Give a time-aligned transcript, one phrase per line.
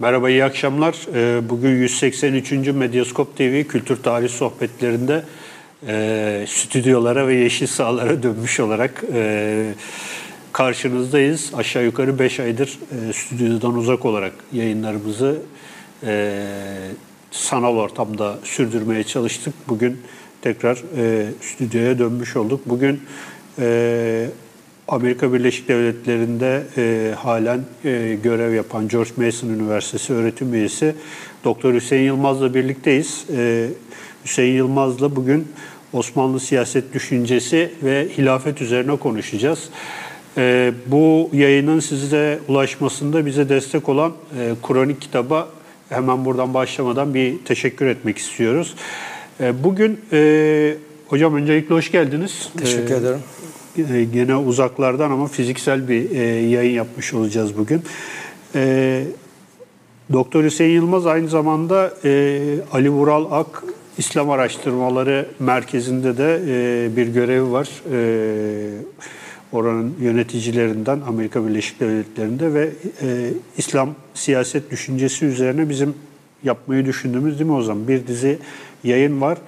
[0.00, 0.96] Merhaba, iyi akşamlar.
[1.14, 2.52] Ee, Bugün 183.
[2.52, 5.24] Medyaskop TV Kültür Tarih Sohbetlerinde
[5.86, 9.74] e, stüdyolara ve yeşil sahalara dönmüş olarak e,
[10.52, 11.52] karşınızdayız.
[11.54, 15.38] Aşağı yukarı 5 aydır e, stüdyodan uzak olarak yayınlarımızı
[17.30, 19.54] sanal ortamda sürdürmeye çalıştık.
[19.68, 20.00] Bugün
[20.42, 20.82] tekrar
[21.40, 22.60] stüdyoya dönmüş olduk.
[22.66, 23.00] Bugün
[24.90, 30.94] Amerika Birleşik Devletleri'nde e, halen e, görev yapan George Mason Üniversitesi öğretim üyesi
[31.44, 33.24] Doktor Hüseyin Yılmaz'la birlikteyiz.
[33.36, 33.68] E,
[34.24, 35.48] Hüseyin Yılmaz'la bugün
[35.92, 39.68] Osmanlı siyaset düşüncesi ve hilafet üzerine konuşacağız.
[40.38, 45.48] E, bu yayının size ulaşmasında bize destek olan e, Kronik kitaba
[45.88, 48.74] hemen buradan başlamadan bir teşekkür etmek istiyoruz.
[49.40, 50.74] E, bugün e,
[51.08, 52.48] hocam öncelikle hoş geldiniz.
[52.58, 53.18] Teşekkür E, ederim.
[53.78, 57.82] E, gene uzaklardan ama fiziksel bir e, yayın yapmış olacağız bugün.
[58.54, 59.04] E,
[60.12, 61.94] Doktor Hüseyin Yılmaz aynı zamanda
[62.72, 63.64] Ali Vural Ak
[63.98, 66.40] İslam Araştırmaları Merkezi'nde de
[66.96, 67.68] bir görevi var.
[69.52, 72.70] Oranın yöneticilerinden Amerika Birleşik Devletleri'nde ve
[73.56, 75.94] İslam siyaset düşüncesi üzerine bizim
[76.44, 77.88] yapmayı düşündüğümüz değil mi o zaman?
[77.88, 78.38] Bir dizi
[78.84, 79.38] yayın var.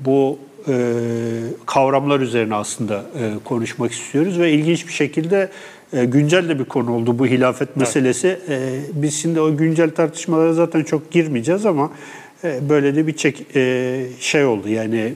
[0.00, 0.74] Bu e,
[1.66, 5.50] kavramlar üzerine aslında e, konuşmak istiyoruz ve ilginç bir şekilde
[5.92, 8.38] e, güncel de bir konu oldu bu hilafet meselesi.
[8.48, 11.90] E, biz şimdi o güncel tartışmalara zaten çok girmeyeceğiz ama
[12.44, 15.14] e, böyle de bir çek, e, şey oldu yani e,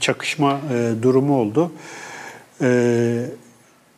[0.00, 1.72] çakışma e, durumu oldu.
[2.62, 3.22] E,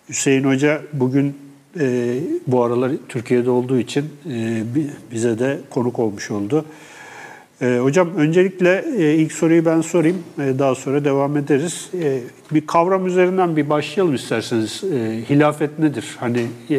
[0.09, 1.35] Hüseyin Hoca bugün
[1.81, 2.15] e,
[2.47, 6.65] bu aralar Türkiye'de olduğu için e, bi- bize de konuk olmuş oldu.
[7.63, 11.91] E, hocam öncelikle e, ilk soruyu ben sorayım, e, daha sonra devam ederiz.
[12.03, 12.21] E,
[12.51, 14.85] bir kavram üzerinden bir başlayalım isterseniz.
[14.85, 16.17] E, hilafet nedir?
[16.21, 16.79] Hani e,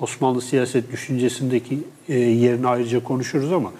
[0.00, 1.78] Osmanlı siyaset düşüncesindeki
[2.08, 3.72] e, yerini ayrıca konuşuruz ama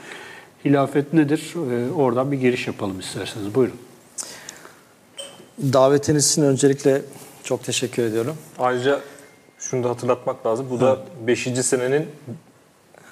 [0.65, 1.55] hilafet nedir?
[1.73, 3.55] E, oradan bir giriş yapalım isterseniz.
[3.55, 3.77] Buyurun.
[5.73, 7.03] Davetiniz için öncelikle
[7.45, 8.37] çok teşekkür ediyorum.
[8.59, 9.01] Ayrıca
[9.59, 10.67] şunu da hatırlatmak lazım.
[10.71, 11.43] Bu da 5.
[11.63, 12.07] senenin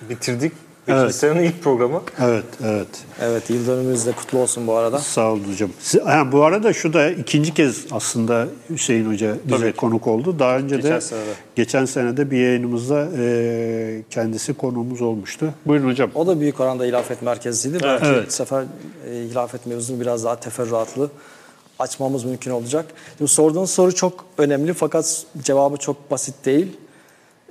[0.09, 0.53] bitirdik.
[0.89, 0.95] 5.
[0.95, 1.15] Evet.
[1.15, 2.03] senenin ilk programı.
[2.21, 2.87] Evet, evet.
[3.21, 4.99] Evet, yıl dönümümüz de kutlu olsun bu arada.
[4.99, 5.71] Sağ olun hocam.
[5.81, 9.73] Siz- Ha, bu arada şu da ikinci kez aslında Hüseyin Hoca bize Tabii.
[9.73, 10.39] konuk oldu.
[10.39, 11.25] Daha önce Geçen de sene de.
[11.57, 15.55] geçen senede bir yayınımızda e, kendisi konuğumuz olmuştu.
[15.67, 16.11] Buyurun hocam.
[16.15, 17.75] O da büyük oranda hilafet merkeziydi.
[17.83, 17.85] Evet.
[18.03, 18.27] Belki Evet.
[18.29, 21.11] bu sefer e, hilafet mevzusunu biraz daha teferruatlı
[21.79, 22.87] açmamız mümkün olacak.
[23.19, 26.77] Şimdi sorduğunuz soru çok önemli fakat cevabı çok basit değil.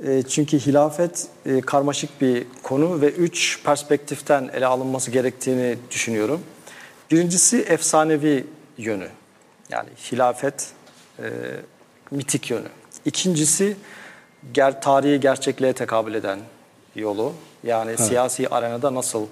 [0.07, 6.41] E, çünkü hilafet e, karmaşık bir konu ve üç perspektiften ele alınması gerektiğini düşünüyorum.
[7.12, 8.47] Birincisi efsanevi
[8.78, 9.07] yönü.
[9.69, 10.67] Yani hilafet
[11.19, 11.23] e,
[12.11, 12.67] mitik yönü.
[13.06, 13.78] İkincisi
[14.53, 16.40] ger, tarihi gerçekliğe tekabül eden
[16.95, 17.34] yolu.
[17.63, 19.28] Yani siyasi arenada nasıl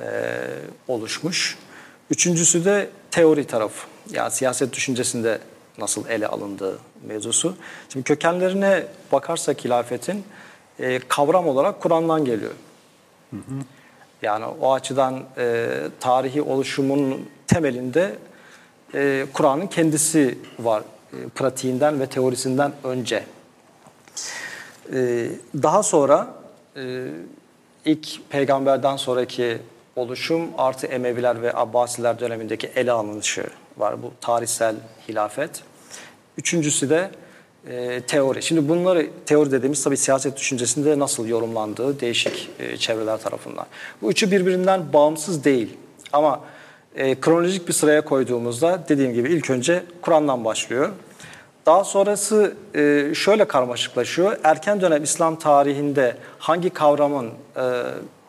[0.00, 0.06] e,
[0.88, 1.58] oluşmuş.
[2.10, 3.86] Üçüncüsü de teori tarafı.
[4.10, 5.38] Yani siyaset düşüncesinde
[5.78, 7.54] nasıl ele alındığı mevzusu.
[7.88, 10.24] Şimdi kökenlerine bakarsak hilafetin
[10.78, 12.52] e, kavram olarak Kur'an'dan geliyor.
[14.22, 15.68] Yani o açıdan e,
[16.00, 18.16] tarihi oluşumun temelinde
[18.94, 20.82] e, Kur'an'ın kendisi var.
[21.12, 23.24] E, pratiğinden ve teorisinden önce.
[24.92, 25.28] E,
[25.62, 26.34] daha sonra
[26.76, 27.06] e,
[27.84, 29.58] ilk peygamberden sonraki
[29.96, 33.44] oluşum artı Emeviler ve Abbasiler dönemindeki ele alınışı
[33.76, 34.02] var.
[34.02, 34.76] Bu tarihsel
[35.08, 35.62] hilafet.
[36.40, 37.10] Üçüncüsü de
[37.68, 38.42] e, teori.
[38.42, 43.66] Şimdi bunları teori dediğimiz tabii siyaset düşüncesinde nasıl yorumlandığı değişik e, çevreler tarafından.
[44.02, 45.76] Bu üçü birbirinden bağımsız değil.
[46.12, 46.40] Ama
[46.96, 50.88] e, kronolojik bir sıraya koyduğumuzda dediğim gibi ilk önce Kur'an'dan başlıyor.
[51.66, 54.36] Daha sonrası e, şöyle karmaşıklaşıyor.
[54.44, 57.26] Erken dönem İslam tarihinde hangi kavramın
[57.56, 57.62] e,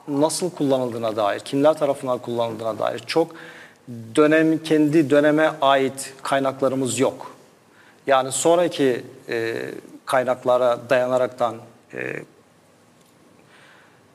[0.08, 3.36] nasıl kullanıldığına dair, kimler tarafından kullanıldığına dair çok
[4.16, 7.31] dönem kendi döneme ait kaynaklarımız yok.
[8.08, 9.56] Yani sonraki e,
[10.06, 11.56] kaynaklara dayanaraktan
[11.94, 12.24] e,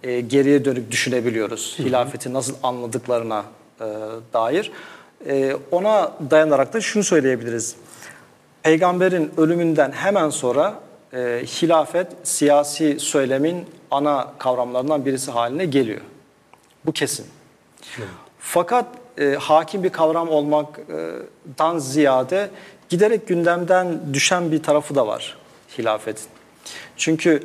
[0.02, 1.76] e, geriye dönüp düşünebiliyoruz.
[1.78, 3.44] Hilafeti nasıl anladıklarına
[3.80, 3.84] e,
[4.32, 4.72] dair.
[5.26, 7.76] E, ona dayanarak da şunu söyleyebiliriz.
[8.62, 10.74] Peygamberin ölümünden hemen sonra
[11.12, 16.00] e, hilafet siyasi söylemin ana kavramlarından birisi haline geliyor.
[16.86, 17.26] Bu kesin.
[18.38, 18.86] Fakat
[19.18, 22.50] e, hakim bir kavram olmaktan ziyade
[22.88, 25.36] giderek gündemden düşen bir tarafı da var
[25.78, 26.26] hilafetin.
[26.96, 27.42] Çünkü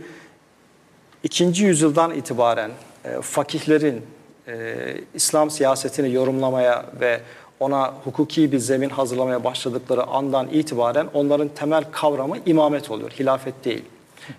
[1.23, 2.71] ikinci yüzyıldan itibaren
[3.05, 4.05] e, fakihlerin
[4.47, 4.75] e,
[5.13, 7.21] İslam siyasetini yorumlamaya ve
[7.59, 13.83] ona hukuki bir zemin hazırlamaya başladıkları andan itibaren onların temel kavramı imamet oluyor, hilafet değil.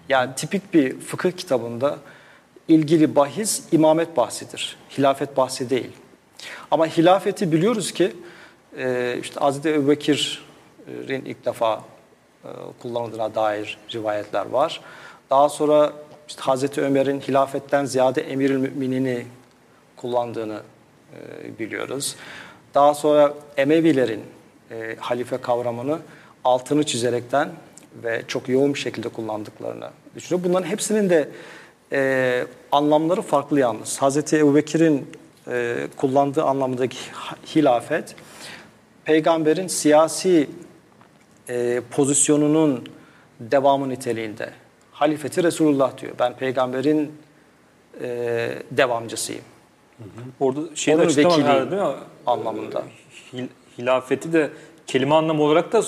[0.09, 1.99] Yani tipik bir fıkıh kitabında
[2.69, 4.77] ilgili bahis imamet bahsidir.
[4.99, 5.91] Hilafet bahsi değil.
[6.71, 8.13] Ama hilafeti biliyoruz ki
[8.79, 10.52] e, işte Hazreti Ebu Bekir'in
[11.09, 11.85] ilk defa
[12.45, 12.49] e,
[12.83, 14.81] kullanıldığına dair rivayetler var.
[15.31, 15.93] Daha sonra
[16.29, 19.27] işte Hazreti Ömer'in hilafetten ziyade emirül müminini
[19.97, 20.61] kullandığını
[21.15, 22.17] e, biliyoruz.
[22.75, 24.23] Daha sonra Emevilerin
[24.71, 25.99] e, halife kavramını
[26.45, 27.49] altını çizerekten
[28.05, 30.51] ve çok yoğun bir şekilde kullandıklarını düşünüyorum.
[30.51, 31.29] Bunların hepsinin de
[32.73, 34.03] anlamları farklı yalnız.
[34.03, 35.11] Hazreti Ebubekir'in
[35.49, 36.97] e, kullandığı anlamındaki
[37.55, 38.15] hilafet,
[39.05, 40.51] peygamberin siyasi
[41.53, 42.85] e, pozisyonunun
[43.41, 44.51] devamı niteliğinde.
[44.93, 46.13] Halifeti Resulullah diyor.
[46.19, 47.13] Ben peygamberin
[48.01, 48.09] e,
[48.71, 49.43] devamcısıyım.
[50.41, 51.89] Orada şeyde Onun açıklama vekili herhalde değil mi?
[52.27, 52.83] anlamında.
[53.33, 54.51] Hil- hilafeti de
[54.87, 55.83] kelime anlamı olarak da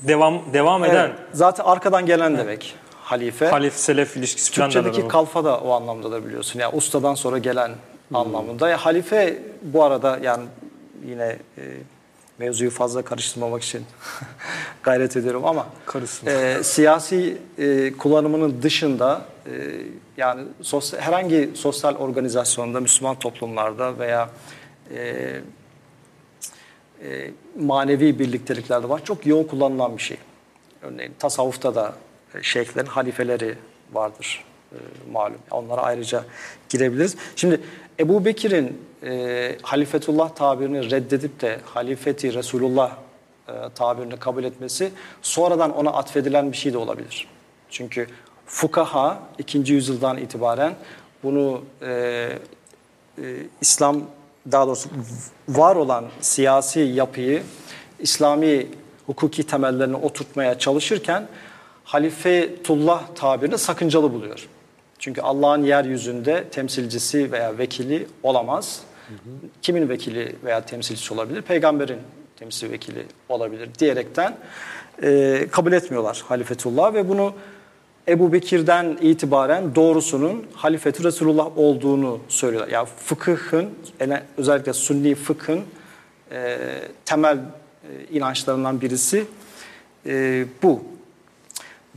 [0.00, 3.46] devam devam eden Evet, zaten arkadan gelen demek halife.
[3.46, 6.60] halif selef ilişkisi falan Türkçedeki kalfa da o anlamda da biliyorsun.
[6.60, 7.72] Yani ustadan sonra gelen
[8.14, 8.68] anlamında.
[8.68, 10.44] Ya halife bu arada yani
[11.06, 11.62] yine e,
[12.38, 13.84] mevzuyu fazla karıştırmamak için
[14.82, 15.66] gayret ediyorum ama
[16.26, 19.52] e, siyasi e, kullanımının dışında e,
[20.16, 24.30] yani sosyal, herhangi sosyal organizasyonda, Müslüman toplumlarda veya
[24.94, 25.40] e,
[27.02, 27.30] e,
[27.60, 29.04] manevi birlikteliklerde var.
[29.04, 30.16] Çok yoğun kullanılan bir şey.
[30.82, 31.94] Örneğin tasavvufta da
[32.34, 33.54] e, şeyhlerin halifeleri
[33.92, 34.76] vardır e,
[35.12, 35.38] malum.
[35.50, 36.24] Onlara ayrıca
[36.68, 37.16] girebiliriz.
[37.36, 37.60] Şimdi
[38.00, 42.96] Ebu Bekir'in e, halifetullah tabirini reddedip de halifeti Resulullah
[43.48, 44.92] e, tabirini kabul etmesi
[45.22, 47.28] sonradan ona atfedilen bir şey de olabilir.
[47.70, 48.06] Çünkü
[48.46, 49.58] fukaha 2.
[49.58, 50.74] yüzyıldan itibaren
[51.22, 53.22] bunu e, e,
[53.60, 54.02] İslam
[54.52, 54.88] daha doğrusu
[55.48, 57.42] var olan siyasi yapıyı
[57.98, 58.66] İslami
[59.06, 61.28] hukuki temellerini oturtmaya çalışırken
[61.84, 64.48] halifetullah tabirini sakıncalı buluyor.
[64.98, 68.82] Çünkü Allah'ın yeryüzünde temsilcisi veya vekili olamaz.
[69.62, 71.42] Kimin vekili veya temsilcisi olabilir?
[71.42, 71.98] Peygamberin
[72.36, 74.36] temsil vekili olabilir diyerekten
[75.02, 77.34] e, kabul etmiyorlar halifetullah ve bunu
[78.08, 82.72] Ebu Bekir'den itibaren doğrusunun halifeti Resulullah olduğunu söylüyorlar.
[82.72, 83.70] Yani fıkıhın,
[84.36, 85.60] özellikle sünni fıkhın
[86.32, 86.58] e,
[87.04, 87.40] temel e,
[88.12, 89.24] inançlarından birisi
[90.06, 90.84] e, bu.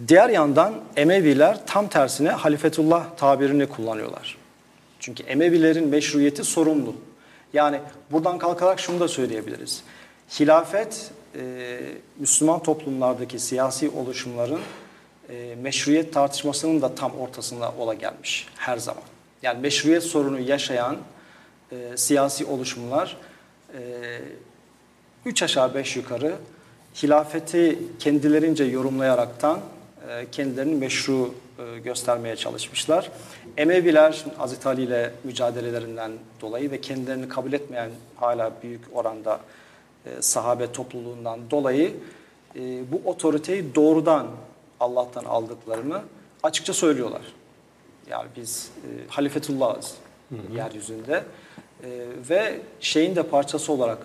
[0.07, 4.38] Diğer yandan Emeviler tam tersine halifetullah tabirini kullanıyorlar.
[4.99, 6.95] Çünkü Emevilerin meşruiyeti sorumlu.
[7.53, 7.79] Yani
[8.11, 9.83] buradan kalkarak şunu da söyleyebiliriz.
[10.39, 11.79] Hilafet e,
[12.19, 14.59] Müslüman toplumlardaki siyasi oluşumların
[15.29, 19.03] e, meşruiyet tartışmasının da tam ortasında ola gelmiş her zaman.
[19.41, 20.97] Yani meşruiyet sorunu yaşayan
[21.71, 23.17] e, siyasi oluşumlar
[23.73, 23.81] e,
[25.25, 26.35] üç aşağı beş yukarı
[27.03, 29.59] hilafeti kendilerince yorumlayaraktan
[30.31, 33.11] kendilerini meşru e, göstermeye çalışmışlar.
[33.57, 36.11] Emeviler Hazreti Ali ile mücadelelerinden
[36.41, 39.39] dolayı ve kendilerini kabul etmeyen hala büyük oranda
[40.05, 41.93] e, sahabe topluluğundan dolayı
[42.55, 44.27] e, bu otoriteyi doğrudan
[44.79, 46.01] Allah'tan aldıklarını
[46.43, 47.21] açıkça söylüyorlar.
[48.09, 49.95] Yani biz e, halifetullahız
[50.55, 51.23] yeryüzünde
[51.83, 51.89] E,
[52.29, 53.97] ve şeyin de parçası olarak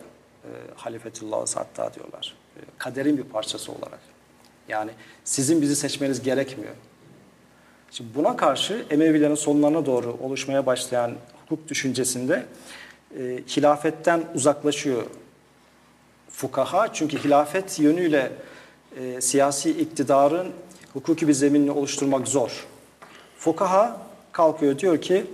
[0.45, 2.37] e, halifetullahız hatta diyorlar.
[2.57, 4.01] E, kaderin bir parçası olarak.
[4.69, 4.91] Yani
[5.25, 6.75] sizin bizi seçmeniz gerekmiyor.
[7.91, 12.47] Şimdi buna karşı Emevilerin sonlarına doğru oluşmaya başlayan hukuk düşüncesinde
[13.19, 13.21] e,
[13.57, 15.03] hilafetten uzaklaşıyor
[16.31, 16.93] fukaha.
[16.93, 18.33] Çünkü hilafet yönüyle
[19.01, 20.53] e, siyasi iktidarın
[20.93, 22.67] hukuki bir zeminini oluşturmak zor.
[23.39, 24.01] Fukaha
[24.33, 25.27] kalkıyor diyor ki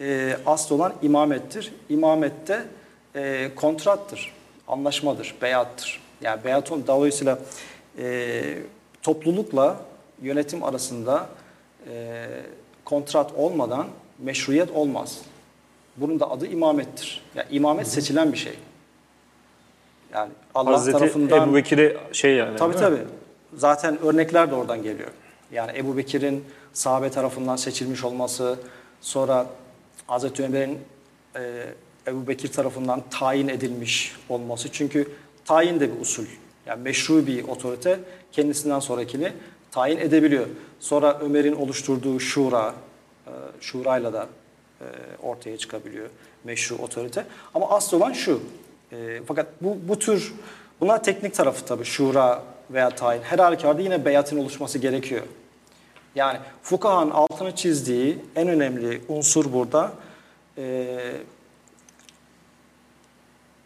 [0.00, 1.72] e, asıl olan imamettir.
[1.88, 2.64] İmamette
[3.16, 4.32] e, kontrattır,
[4.68, 6.00] anlaşmadır, beyattır.
[6.20, 7.38] Yani beyat ol- dolayısıyla
[7.98, 8.58] e,
[9.02, 9.80] toplulukla
[10.22, 11.28] yönetim arasında
[11.90, 12.26] e,
[12.84, 13.86] kontrat olmadan
[14.18, 15.18] meşruiyet olmaz.
[15.96, 17.22] Bunun da adı imamettir.
[17.34, 18.54] Yani imamet seçilen bir şey.
[20.14, 22.56] Yani Allah Hazreti tarafından Ebu Bekir'e şey yani.
[22.56, 23.02] Tabii tabii.
[23.54, 25.10] Zaten örnekler de oradan geliyor.
[25.52, 28.58] Yani Ebu Bekir'in sahabe tarafından seçilmiş olması,
[29.00, 29.46] sonra
[30.06, 30.78] Hazreti Ömer'in
[31.36, 31.64] e,
[32.06, 34.68] Ebu Bekir tarafından tayin edilmiş olması.
[34.72, 35.08] Çünkü
[35.44, 36.24] tayin de bir usul.
[36.68, 38.00] Yani meşru bir otorite
[38.32, 39.32] kendisinden sonrakini
[39.70, 40.46] tayin edebiliyor.
[40.80, 42.74] Sonra Ömer'in oluşturduğu şura,
[43.26, 44.26] e, şurayla da
[44.80, 44.84] e,
[45.22, 46.08] ortaya çıkabiliyor
[46.44, 47.26] meşru otorite.
[47.54, 48.42] Ama asıl olan şu.
[48.92, 50.34] E, fakat bu, bu tür,
[50.80, 53.22] bunlar teknik tarafı tabii şura veya tayin.
[53.22, 55.22] Her halükarda yine beyatın oluşması gerekiyor.
[56.14, 59.92] Yani fukahanın altını çizdiği en önemli unsur burada
[60.58, 60.96] e,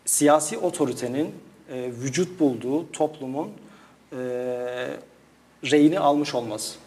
[0.05, 1.35] siyasi otoritenin
[1.73, 3.53] e, vücut bulduğu toplumun
[4.13, 4.19] e,
[5.65, 6.79] reyini almış olması.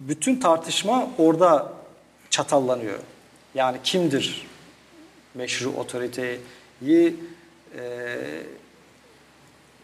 [0.00, 1.72] Bütün tartışma orada
[2.30, 2.98] çatallanıyor.
[3.54, 4.46] Yani kimdir
[5.34, 7.16] meşru otoriteyi
[7.78, 8.16] e,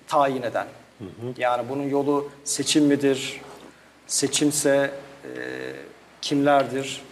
[0.07, 0.67] tayin eden?
[1.37, 3.41] Yani bunun yolu seçim midir?
[4.07, 4.91] Seçimse
[5.25, 5.29] e,
[6.23, 7.03] kimlerdir?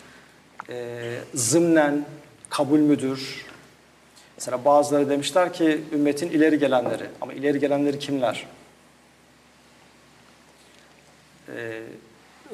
[0.69, 2.07] E, zımnen
[2.51, 3.46] kabul müdür?
[4.37, 7.07] Mesela bazıları demişler ki ümmetin ileri gelenleri.
[7.21, 8.47] Ama ileri gelenleri kimler?
[11.49, 11.83] Ee,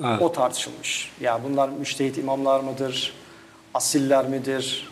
[0.00, 0.22] Evet.
[0.22, 1.12] O tartışılmış.
[1.20, 3.12] Yani bunlar müştehit imamlar mıdır?
[3.74, 4.88] Asiller midir?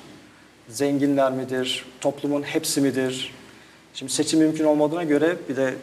[0.69, 1.85] Zenginler midir?
[2.01, 3.35] Toplumun hepsi midir?
[3.95, 5.75] Şimdi seçim mümkün olmadığına göre bir de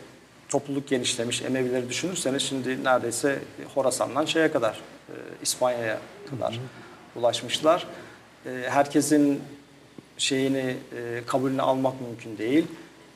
[0.50, 1.42] topluluk genişlemiş.
[1.42, 3.40] Emevileri düşünürseniz şimdi neredeyse
[3.76, 5.98] Horasan'dan şeye kadar, e, İspanya'ya
[6.30, 6.60] kadar
[7.16, 7.88] ulaşmışlar.
[8.46, 9.42] E, herkesin
[10.18, 12.66] şeyini e, kabulünü almak mümkün değil.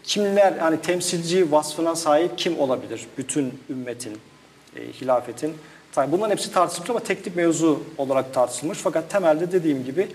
[0.03, 4.17] Kimler yani temsilci vasfına sahip kim olabilir bütün ümmetin,
[4.75, 5.55] e, hilafetin?
[5.91, 8.77] Tabii bunların hepsi tartışılmış ama teknik mevzu olarak tartışılmış.
[8.77, 10.07] Fakat temelde dediğim gibi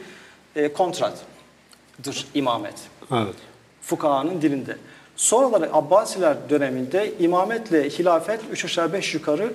[0.56, 2.74] e, kontrattır imamet.
[3.12, 3.34] Evet.
[3.82, 4.76] Fukahanın dilinde.
[5.16, 9.52] Sonraları Abbasiler döneminde imametle hilafet üç aşağı beş yukarı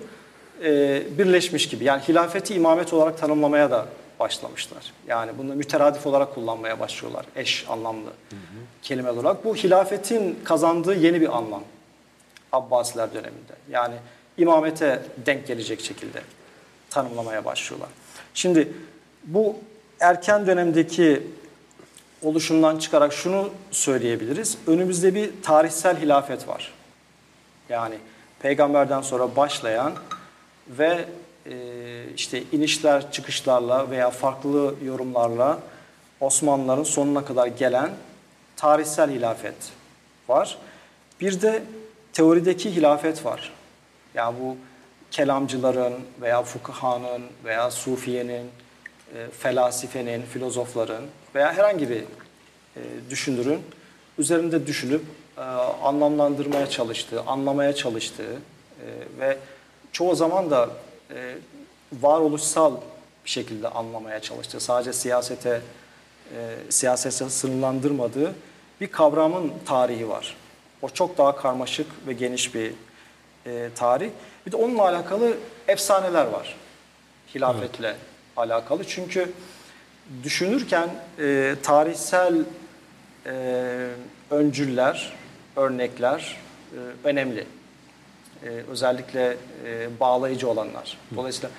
[0.64, 1.84] e, birleşmiş gibi.
[1.84, 3.88] Yani hilafeti imamet olarak tanımlamaya da
[4.22, 4.94] başlamışlar.
[5.08, 7.26] Yani bunu müteradif olarak kullanmaya başlıyorlar.
[7.36, 8.10] Eş anlamlı
[8.82, 9.46] kelime olarak.
[9.46, 11.64] Bu hilafetin kazandığı yeni bir anlam.
[12.52, 13.54] Abbasiler döneminde.
[13.70, 13.96] Yani
[14.38, 16.22] imamete denk gelecek şekilde
[16.90, 17.90] tanımlamaya başlıyorlar.
[18.34, 18.74] Şimdi
[19.24, 19.56] bu
[20.00, 21.28] erken dönemdeki
[22.24, 24.58] oluşumdan çıkarak şunu söyleyebiliriz.
[24.68, 26.74] Önümüzde bir tarihsel hilafet var.
[27.70, 27.96] Yani
[28.42, 29.94] peygamberden sonra başlayan
[30.70, 31.06] ve
[32.16, 35.60] işte inişler çıkışlarla veya farklı yorumlarla
[36.20, 37.92] Osmanlıların sonuna kadar gelen
[38.56, 39.56] tarihsel hilafet
[40.28, 40.58] var.
[41.22, 41.64] Bir de
[42.14, 43.54] teorideki hilafet var.
[44.14, 44.58] Yani bu
[45.12, 48.50] kelamcıların veya fukahanın veya sufiyenin,
[49.16, 51.04] e, felasifenin, filozofların
[51.36, 53.62] veya herhangi bir e, düşünürün
[54.18, 55.02] üzerinde düşünüp
[55.38, 55.42] e,
[55.84, 58.88] anlamlandırmaya çalıştığı, anlamaya çalıştığı e,
[59.20, 59.38] ve
[59.92, 60.70] çoğu zaman da
[61.16, 61.36] e,
[61.94, 62.76] varoluşsal
[63.26, 65.62] bir şekilde anlamaya çalıştığı, sadece siyasete
[66.36, 68.36] e, siyasete sınırlandırmadığı
[68.82, 70.36] bir kavramın tarihi var.
[70.82, 72.74] O çok daha karmaşık ve geniş bir
[73.46, 74.10] e, tarih.
[74.46, 75.38] Bir de onunla alakalı
[75.68, 76.56] efsaneler var.
[77.36, 77.96] Hilafetle
[78.38, 78.84] alakalı.
[78.84, 79.32] Çünkü
[80.24, 80.90] düşünürken
[81.20, 82.36] e, tarihsel
[83.26, 83.88] e,
[84.30, 85.14] öncüller,
[85.56, 86.38] örnekler
[86.72, 87.48] e, önemli.
[88.44, 90.98] E, özellikle e, bağlayıcı olanlar.
[91.16, 91.50] Dolayısıyla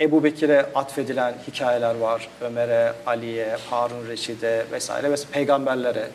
[0.00, 2.28] Ebu Bekir'e atfedilen hikayeler var.
[2.40, 6.10] Ömer'e, Ali'ye, Harun Reşid'e vesaire ve peygamberlere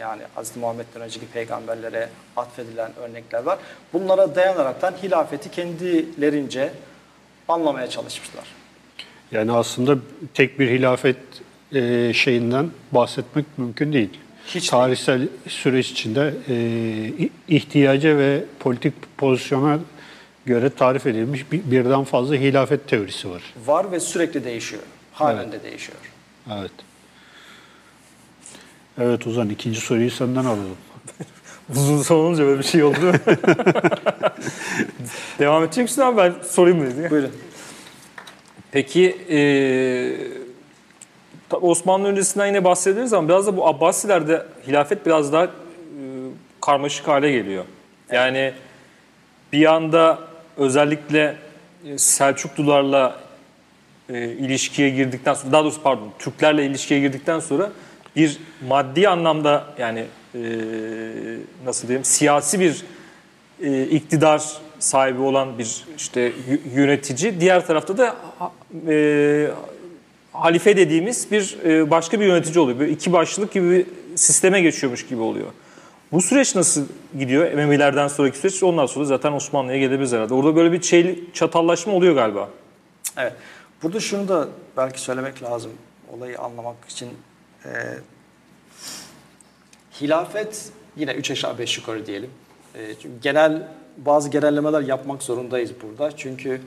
[0.00, 0.56] yani Hz.
[0.56, 3.58] Muhammed'den önceki peygamberlere atfedilen örnekler var.
[3.92, 6.72] Bunlara dayanaraktan hilafeti kendilerince
[7.48, 8.44] anlamaya çalışmışlar.
[9.32, 9.98] Yani aslında
[10.34, 11.16] tek bir hilafet
[11.72, 14.20] e, şeyinden bahsetmek mümkün değil.
[14.46, 19.78] Hiç Tarihsel süreç içinde e, ihtiyaca ve politik pozisyona
[20.46, 23.42] göre tarif edilmiş bir, birden fazla hilafet teorisi var.
[23.66, 24.82] Var ve sürekli değişiyor.
[25.12, 25.98] Halen de değişiyor.
[26.52, 26.72] Evet.
[28.98, 30.76] Evet Ozan ikinci soruyu senden alalım.
[31.76, 33.18] Uzun son olunca böyle bir şey oldu değil?
[35.38, 37.10] Devam edecek misin abi ben sorayım mı?
[37.10, 37.30] Buyurun.
[38.72, 39.38] Peki e,
[41.50, 45.50] Osmanlı öncesinden yine bahsederiz ama biraz da bu Abbasilerde hilafet biraz daha e,
[46.60, 47.64] karmaşık hale geliyor.
[48.12, 48.52] Yani
[49.52, 50.18] bir anda
[50.56, 51.36] özellikle
[51.86, 53.16] e, Selçuklularla
[54.08, 57.70] e, ilişkiye girdikten sonra, daha doğrusu pardon Türklerle ilişkiye girdikten sonra
[58.16, 58.38] bir
[58.68, 60.40] maddi anlamda yani e,
[61.64, 62.84] nasıl diyeyim siyasi bir
[63.62, 64.42] e, iktidar
[64.78, 66.32] sahibi olan bir işte
[66.74, 67.40] yönetici.
[67.40, 68.16] Diğer tarafta da
[68.88, 69.48] e,
[70.40, 72.78] halife dediğimiz bir e, başka bir yönetici oluyor.
[72.78, 75.46] Böyle iki başlılık gibi bir sisteme geçiyormuş gibi oluyor.
[76.12, 76.86] Bu süreç nasıl
[77.18, 77.50] gidiyor?
[77.50, 80.34] Emevilerden sonraki süreç ondan sonra zaten Osmanlı'ya gelebiliriz herhalde.
[80.34, 82.48] Orada böyle bir şey, çatallaşma oluyor galiba.
[83.16, 83.32] Evet.
[83.82, 85.70] Burada şunu da belki söylemek lazım
[86.12, 87.08] olayı anlamak için.
[87.64, 87.68] Ee,
[90.00, 92.30] hilafet yine üç aşağı beş yukarı diyelim.
[92.74, 96.16] Ee, çünkü genel bazı genellemeler yapmak zorundayız burada.
[96.16, 96.60] Çünkü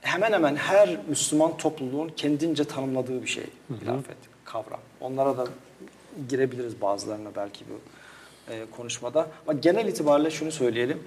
[0.00, 3.44] hemen hemen her Müslüman topluluğun kendince tanımladığı bir şey
[3.82, 4.80] hilafet, kavram.
[5.00, 5.46] Onlara da
[6.28, 7.80] girebiliriz bazılarına belki bu
[8.52, 9.26] e, konuşmada.
[9.46, 11.02] Ama genel itibariyle şunu söyleyelim.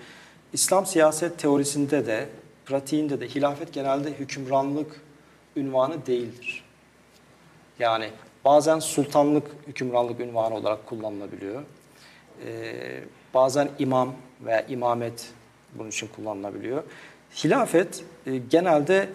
[0.53, 2.29] İslam siyaset teorisinde de,
[2.65, 5.01] pratiğinde de hilafet genelde hükümranlık
[5.55, 6.63] ünvanı değildir.
[7.79, 8.09] Yani
[8.45, 11.63] bazen sultanlık hükümranlık ünvanı olarak kullanılabiliyor.
[12.45, 14.13] Ee, bazen imam
[14.45, 15.29] veya imamet
[15.75, 16.83] bunun için kullanılabiliyor.
[17.36, 19.10] Hilafet e, genelde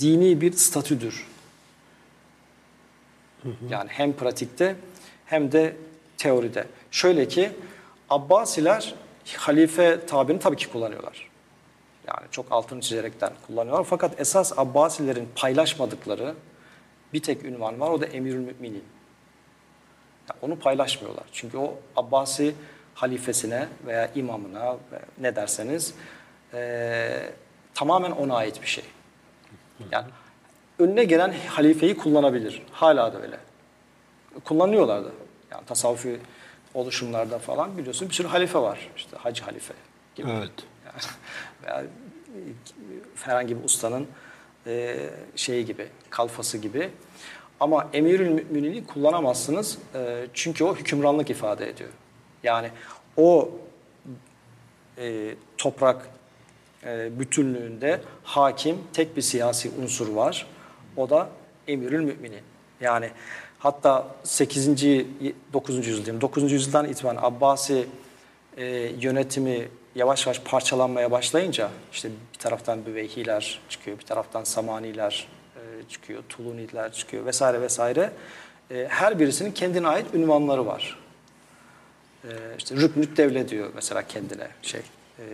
[0.00, 1.26] dini bir statüdür.
[3.68, 4.76] Yani hem pratikte
[5.26, 5.76] hem de
[6.16, 6.66] teoride.
[6.90, 7.52] Şöyle ki
[8.10, 8.94] Abbasiler
[9.36, 11.30] halife tabirini tabii ki kullanıyorlar.
[12.08, 13.84] Yani çok altını çizerekten kullanıyorlar.
[13.84, 16.34] Fakat esas Abbasilerin paylaşmadıkları
[17.12, 17.90] bir tek ünvan var.
[17.90, 18.84] O da Emirül Müminin.
[20.30, 21.24] Yani onu paylaşmıyorlar.
[21.32, 22.54] Çünkü o Abbasi
[22.94, 24.76] halifesine veya imamına
[25.20, 25.94] ne derseniz
[27.74, 28.84] tamamen ona ait bir şey.
[29.90, 30.06] Yani
[30.78, 32.62] önüne gelen halifeyi kullanabilir.
[32.72, 33.38] Hala da öyle.
[34.44, 35.10] Kullanıyorlar da.
[35.50, 36.20] Yani tasavvufi
[36.74, 38.90] oluşumlarda falan biliyorsun bir sürü halife var.
[38.96, 39.74] İşte Hacı halife
[40.14, 40.30] gibi.
[40.30, 40.50] Evet.
[41.66, 41.86] Yani,
[42.36, 42.54] veya
[43.22, 44.06] herhangi bir ustanın
[44.66, 44.96] e,
[45.36, 46.90] şeyi gibi, kalfası gibi.
[47.60, 51.90] Ama emirül müminini kullanamazsınız e, çünkü o hükümranlık ifade ediyor.
[52.42, 52.70] Yani
[53.16, 53.50] o
[54.98, 56.08] e, toprak
[56.86, 60.46] e, bütünlüğünde hakim tek bir siyasi unsur var.
[60.96, 61.28] O da
[61.68, 62.42] emirül müminin.
[62.80, 63.10] Yani
[63.58, 64.68] hatta 8.
[65.52, 65.76] 9.
[65.76, 66.20] yüzyıl diyeyim.
[66.20, 66.52] 9.
[66.52, 67.86] yüzyıldan itibaren Abbasi
[68.56, 68.64] e,
[69.00, 76.22] yönetimi yavaş yavaş parçalanmaya başlayınca işte bir taraftan Büveyhiler çıkıyor, bir taraftan Samaniler e, çıkıyor,
[76.28, 78.10] Tuluniler çıkıyor vesaire vesaire.
[78.70, 80.98] E, her birisinin kendine ait ünvanları var.
[82.24, 84.80] E, işte Rüknüt Devle diyor mesela kendine şey.
[85.18, 85.24] E,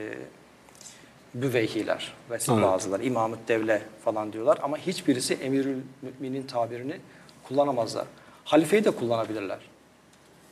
[1.34, 2.72] Büveyhiler vesaire Evet.
[2.72, 6.96] bazıları İmamut Devle falan diyorlar ama hiçbirisi Emirül Müminin tabirini
[7.42, 8.04] kullanamazlar.
[8.44, 9.58] Halifeyi de kullanabilirler.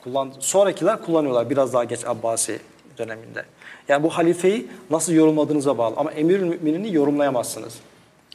[0.04, 2.60] Kullan, sonrakiler kullanıyorlar biraz daha geç Abbasi
[2.98, 3.44] döneminde.
[3.88, 7.74] Yani bu halifeyi nasıl yorumladığınıza bağlı ama Emirül Müminini yorumlayamazsınız.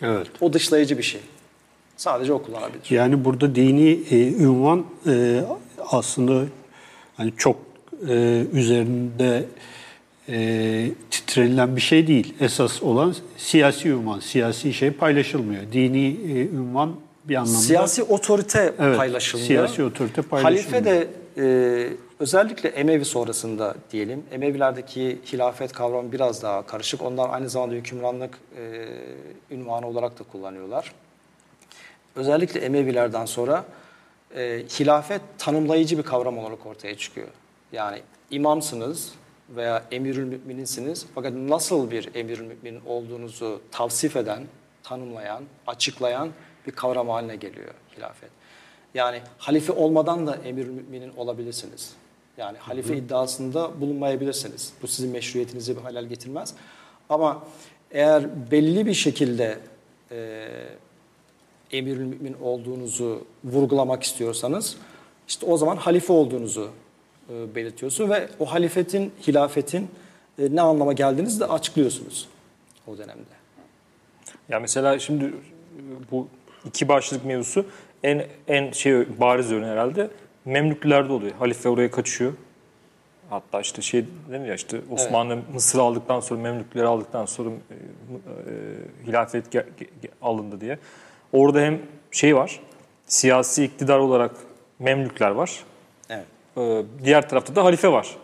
[0.01, 0.27] Evet.
[0.41, 1.21] O dışlayıcı bir şey.
[1.97, 2.81] Sadece o kullanabilir.
[2.89, 5.43] Yani burada dini e, ünvan e,
[5.91, 6.45] aslında
[7.17, 7.55] hani çok
[8.09, 9.45] e, üzerinde
[10.29, 12.33] e, titrenilen bir şey değil.
[12.39, 15.61] Esas olan siyasi ünvan, siyasi şey paylaşılmıyor.
[15.71, 19.47] Dini e, ünvan bir anlamda Siyasi otorite Evet, paylaşılmıyor.
[19.47, 20.73] siyasi otorite paylaşılmıyor.
[20.73, 24.23] Halife de e, özellikle Emevi sonrasında diyelim.
[24.31, 27.01] Emevilerdeki hilafet kavramı biraz daha karışık.
[27.01, 28.85] Onlar aynı zamanda hükümranlık e,
[29.55, 30.91] ünvanı olarak da kullanıyorlar.
[32.15, 33.65] Özellikle Emevilerden sonra
[34.35, 37.27] e, hilafet tanımlayıcı bir kavram olarak ortaya çıkıyor.
[37.71, 39.11] Yani imamsınız
[39.55, 44.43] veya emirül mümininsiniz fakat nasıl bir emirül müminin olduğunuzu tavsif eden,
[44.83, 46.29] tanımlayan, açıklayan
[46.67, 48.29] bir kavram haline geliyor hilafet.
[48.93, 51.93] Yani halife olmadan da emirül müminin olabilirsiniz.
[52.37, 54.73] Yani halife iddiasında bulunmayabilirsiniz.
[54.81, 56.53] Bu sizin meşruiyetinizi bir halal getirmez.
[57.09, 57.43] Ama
[57.91, 59.59] eğer belli bir şekilde
[60.11, 60.47] e,
[61.71, 64.77] emirül mümin olduğunuzu vurgulamak istiyorsanız
[65.27, 66.71] işte o zaman halife olduğunuzu
[67.29, 69.89] e, belirtiyorsun ve o halifetin, hilafetin
[70.39, 72.27] e, ne anlama geldiğinizi de açıklıyorsunuz
[72.87, 73.33] o dönemde.
[74.49, 75.31] Ya mesela şimdi e,
[76.11, 76.27] bu
[76.65, 77.65] iki başlık mevzusu
[78.03, 80.09] en en şey bariz örneği herhalde
[80.45, 81.31] Memlüklerde oluyor.
[81.39, 82.33] Halife oraya kaçıyor.
[83.29, 88.53] Hatta işte şey deniyor ya işte Osmanlı Mısır'ı aldıktan sonra Memlükleri aldıktan sonra e, e,
[89.07, 90.79] hilafet ge- ge- alındı diye.
[91.31, 91.79] Orada hem
[92.11, 92.59] şey var.
[93.07, 94.31] Siyasi iktidar olarak
[94.79, 95.63] Memlükler var.
[96.57, 98.15] Ee, diğer tarafta da halife var.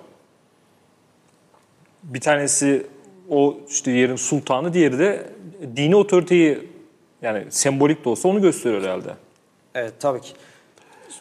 [2.04, 2.88] Bir tanesi
[3.30, 5.30] o işte yerin sultanı, diğeri de
[5.76, 6.70] dini otoriteyi
[7.22, 9.14] yani sembolik de olsa onu gösteriyor herhalde.
[9.76, 10.34] Evet tabii ki.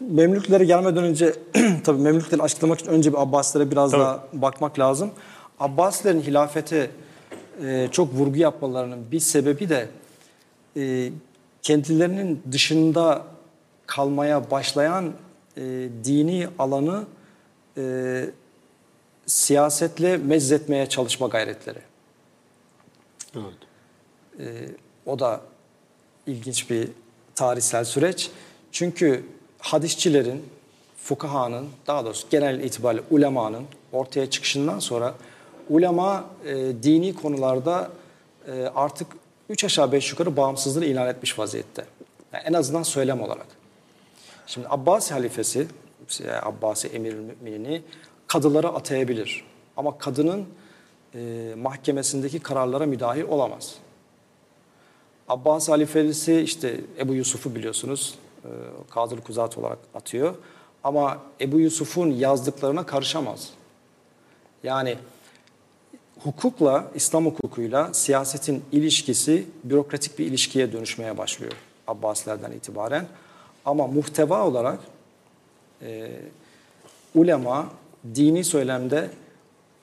[0.01, 1.35] Memlüklere gelmeden önce
[1.85, 4.01] tabii Memlükleri açıklamak için önce bir Abbasilere biraz Tabii.
[4.01, 5.11] daha bakmak lazım.
[5.61, 6.91] Abbasilerin hilafete
[7.65, 9.89] e, çok vurgu yapmalarının bir sebebi de
[10.77, 11.11] e,
[11.63, 13.23] kendilerinin dışında
[13.87, 15.13] kalmaya başlayan
[15.59, 17.05] e, dini alanı
[17.77, 18.25] e,
[19.27, 21.79] siyasetle mezzetmeye çalışma gayretleri.
[23.35, 23.59] Evet.
[25.07, 25.41] O da
[26.27, 26.89] ilginç bir
[27.35, 28.31] tarihsel süreç.
[28.73, 29.25] Çünkü
[29.59, 30.45] hadisçilerin,
[30.97, 35.15] fukahanın, daha doğrusu genel itibariyle ulemanın ortaya çıkışından sonra
[35.69, 37.91] ulema e, dini konularda
[38.47, 39.07] e, artık
[39.49, 41.85] üç aşağı beş yukarı bağımsızlığını ilan etmiş vaziyette.
[42.33, 43.47] Yani en azından söylem olarak.
[44.49, 45.67] Şimdi Abbasi halifesi,
[46.25, 47.83] yani Abbasi emir müminini
[48.27, 49.45] kadılara atayabilir.
[49.77, 50.47] Ama kadının
[51.15, 53.75] e, mahkemesindeki kararlara müdahil olamaz.
[55.29, 58.49] Abbas halifesi işte Ebu Yusuf'u biliyorsunuz e,
[58.91, 60.35] Kadılı Kuzat olarak atıyor.
[60.85, 63.51] Ama Ebu Yusuf'un yazdıklarına karışamaz.
[64.63, 64.99] Yani
[66.25, 71.53] hukukla, İslam hukukuyla siyasetin ilişkisi bürokratik bir ilişkiye dönüşmeye başlıyor
[71.87, 73.07] Abbasilerden itibaren.
[73.69, 74.79] Ama muhteva olarak
[75.83, 76.11] e,
[77.15, 77.71] ulema
[78.15, 79.11] dini söylemde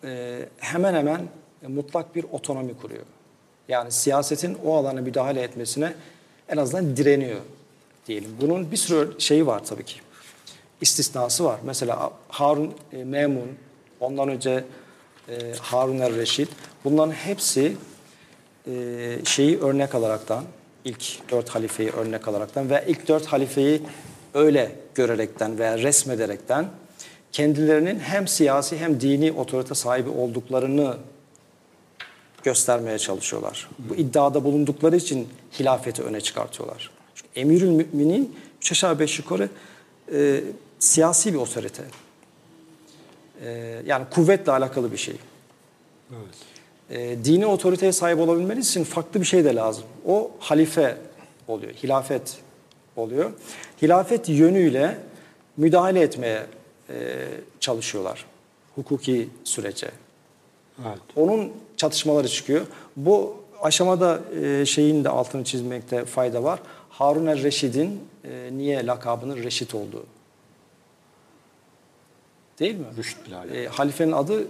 [0.04, 1.22] e, hemen hemen
[1.68, 3.06] mutlak bir otonomi kuruyor.
[3.68, 5.94] Yani siyasetin o alana müdahale etmesine
[6.50, 7.40] en azından direniyor.
[8.08, 8.38] diyelim.
[8.42, 9.96] Bunun bir sürü şeyi var tabii ki.
[10.82, 11.60] İstisnası var.
[11.64, 13.50] Mesela Harun e, Memun,
[14.00, 14.64] ondan önce
[15.30, 16.48] e, Harun el-Reşid.
[16.84, 17.78] Bunların hepsi
[18.68, 18.72] e,
[19.26, 20.44] şeyi örnek alaraktan,
[20.86, 23.82] ilk dört halifeyi örnek alaraktan ve ilk dört halifeyi
[24.34, 26.66] öyle görerekten veya resmederekten
[27.32, 30.98] kendilerinin hem siyasi hem dini otorite sahibi olduklarını
[32.44, 33.70] göstermeye çalışıyorlar.
[33.80, 36.92] Bu iddiada bulundukları için hilafeti öne çıkartıyorlar.
[37.16, 39.50] Çünkü Emirül Müminin üç aşağı beş yukarı
[40.14, 40.42] e,
[40.80, 41.84] siyasi bir otorite.
[43.46, 45.16] E, yani kuvvetle alakalı bir şey.
[46.90, 49.84] E, dini otoriteye sahip olabilmeniz için farklı bir şey de lazım.
[50.08, 50.98] O halife
[51.48, 52.38] oluyor, hilafet
[52.96, 53.32] oluyor.
[53.82, 54.98] Hilafet yönüyle
[55.58, 56.46] müdahale etmeye
[56.90, 56.96] e,
[57.60, 58.26] çalışıyorlar
[58.76, 59.92] hukuki sürece.
[60.86, 61.00] Evet.
[61.16, 62.66] Onun çatışmaları çıkıyor.
[62.96, 66.60] Bu aşamada e, şeyin de altını çizmekte fayda var.
[66.90, 70.04] Harun el-Reşid'in e, niye lakabının Reşit olduğu.
[72.60, 72.86] Değil mi?
[72.98, 74.48] Rüşt bile E, halifenin adı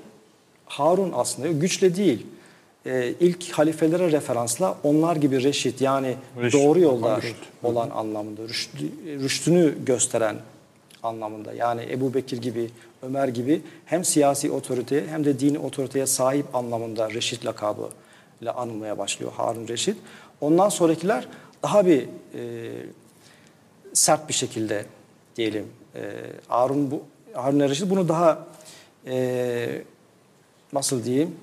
[0.66, 1.48] Harun aslında.
[1.48, 2.26] Güçle değil.
[2.86, 7.36] E, ilk halifelere referansla onlar gibi reşit yani Reşit, doğru yolda rüşt.
[7.64, 8.42] olan anlamında.
[8.42, 10.36] Rüştü, rüştünü gösteren
[11.04, 11.54] anlamında.
[11.54, 12.70] Yani Ebu Bekir gibi,
[13.02, 17.90] Ömer gibi hem siyasi otoriteye hem de dini otoriteye sahip anlamında Reşit lakabı
[18.42, 19.98] ile anılmaya başlıyor Harun Reşit.
[20.42, 21.28] Ondan sonrakiler
[21.64, 22.72] daha bir e,
[23.94, 24.86] sert bir şekilde
[25.36, 25.66] diyelim.
[25.96, 26.02] E,
[26.48, 28.48] Harun bu Harun Reşit bunu daha
[29.08, 29.82] e,
[30.76, 31.36] nasıl diyeyim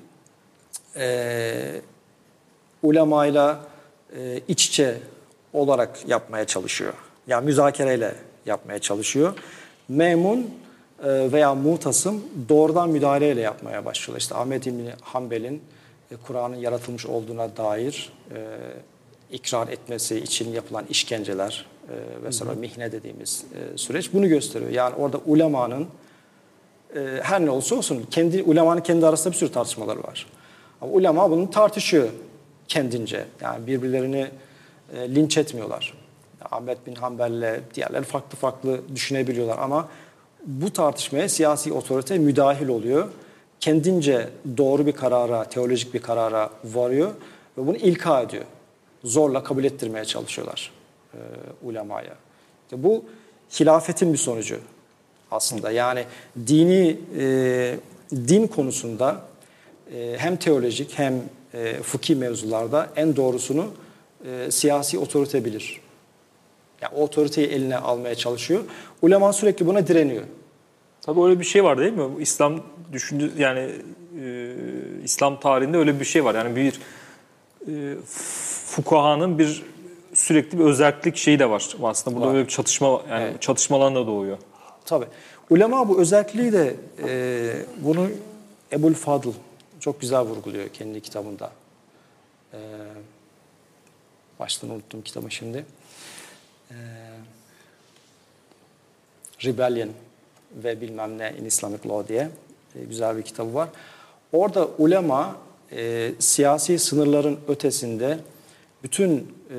[0.95, 1.81] e,
[2.83, 3.59] ulemayla
[4.17, 4.97] e, iç içe
[5.53, 6.93] olarak yapmaya çalışıyor.
[7.27, 8.15] Yani müzakereyle
[8.45, 9.33] yapmaya çalışıyor.
[9.89, 10.39] Memun
[11.03, 14.19] e, veya Mutasım doğrudan müdahaleyle yapmaya başlıyor.
[14.19, 15.61] İşte Ahmet İbni Hanbel'in
[16.11, 18.37] e, Kur'an'ın yaratılmış olduğuna dair e,
[19.31, 24.71] ikrar etmesi için yapılan işkenceler e, vesaire mihne dediğimiz e, süreç bunu gösteriyor.
[24.71, 25.87] Yani orada ulemanın
[26.95, 30.27] e, her ne olsa olsun kendi ulemanın kendi arasında bir sürü tartışmaları var.
[30.81, 32.09] Ama ulema bunu tartışıyor
[32.67, 33.25] kendince.
[33.41, 34.27] Yani birbirlerini
[34.95, 35.93] e, linç etmiyorlar.
[36.51, 39.87] Ahmet bin Hanbel'le diğerleri farklı farklı düşünebiliyorlar ama
[40.45, 43.07] bu tartışmaya siyasi otorite müdahil oluyor.
[43.59, 47.11] Kendince doğru bir karara, teolojik bir karara varıyor
[47.57, 48.43] ve bunu ilka ediyor.
[49.03, 50.71] Zorla kabul ettirmeye çalışıyorlar
[51.13, 51.17] e,
[51.63, 52.15] ulemaya.
[52.63, 53.05] İşte bu
[53.59, 54.59] hilafetin bir sonucu
[55.33, 55.71] aslında.
[55.71, 56.05] Yani
[56.47, 57.75] dini e,
[58.11, 59.21] din konusunda
[59.95, 61.21] e, hem teolojik hem
[61.53, 63.65] e, fıkhi mevzularda en doğrusunu
[64.25, 65.81] e, siyasi otorite bilir.
[66.81, 68.63] Yani o otoriteyi eline almaya çalışıyor.
[69.01, 70.23] Ulema sürekli buna direniyor.
[71.01, 72.03] Tabii öyle bir şey var değil mi?
[72.19, 72.61] İslam
[72.93, 73.69] düşündü yani
[74.23, 74.53] e,
[75.03, 76.35] İslam tarihinde öyle bir şey var.
[76.35, 76.79] Yani bir
[77.67, 77.95] e,
[78.75, 79.63] fukahanın bir
[80.13, 82.15] sürekli bir özellik şeyi de var aslında.
[82.15, 82.33] Burada Var.
[82.33, 83.41] böyle bir çatışma yani Evet.
[83.41, 84.37] çatışmalar da doğuyor.
[84.85, 85.07] Tabii.
[85.49, 86.75] Ulema bu özelliği de
[87.07, 88.09] e, bunu
[88.71, 89.33] Ebul Fadıl
[89.79, 91.51] çok güzel vurguluyor kendi kitabında.
[92.53, 92.59] E,
[94.39, 95.65] baştan unuttum kitabı şimdi.
[96.71, 96.75] E,
[99.45, 99.89] Rebellion
[100.63, 102.29] ve bilmem ne in Islamic Law diye
[102.75, 103.69] e, güzel bir kitabı var.
[104.31, 105.35] Orada ulema
[105.71, 108.19] e, siyasi sınırların ötesinde
[108.83, 109.57] bütün e,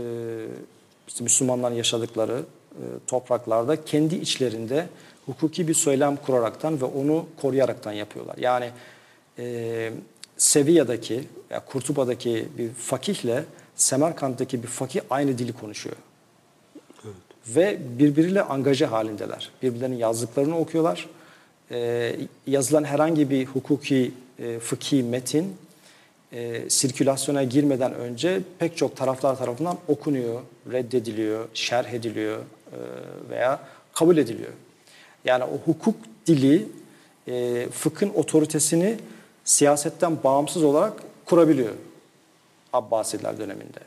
[1.09, 4.89] işte Müslümanların yaşadıkları e, topraklarda kendi içlerinde
[5.27, 8.37] hukuki bir söylem kuraraktan ve onu koruyaraktan yapıyorlar.
[8.39, 8.71] Yani
[9.39, 9.93] e,
[10.37, 13.45] Sevilla'daki, ya Kurtuba'daki bir fakihle
[13.77, 15.97] Semerkant'taki bir fakih aynı dili konuşuyor.
[17.49, 19.51] Ve birbiriyle angaje halindeler.
[19.63, 21.09] Birbirlerinin yazdıklarını okuyorlar.
[21.71, 25.57] Ee, yazılan herhangi bir hukuki, e, fıkhi metin
[26.33, 30.41] e, sirkülasyona girmeden önce pek çok taraflar tarafından okunuyor,
[30.73, 32.79] reddediliyor, şerh ediliyor e,
[33.31, 33.61] veya
[33.93, 34.53] kabul ediliyor.
[35.25, 36.69] Yani o hukuk dili
[37.29, 38.97] e, fıkhın otoritesini
[39.45, 40.93] siyasetten bağımsız olarak
[41.25, 41.75] kurabiliyor
[42.73, 43.79] Abbasiler döneminde.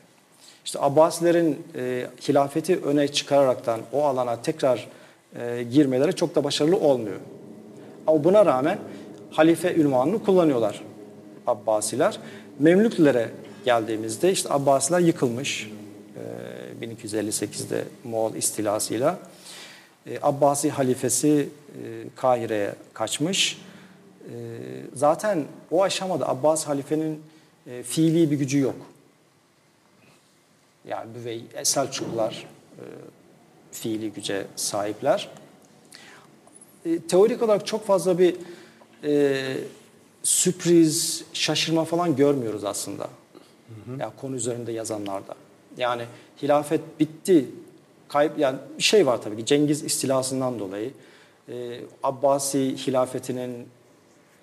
[0.64, 4.88] İşte Abbasilerin e, hilafeti öne çıkararaktan o alana tekrar
[5.40, 7.16] e, girmeleri çok da başarılı olmuyor.
[8.06, 8.78] Ama buna rağmen
[9.30, 10.82] halife ünvanını kullanıyorlar
[11.46, 12.18] Abbasiler.
[12.58, 13.30] Memlüklere
[13.64, 15.70] geldiğimizde işte Abbasiler yıkılmış
[16.80, 19.18] e, 1258'de Moğol istilasıyla.
[20.10, 21.48] E, Abbasi halifesi
[21.84, 23.58] e, Kahire'ye kaçmış.
[24.24, 24.34] E,
[24.94, 27.22] zaten o aşamada Abbas halifenin
[27.66, 28.76] e, fiili bir gücü yok.
[30.88, 32.46] Yani Büvey, Selçuklular
[32.78, 32.82] e,
[33.72, 35.28] fiili güce sahipler.
[36.84, 38.36] E, teorik olarak çok fazla bir
[39.04, 39.56] e,
[40.22, 43.08] sürpriz, şaşırma falan görmüyoruz aslında.
[43.98, 45.34] Ya konu üzerinde yazanlarda.
[45.76, 46.02] Yani
[46.42, 47.48] hilafet bitti
[48.08, 50.90] kayıp yani bir şey var tabii ki Cengiz istilasından dolayı
[51.48, 53.68] e, Abbasi hilafetinin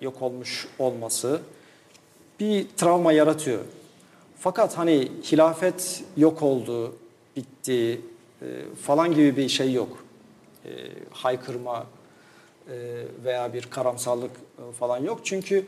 [0.00, 1.40] yok olmuş olması
[2.40, 3.60] bir travma yaratıyor.
[4.38, 6.96] Fakat hani hilafet yok oldu,
[7.36, 8.00] bitti
[8.42, 8.46] e,
[8.82, 10.04] falan gibi bir şey yok.
[10.64, 10.70] E,
[11.10, 11.86] haykırma
[12.70, 15.20] e, veya bir karamsarlık e, falan yok.
[15.24, 15.66] Çünkü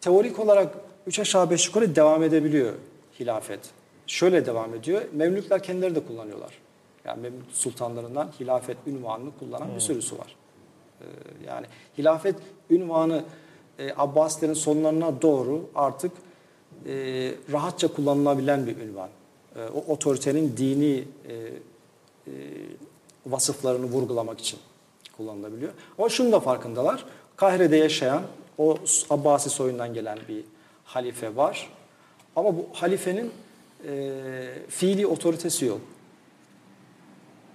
[0.00, 0.74] teorik olarak
[1.06, 2.72] üç aşağı beş yukarı devam edebiliyor
[3.20, 3.60] hilafet.
[4.06, 5.02] Şöyle devam ediyor.
[5.12, 6.63] Memlükler kendileri de kullanıyorlar.
[7.04, 10.36] Yani Memlük sultanlarından hilafet ünvanını kullanan bir sürüsü var.
[11.00, 11.04] E,
[11.46, 11.66] yani
[11.98, 12.36] hilafet
[12.70, 13.24] ünvanı
[13.78, 16.12] e, Abbasilerin sonlarına doğru artık
[16.86, 16.92] e,
[17.52, 19.08] rahatça kullanılabilen bir ünvan.
[19.56, 22.32] E, o otoritenin dini e, e,
[23.26, 24.58] vasıflarını vurgulamak için
[25.16, 25.72] kullanılabiliyor.
[25.98, 27.04] Ama şunu da farkındalar.
[27.36, 28.22] Kahire'de yaşayan
[28.58, 28.76] o
[29.10, 30.44] Abbasi soyundan gelen bir
[30.84, 31.70] halife var.
[32.36, 33.30] Ama bu halifenin
[33.88, 34.12] e,
[34.68, 35.80] fiili otoritesi yok.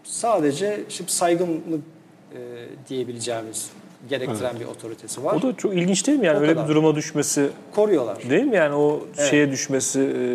[0.09, 1.81] Sadece şimdi saygınlık
[2.33, 2.37] e,
[2.89, 3.69] diyebileceğimiz
[4.09, 5.35] gerektiren bir otoritesi var.
[5.35, 6.63] O da çok ilginç değil mi yani O öyle kadar.
[6.67, 8.29] bir duruma düşmesi Koruyorlar.
[8.29, 9.29] değil mi yani o Evet.
[9.29, 10.25] şeye düşmesi e,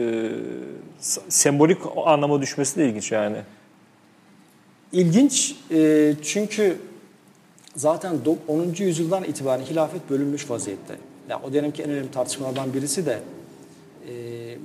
[1.29, 3.37] sembolik anlama düşmesi de ilginç yani.
[4.93, 6.77] İlginç e, çünkü
[7.77, 8.75] zaten do- 10.
[8.85, 10.95] yüzyıldan itibaren hilafet bölünmüş vaziyette.
[11.29, 13.19] Yani o dönemki en önemli tartışmalardan birisi de
[14.09, 14.13] e,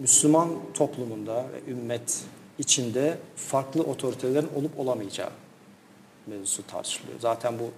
[0.02, 2.20] Müslüman toplumunda ve ümmet
[2.60, 5.30] içinde farklı otoritelerin olup olamayacağı
[6.28, 7.20] mevzusu tartışılıyor.
[7.20, 7.72] Zaten bu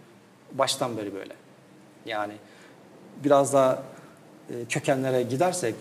[0.58, 1.34] baştan beri böyle.
[2.06, 2.34] Yani
[3.24, 3.84] biraz daha
[4.50, 5.76] e, kökenlere gidersek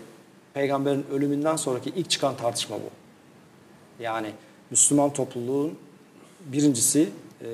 [0.53, 2.89] peygamberin ölümünden sonraki ilk çıkan tartışma bu.
[4.03, 4.31] Yani
[4.71, 5.77] Müslüman topluluğun
[6.45, 7.09] birincisi
[7.41, 7.47] e,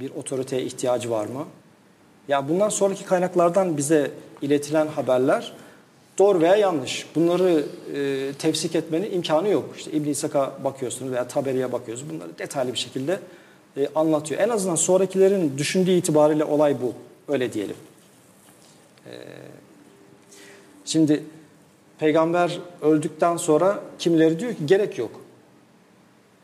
[0.00, 1.46] bir otoriteye ihtiyacı var mı?
[2.28, 4.10] Ya bundan sonraki kaynaklardan bize
[4.42, 5.52] iletilen haberler
[6.20, 7.06] doğru veya yanlış.
[7.14, 9.74] Bunları e, tefsik etmenin imkanı yok.
[9.76, 12.14] İşte İbn İshak'a bakıyorsunuz veya Taberi'ye bakıyorsunuz.
[12.14, 13.20] Bunları detaylı bir şekilde
[13.76, 14.40] e, anlatıyor.
[14.40, 16.94] En azından sonrakilerin düşündüğü itibariyle olay bu.
[17.32, 17.76] Öyle diyelim.
[19.06, 19.12] E,
[20.84, 21.24] şimdi
[21.98, 25.20] peygamber öldükten sonra kimileri diyor ki gerek yok.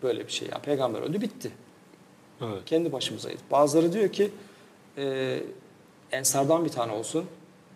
[0.03, 0.59] Böyle bir şey ya.
[0.59, 1.51] Peygamber öldü bitti.
[2.41, 2.63] Evet.
[2.67, 3.41] Kendi başımızayız.
[3.51, 4.31] Bazıları diyor ki
[4.99, 5.39] e,
[6.13, 7.25] Ensardan bir tane olsun,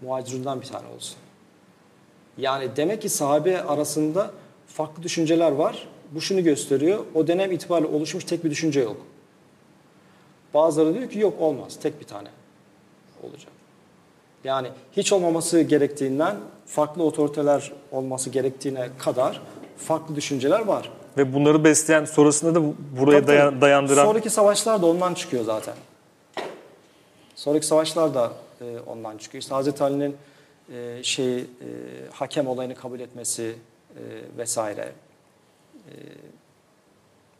[0.00, 1.16] muhacirundan bir tane olsun.
[2.40, 4.30] Yani demek ki sahabe arasında
[4.66, 5.88] farklı düşünceler var.
[6.10, 7.04] Bu şunu gösteriyor.
[7.14, 8.96] O dönem itibariyle oluşmuş tek bir düşünce yok.
[10.54, 11.78] Bazıları diyor ki yok olmaz.
[11.82, 12.28] Tek bir tane
[13.22, 13.52] olacak.
[14.44, 19.40] Yani hiç olmaması gerektiğinden farklı otoriteler olması gerektiğine kadar
[19.78, 20.90] farklı düşünceler var.
[21.16, 22.62] Ve bunları besleyen sonrasında da
[23.00, 25.74] buraya dayan- dayandıran Sonraki savaşlar da ondan çıkıyor zaten.
[27.34, 29.42] Sonraki savaşlar da e, ondan çıkıyor.
[29.42, 30.16] İşte Hazreti Ali'nin
[30.74, 31.44] e, şey e,
[32.12, 33.54] hakem olayını kabul etmesi
[33.96, 34.02] e,
[34.38, 34.92] vesaire.
[35.88, 35.92] E,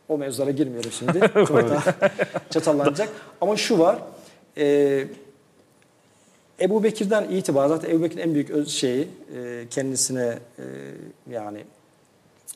[0.09, 1.21] o mevzulara girmiyorum şimdi.
[2.51, 3.09] Çatallanacak.
[3.41, 3.99] Ama şu var.
[4.57, 5.07] E,
[6.61, 10.65] Ebu Bekir'den itibaren zaten Ebu Bekir'in en büyük öz şeyi e, kendisine e,
[11.31, 11.59] yani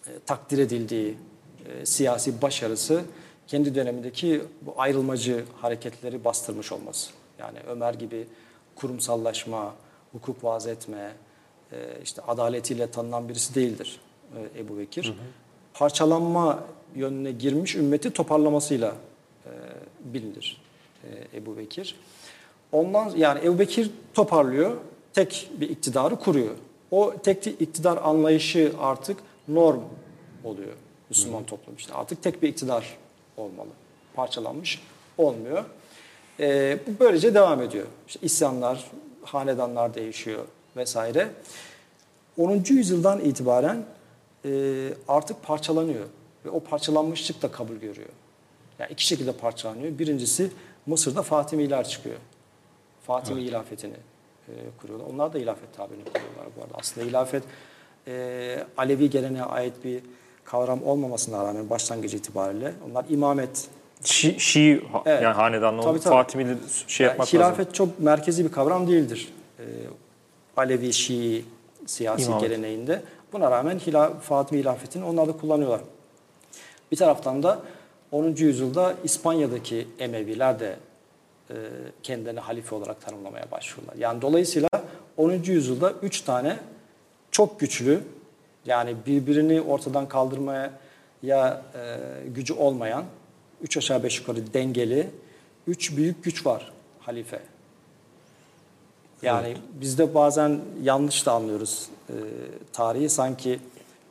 [0.06, 1.16] e, takdir edildiği
[1.68, 3.02] e, siyasi başarısı
[3.46, 7.10] kendi dönemindeki bu ayrılmacı hareketleri bastırmış olması.
[7.38, 8.26] Yani Ömer gibi
[8.76, 9.74] kurumsallaşma,
[10.14, 11.12] hukuk vaaz etme,
[11.72, 14.00] e, işte adaletiyle tanınan birisi değildir
[14.36, 15.14] e, Ebu Bekir.
[15.74, 18.94] Parçalanma yönüne girmiş ümmeti toparlamasıyla
[19.46, 19.50] e,
[20.00, 20.62] bilinir
[21.04, 21.96] e, Ebu Bekir.
[22.72, 24.76] Ondan yani Ebu Bekir toparlıyor,
[25.12, 26.54] tek bir iktidarı kuruyor.
[26.90, 29.80] O tek iktidar anlayışı artık norm
[30.44, 30.72] oluyor
[31.10, 31.94] Müslüman toplum işte.
[31.94, 32.96] Artık tek bir iktidar
[33.36, 33.68] olmalı.
[34.14, 34.82] Parçalanmış
[35.18, 35.64] olmuyor.
[36.40, 37.86] Ee, bu böylece devam ediyor.
[38.08, 38.90] İşte isyanlar,
[39.24, 40.44] hanedanlar değişiyor
[40.76, 41.28] vesaire.
[42.38, 42.64] 10.
[42.68, 43.84] yüzyıldan itibaren
[44.44, 44.50] e,
[45.08, 46.04] artık parçalanıyor.
[46.44, 48.08] Ve o parçalanmışlık da kabul görüyor.
[48.78, 49.98] Yani iki şekilde parçalanıyor.
[49.98, 50.50] Birincisi
[50.86, 52.16] Mısır'da Fatimiler çıkıyor.
[53.06, 53.96] Fatimi hilafetini
[54.48, 55.06] e, kuruyorlar.
[55.06, 56.74] Onlar da hilafet tabirini kuruyorlar bu arada.
[56.74, 57.42] Aslında hilafet
[58.06, 60.02] e, Alevi geleneğe ait bir
[60.44, 63.68] kavram olmamasına rağmen başlangıcı itibariyle onlar imamet
[64.04, 65.22] Şi, Şii Evet.
[65.22, 66.14] yani hanedanlı Tabii, tabii.
[66.14, 67.72] Fatimi'li şey yani yapmak hilafet lazım.
[67.72, 69.28] çok merkezi bir kavram değildir.
[69.58, 69.62] E,
[70.56, 71.44] Alevi, Şii
[71.86, 72.40] siyasi İmamet.
[72.42, 73.02] geleneğinde.
[73.32, 75.80] Buna rağmen hila, Fatimi hilafetini onlar da kullanıyorlar.
[76.92, 77.58] Bir taraftan da
[78.12, 78.24] 10.
[78.36, 80.76] yüzyılda İspanya'daki Emeviler de
[81.50, 81.54] e,
[82.02, 83.94] kendilerini halife olarak tanımlamaya başlıyorlar.
[83.98, 84.68] Yani dolayısıyla
[85.16, 85.30] 10.
[85.30, 86.56] yüzyılda 3 tane
[87.30, 88.00] çok güçlü
[88.66, 90.70] yani birbirini ortadan kaldırmaya
[91.22, 93.04] ya e, gücü olmayan,
[93.64, 95.10] 3 aşağı 5 yukarı dengeli
[95.66, 97.42] 3 büyük güç var halife.
[99.22, 102.14] Yani biz de bazen yanlış da anlıyoruz e,
[102.72, 103.08] tarihi.
[103.08, 103.60] Sanki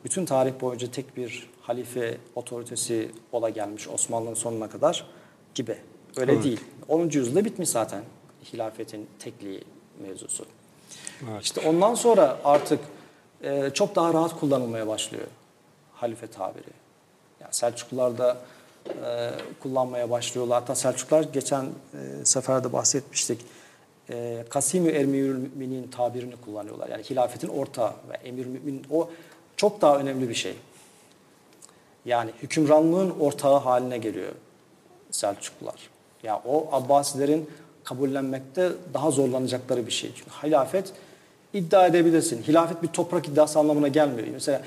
[0.04, 5.06] bütün tarih boyunca tek bir halife otoritesi ola gelmiş Osmanlı'nın sonuna kadar
[5.54, 5.76] gibi.
[6.16, 6.60] Öyle değil.
[6.88, 7.10] 10.
[7.10, 8.02] yüzyılda bitmiş zaten
[8.52, 9.64] hilafetin tekliği
[10.02, 10.46] mevzusu.
[11.40, 12.80] İşte ondan sonra artık
[13.42, 15.26] e, çok daha rahat kullanılmaya başlıyor
[15.94, 16.70] halife tabiri.
[17.40, 18.36] Yani Selçuklular da
[18.88, 19.30] e,
[19.62, 20.60] kullanmaya başlıyorlar.
[20.60, 23.40] Hatta Selçuklular geçen e, seferde bahsetmiştik.
[24.10, 26.88] E, Kasim-i Emirül Müminin tabirini kullanıyorlar.
[26.88, 29.10] Yani hilafetin ortağı ve emir mümin o
[29.56, 30.54] çok daha önemli bir şey.
[32.04, 34.32] Yani hükümranlığın ortağı haline geliyor
[35.10, 35.74] Selçuklular.
[36.22, 37.50] Ya yani o Abbasilerin
[37.84, 40.10] kabullenmekte daha zorlanacakları bir şey.
[40.14, 40.92] Çünkü hilafet
[41.52, 42.42] iddia edebilirsin.
[42.42, 44.28] Hilafet bir toprak iddiası anlamına gelmiyor.
[44.32, 44.62] Mesela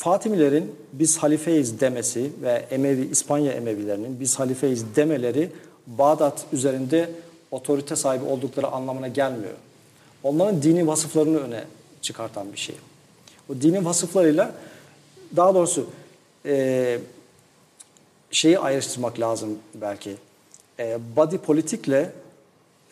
[0.00, 5.50] Fatimilerin biz halifeyiz demesi ve Emevi İspanya Emevilerinin biz halifeyiz demeleri
[5.86, 7.10] Bağdat üzerinde
[7.50, 9.54] otorite sahibi oldukları anlamına gelmiyor.
[10.22, 11.64] Onların dini vasıflarını öne
[12.02, 12.76] çıkartan bir şey.
[13.48, 14.54] O dini vasıflarıyla
[15.36, 15.86] daha doğrusu
[16.46, 16.98] e,
[18.30, 20.16] şeyi ayrıştırmak lazım belki.
[20.78, 22.12] E, body politikle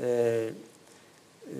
[0.00, 1.54] e, e,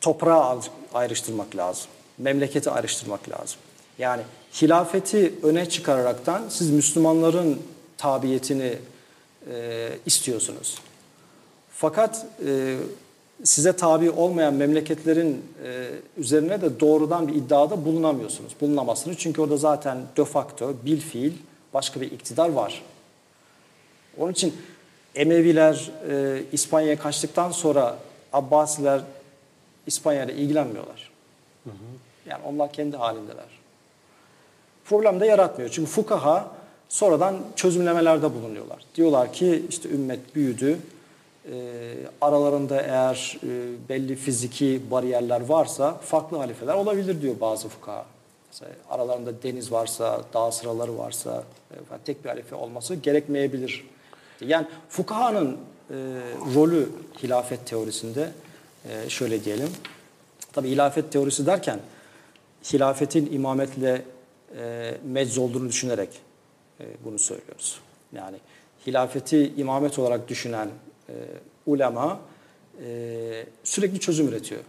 [0.00, 0.60] toprağı
[0.94, 1.86] ayrıştırmak lazım.
[2.18, 3.58] Memleketi ayrıştırmak lazım.
[3.98, 4.22] Yani
[4.62, 7.62] hilafeti öne çıkararaktan siz Müslümanların
[7.96, 8.74] tabiyetini
[9.50, 10.78] e, istiyorsunuz.
[11.70, 12.76] Fakat e,
[13.44, 18.52] size tabi olmayan memleketlerin e, üzerine de doğrudan bir iddiada bulunamıyorsunuz.
[18.60, 21.32] Bulunamazsınız çünkü orada zaten de facto, bil fiil
[21.74, 22.82] başka bir iktidar var.
[24.18, 24.54] Onun için
[25.14, 27.98] Emeviler e, İspanya'ya kaçtıktan sonra
[28.32, 29.00] Abbasiler
[29.86, 31.10] İspanya'yla ilgilenmiyorlar.
[31.64, 31.74] Hı hı.
[32.26, 33.57] Yani onlar kendi halindeler.
[34.88, 35.70] Problem de yaratmıyor.
[35.70, 36.50] Çünkü fukaha
[36.88, 38.78] sonradan çözümlemelerde bulunuyorlar.
[38.94, 40.78] Diyorlar ki işte ümmet büyüdü.
[41.52, 41.54] E,
[42.20, 43.48] aralarında eğer e,
[43.88, 48.04] belli fiziki bariyerler varsa farklı halifeler olabilir diyor bazı fukaha.
[48.52, 53.86] Mesela aralarında deniz varsa, dağ sıraları varsa e, tek bir halife olması gerekmeyebilir.
[54.40, 55.56] Yani fukahanın
[55.90, 55.94] e,
[56.54, 56.88] rolü
[57.22, 58.30] hilafet teorisinde
[59.08, 59.68] şöyle diyelim.
[60.52, 61.80] Tabi hilafet teorisi derken
[62.72, 64.02] hilafetin imametle
[64.56, 66.08] e, mecz olduğunu düşünerek
[66.80, 67.80] e, bunu söylüyoruz.
[68.12, 68.36] Yani
[68.86, 70.68] hilafeti imamet olarak düşünen
[71.08, 71.14] e,
[71.66, 72.20] ulema
[72.84, 74.60] e, sürekli çözüm üretiyor.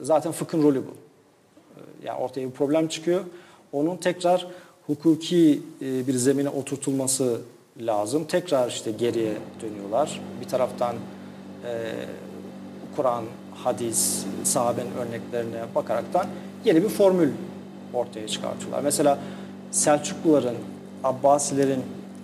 [0.00, 0.90] Zaten fıkhın rolü bu.
[0.90, 3.24] E, yani ortaya bir problem çıkıyor.
[3.72, 4.46] Onun tekrar
[4.86, 7.40] hukuki e, bir zemine oturtulması
[7.80, 8.24] lazım.
[8.24, 10.20] Tekrar işte geriye dönüyorlar.
[10.40, 10.96] Bir taraftan
[11.64, 11.92] e,
[12.96, 16.26] Kur'an, hadis, sahabenin örneklerine bakaraktan
[16.64, 17.30] yeni bir formül
[17.96, 18.80] ortaya çıkartıyorlar.
[18.80, 19.18] Mesela
[19.70, 20.56] Selçukluların,
[21.04, 21.82] Abbasilerin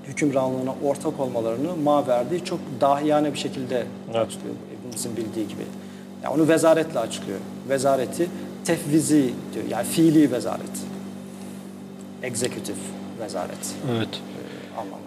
[0.08, 4.16] hükümranlığına ortak olmalarını Maverdi çok dahiyane bir şekilde evet.
[4.16, 4.54] açıklıyor.
[4.76, 5.62] Hepimizin bildiği gibi.
[6.22, 7.38] Yani onu vezaretle açıklıyor.
[7.68, 8.28] Vezareti
[8.64, 9.64] tefvizi diyor.
[9.70, 10.70] Yani fiili vezaret.
[12.22, 12.76] Executive
[13.20, 13.74] vezaret.
[13.96, 14.08] Evet.
[14.08, 15.02] E, anlamında.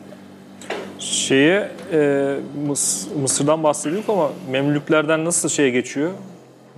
[0.99, 2.35] Şeye e,
[2.67, 6.11] Mıs Mısır'dan bahsediyorduk ama Memlüklerden nasıl şeye geçiyor?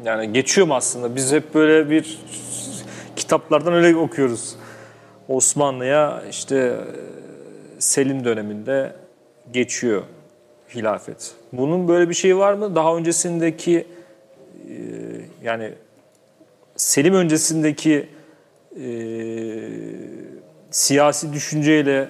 [0.06, 1.16] Yani geçiyor mu aslında?
[1.16, 2.20] Biz hep böyle bir
[3.18, 4.56] kitaplardan öyle okuyoruz.
[5.28, 6.78] Osmanlı'ya işte
[7.80, 8.96] Selim döneminde
[9.54, 10.04] geçiyor
[10.76, 11.36] hilafet.
[11.54, 12.76] Bunun böyle bir şeyi var mı?
[12.76, 13.88] Daha öncesindeki
[14.70, 14.76] e,
[15.44, 15.74] yani
[16.76, 18.10] Selim öncesindeki
[18.84, 18.88] e,
[20.72, 22.10] siyasi düşünceyle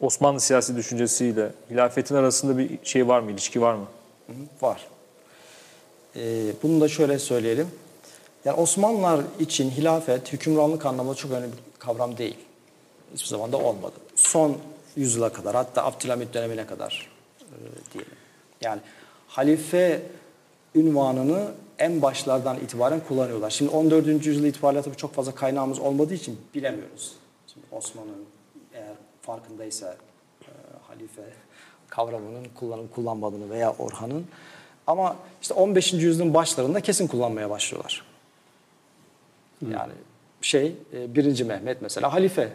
[0.00, 3.86] Osmanlı siyasi düşüncesiyle hilafetin arasında bir şey var mı, ilişki var mı?
[4.62, 4.86] Var.
[6.16, 6.20] Ee,
[6.62, 7.68] bunu da şöyle söyleyelim.
[8.44, 12.36] Yani Osmanlılar için hilafet hükümranlık anlamında çok önemli bir kavram değil.
[13.14, 13.94] Hiçbir zaman da olmadı.
[14.14, 14.56] Son
[14.96, 17.56] yüzyıla kadar hatta Abdülhamit dönemine kadar e,
[17.92, 18.12] diyelim.
[18.60, 18.80] Yani
[19.28, 20.02] halife
[20.74, 21.48] ünvanını
[21.78, 23.50] en başlardan itibaren kullanıyorlar.
[23.50, 24.26] Şimdi 14.
[24.26, 27.12] yüzyıl itibariyle tabii çok fazla kaynağımız olmadığı için bilemiyoruz.
[27.46, 28.24] Şimdi Osman'ın
[28.74, 29.96] eğer farkındaysa
[30.42, 30.50] e,
[30.88, 31.22] halife
[31.88, 34.26] kavramının kullanım kullanmadığını veya Orhan'ın
[34.86, 35.92] ama işte 15.
[35.92, 38.09] yüzyılın başlarında kesin kullanmaya başlıyorlar.
[39.62, 39.92] Yani
[40.40, 42.48] şey e, birinci Mehmet mesela halife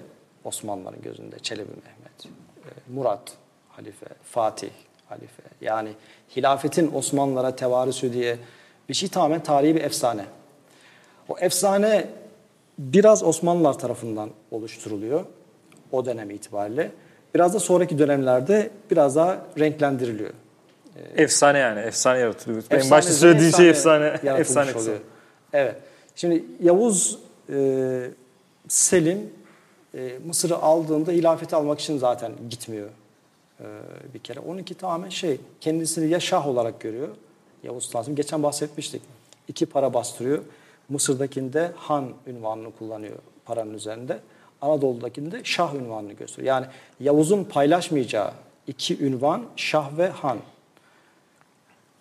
[0.44, 3.34] Osmanlıların gözünde Çelebi Mehmet, e, Murat
[3.70, 4.70] halife, Fatih
[5.10, 5.44] halife.
[5.62, 5.90] Yani
[6.36, 8.38] hilafetin Osmanlılara tevarüsü diye
[8.90, 10.26] bir şey tamamen tarihi bir efsane.
[11.30, 12.08] O efsane
[12.78, 15.26] biraz Osmanlılar tarafından oluşturuluyor
[15.92, 16.92] o dönem itibariyle.
[17.36, 20.34] Biraz da sonraki dönemlerde biraz daha renklendiriliyor.
[21.18, 22.64] Efsane yani, efsane yaratılıyor.
[22.64, 25.00] Efsane, en başta söylediğin şey efsane, efsane oluyor.
[25.54, 25.76] Evet.
[26.16, 28.10] Şimdi Yavuz e,
[28.68, 29.30] Selim
[29.96, 32.90] e, Mısır'ı aldığında hilafeti almak için zaten gitmiyor
[33.60, 33.66] e,
[34.14, 34.40] bir kere.
[34.40, 37.10] 12 tamamen şey, kendisini ya şah olarak görüyor.
[37.64, 39.02] Yavuz Sultan geçen bahsetmiştik.
[39.48, 40.44] İki para bastırıyor.
[40.90, 43.16] Mısır'dakinde Han ünvanını kullanıyor.
[43.46, 44.20] paranın üzerinde.
[44.62, 46.48] Anadolu'dakinde Şah ünvanını gösteriyor.
[46.56, 46.66] Yani
[47.00, 48.32] Yavuz'un paylaşmayacağı
[48.68, 50.38] iki ünvan Şah ve Han.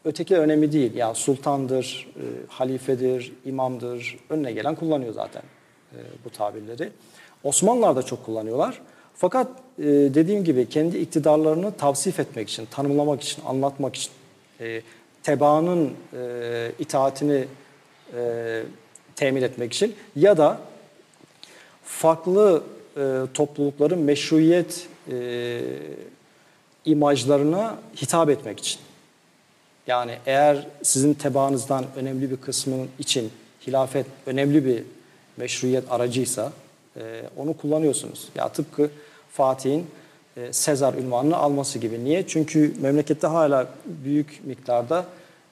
[0.05, 0.95] Öteki önemli değil.
[0.95, 4.19] Yani sultandır, e, halifedir, imamdır.
[4.31, 5.43] Önüne gelen kullanıyor zaten
[5.93, 6.91] e, bu tabirleri.
[7.45, 8.81] Osmanlılar da çok kullanıyorlar.
[9.15, 9.49] Fakat
[9.79, 14.13] e, dediğim gibi kendi iktidarlarını tavsif etmek için, tanımlamak için, anlatmak için,
[14.61, 14.83] e,
[15.23, 17.45] tebaanın e, itaatini
[18.17, 18.63] e,
[19.17, 20.61] temin etmek için ya da
[21.85, 22.63] farklı
[22.97, 25.61] e, toplulukların meşruiyet e,
[26.85, 28.81] imajlarına hitap etmek için.
[29.87, 33.31] Yani eğer sizin tebaanızdan önemli bir kısmının için
[33.67, 34.83] hilafet önemli bir
[35.37, 36.53] meşruiyet aracıysa
[36.97, 38.29] e, onu kullanıyorsunuz.
[38.35, 38.91] Ya tıpkı
[39.33, 39.87] Fatih'in
[40.37, 42.05] e, Sezar ünvanını alması gibi.
[42.05, 42.27] Niye?
[42.27, 45.05] Çünkü memlekette hala büyük miktarda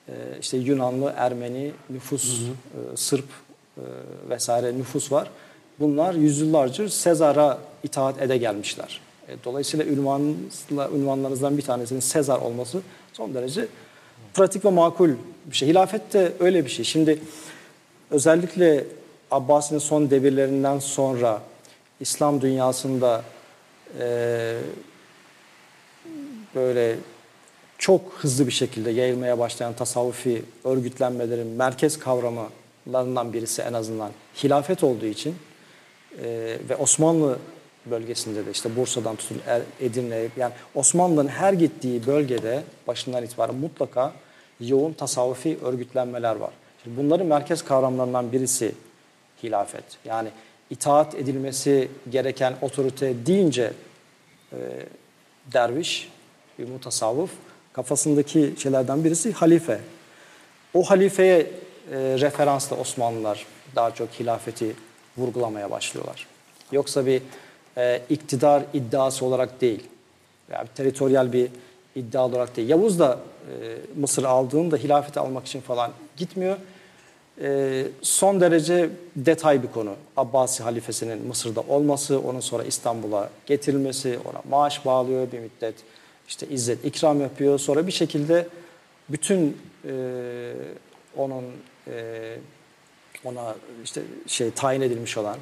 [0.09, 3.25] e, işte Yunanlı, Ermeni nüfus, E, Sırp
[3.79, 3.83] e,
[4.31, 5.31] vesaire nüfus var.
[5.81, 9.01] Bunlar yüzyıllarca Sezar'a itaat ede gelmişler.
[9.29, 12.81] E, dolayısıyla ünvanla, ünvanlarınızdan bir tanesinin Sezar olması
[13.13, 13.69] son derece
[14.35, 15.11] pratik ve makul
[15.47, 15.69] bir şey.
[15.69, 16.85] Hilafet de öyle bir şey.
[16.85, 17.19] Şimdi
[18.11, 18.85] özellikle
[19.31, 21.43] Abbasi'nin son devirlerinden sonra
[22.01, 23.23] İslam dünyasında
[23.99, 24.59] e,
[26.55, 26.97] böyle
[27.79, 34.11] çok hızlı bir şekilde yayılmaya başlayan tasavvufi örgütlenmelerin merkez kavramlarından birisi en azından
[34.43, 35.35] hilafet olduğu için
[36.25, 37.39] e, ve Osmanlı
[37.87, 44.13] bölgesinde de işte Bursa'dan tutun Er- Edirne yani Osmanlı'nın her gittiği bölgede başından itibaren mutlaka
[44.61, 46.51] yoğun tasavvufi örgütlenmeler var.
[46.85, 48.75] Şimdi bunların merkez kavramlarından birisi
[49.43, 49.85] hilafet.
[50.05, 50.29] Yani
[50.71, 53.73] itaat edilmesi gereken otorite deyince
[54.53, 54.59] e,
[55.53, 56.09] derviş,
[56.59, 57.31] bir mutasavvıf
[57.73, 59.81] kafasındaki şeylerden birisi halife.
[60.75, 61.47] O halifeye e,
[61.97, 64.77] referansla Osmanlılar daha çok hilafeti
[65.17, 66.27] vurgulamaya başlıyorlar.
[66.73, 67.23] Yoksa bir
[67.77, 69.83] e, iktidar iddiası olarak değil.
[70.51, 71.49] Yani teritoryal bir
[71.97, 72.69] iddia olarak değil.
[72.69, 73.19] Yavuz da
[73.49, 76.57] e, Mısır aldığında hilafeti almak için falan gitmiyor.
[77.41, 79.95] E, son derece detay bir konu.
[80.17, 85.75] Abbasi halifesinin Mısır'da olması, onun sonra İstanbul'a getirilmesi, ona maaş bağlıyor bir müddet.
[86.29, 87.59] işte izzet ikram yapıyor.
[87.59, 88.47] Sonra bir şekilde
[89.09, 89.93] bütün e,
[91.17, 91.45] onun
[91.89, 92.37] e,
[93.25, 93.55] ona
[93.85, 95.37] işte şey tayin edilmiş olan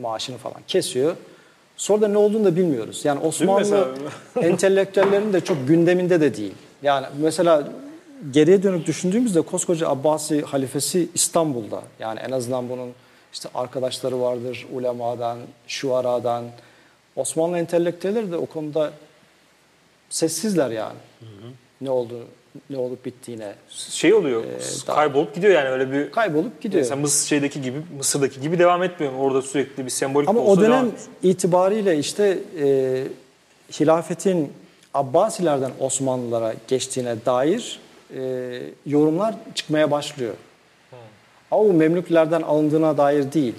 [0.00, 1.16] maaşını falan kesiyor.
[1.76, 3.04] Sonra da ne olduğunu da bilmiyoruz.
[3.04, 3.88] Yani Osmanlı
[4.42, 6.54] entelektüellerin de çok gündeminde de değil.
[6.82, 7.68] Yani mesela
[8.30, 11.82] geriye dönüp düşündüğümüzde koskoca Abbasi halifesi İstanbul'da.
[11.98, 12.90] Yani en azından bunun
[13.32, 16.44] işte arkadaşları vardır ulemadan, şuaradan.
[17.16, 18.90] Osmanlı entelektüelleri de o konuda
[20.10, 20.98] sessizler yani.
[21.80, 22.14] Ne oldu,
[22.70, 23.54] ne olup bittiğine.
[23.68, 24.44] Şey oluyor,
[24.86, 26.10] daha- kaybolup gidiyor yani öyle bir...
[26.10, 26.82] Kaybolup gidiyor.
[26.82, 29.12] Mesela Mısır şeydeki gibi, Mısır'daki gibi devam etmiyor.
[29.18, 30.92] Orada sürekli bir sembolik Ama o dönem
[31.22, 33.04] itibariyle işte e,
[33.80, 34.52] hilafetin
[34.94, 37.80] Abbasilerden Osmanlılara geçtiğine dair
[38.16, 38.22] e,
[38.86, 40.34] yorumlar çıkmaya başlıyor.
[41.50, 43.54] Ama bu Memlüklerden alındığına dair değil.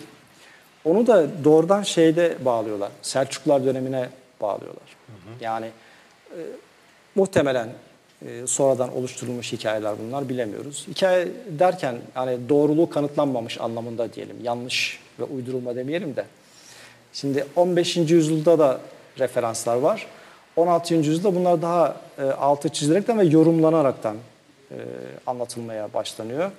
[0.85, 2.91] Onu da doğrudan şeyde bağlıyorlar.
[3.01, 4.09] Selçuklular dönemine
[4.41, 4.97] bağlıyorlar.
[5.41, 5.65] Yani
[6.31, 6.39] e,
[7.15, 7.69] muhtemelen
[8.25, 10.87] e, sonradan oluşturulmuş hikayeler bunlar bilemiyoruz.
[10.87, 11.27] Hikaye
[11.59, 14.35] derken yani doğruluğu kanıtlanmamış anlamında diyelim.
[14.43, 16.25] Yanlış ve uydurulma demeyelim de.
[17.13, 17.97] Şimdi 15.
[17.97, 18.81] yüzyılda da
[19.19, 20.07] referanslar var.
[20.55, 20.95] 16.
[20.95, 24.17] yüzyılda bunlar daha e, altı çizilerekten ve yorumlanaraktan
[24.71, 24.75] e,
[25.27, 26.51] anlatılmaya başlanıyor.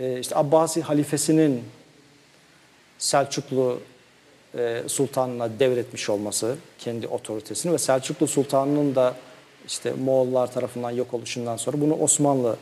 [0.00, 1.64] E, işte Abbasi halifesinin
[2.98, 3.80] Selçuklu
[4.58, 9.14] e, sultanına devretmiş olması kendi otoritesini ve Selçuklu sultanının da
[9.68, 12.56] işte Moğollar tarafından yok oluşundan sonra bunu Osmanlılara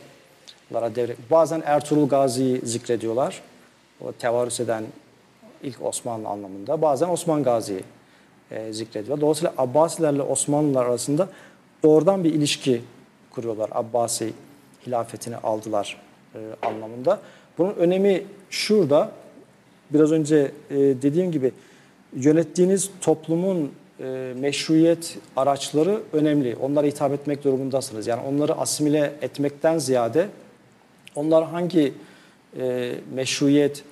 [0.95, 1.31] devret.
[1.31, 3.41] Bazen Ertuğrul Gazi'yi zikrediyorlar.
[4.01, 4.83] O tevarüs eden
[5.63, 6.81] ilk Osmanlı anlamında.
[6.81, 7.83] Bazen Osman Gazi'yi
[8.51, 9.21] e, zikrediyorlar.
[9.21, 11.29] Dolayısıyla Abbasilerle Osmanlılar arasında
[11.83, 12.81] doğrudan bir ilişki
[13.31, 13.69] kuruyorlar.
[13.71, 14.33] Abbasi
[14.87, 16.01] hilafetini aldılar
[16.35, 17.19] e, anlamında.
[17.57, 19.11] Bunun önemi şurada.
[19.89, 21.51] Biraz önce e, dediğim gibi
[22.13, 26.55] yönettiğiniz toplumun e, meşruiyet araçları önemli.
[26.61, 28.07] Onlara hitap etmek durumundasınız.
[28.07, 30.27] Yani onları asimile etmekten ziyade
[31.15, 31.93] onlar hangi
[32.59, 33.83] e, meşruiyet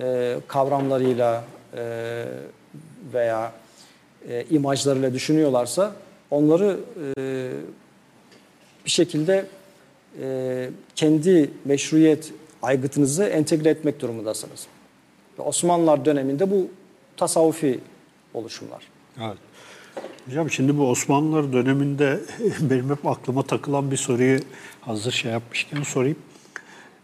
[0.00, 1.44] e, kavramlarıyla
[1.76, 2.24] e,
[3.12, 3.52] veya
[4.28, 5.92] e, imajlarıyla düşünüyorlarsa
[6.30, 6.80] onları
[7.18, 7.50] e,
[8.84, 9.46] bir şekilde
[10.22, 12.32] e, kendi meşruiyet
[12.62, 14.66] aygıtınızı entegre etmek durumundasınız.
[15.38, 16.68] Ve Osmanlılar döneminde bu
[17.16, 17.80] tasavvufi
[18.34, 18.93] oluşumlar.
[19.20, 19.38] Evet.
[20.26, 22.20] Hocam şimdi bu Osmanlılar döneminde
[22.60, 24.40] benim hep aklıma takılan bir soruyu
[24.80, 26.16] hazır şey yapmışken sorayım.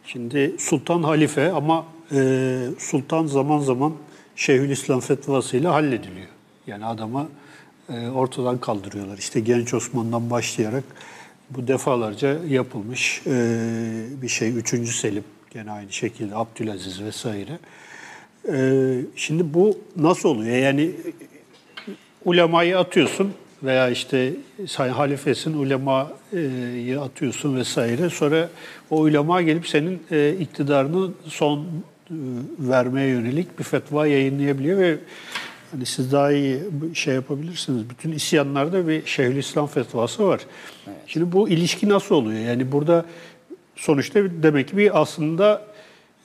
[0.07, 3.93] Şimdi Sultan Halife ama e, Sultan zaman zaman
[4.37, 6.29] Şeyhülislam fetvasıyla hallediliyor.
[6.67, 7.29] Yani adamı
[7.89, 9.19] e, ortadan kaldırıyorlar.
[9.19, 10.85] İşte Genç Osman'dan başlayarak
[11.51, 13.33] bu defalarca yapılmış e,
[14.23, 14.59] bir şey.
[14.59, 17.59] Üçüncü Selim gene aynı şekilde Abdülaziz vesaire.
[18.49, 20.57] E, şimdi bu nasıl oluyor?
[20.57, 20.91] Yani
[22.25, 24.33] ulemayı atıyorsun veya işte
[24.67, 28.11] sen halifesin ulemayı atıyorsun vesaire.
[28.11, 28.49] Sonra
[28.91, 31.65] o ulema gelip senin e, iktidarını son e,
[32.59, 34.99] vermeye yönelik bir fetva yayınlayabiliyor ve
[35.71, 36.59] hani siz daha iyi
[36.95, 37.91] şey yapabilirsiniz.
[37.91, 40.41] Bütün isyanlarda bir Şeyhülislam fetvası var.
[41.07, 42.41] Şimdi bu ilişki nasıl oluyor?
[42.41, 43.05] Yani burada
[43.77, 45.67] sonuçta demek ki bir aslında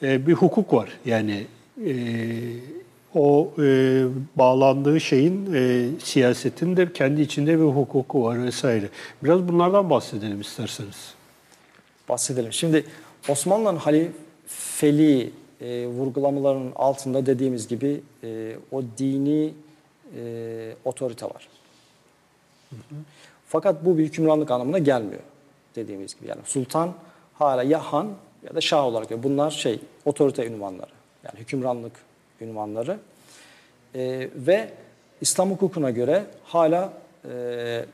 [0.03, 0.89] e, bir hukuk var.
[1.05, 1.45] Yani
[1.85, 1.93] e,
[3.15, 4.03] o e,
[4.35, 8.89] bağlandığı şeyin e, siyasetin de kendi içinde bir hukuku var vesaire.
[9.23, 11.13] Biraz bunlardan bahsedelim isterseniz.
[12.09, 12.53] Bahsedelim.
[12.53, 12.85] Şimdi
[13.29, 19.53] Osmanlı'nın halifeliği e, vurgulamalarının altında dediğimiz gibi e, o dini
[20.17, 21.47] e, otorite var.
[23.47, 25.21] Fakat bu bir hükümranlık anlamına gelmiyor
[25.75, 26.27] dediğimiz gibi.
[26.27, 26.93] Yani sultan
[27.33, 28.11] hala ya han
[28.47, 29.23] ya da şah olarak.
[29.23, 30.91] Bunlar şey otorite ünvanları.
[31.23, 31.93] Yani hükümranlık
[32.47, 32.99] ünvanları.
[33.95, 34.69] E, ve
[35.21, 36.93] İslam hukukuna göre hala
[37.29, 37.85] e,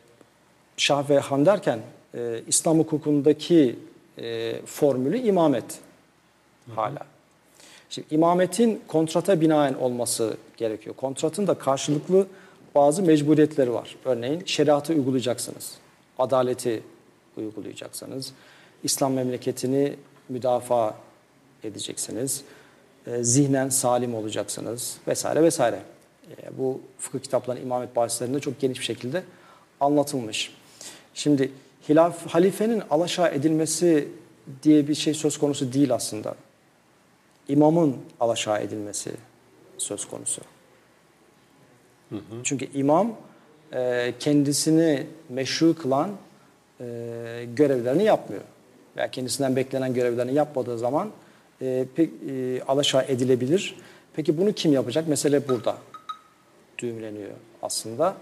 [0.77, 1.79] şah ve han derken
[2.15, 3.79] e, İslam hukukundaki
[4.17, 5.79] e, formülü imamet
[6.75, 6.99] hala.
[7.89, 10.95] Şimdi imametin kontrata binaen olması gerekiyor.
[10.95, 12.27] Kontratın da karşılıklı
[12.75, 13.95] bazı mecburiyetleri var.
[14.05, 15.77] Örneğin şeriatı uygulayacaksınız.
[16.19, 16.83] Adaleti
[17.37, 18.33] uygulayacaksınız.
[18.83, 19.95] İslam memleketini
[20.29, 20.95] müdafaa
[21.63, 22.43] edeceksiniz.
[23.07, 25.79] E, zihnen salim olacaksınız vesaire vesaire.
[26.29, 29.23] E, bu fıkıh kitaplarının imamet bahislerinde çok geniş bir şekilde
[29.79, 30.53] anlatılmış.
[31.13, 31.51] Şimdi
[31.89, 34.07] hilaf, halifenin alaşağı edilmesi
[34.63, 36.35] diye bir şey söz konusu değil aslında.
[37.47, 39.11] İmamın alaşağı edilmesi
[39.77, 40.41] söz konusu.
[42.09, 42.21] Hı hı.
[42.43, 43.15] Çünkü imam
[43.73, 46.11] e, kendisini meşru kılan
[46.79, 46.85] e,
[47.55, 48.43] görevlerini yapmıyor.
[48.97, 51.11] Veya kendisinden beklenen görevlerini yapmadığı zaman
[51.61, 53.75] e, pek, e, alaşağı edilebilir.
[54.13, 55.07] Peki bunu kim yapacak?
[55.07, 55.77] Mesele burada
[56.77, 57.31] düğümleniyor
[57.61, 58.15] aslında.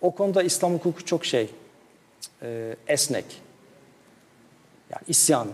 [0.00, 1.50] O konuda İslam hukuku çok şey,
[2.42, 3.24] e, esnek.
[4.90, 5.48] Yani isyan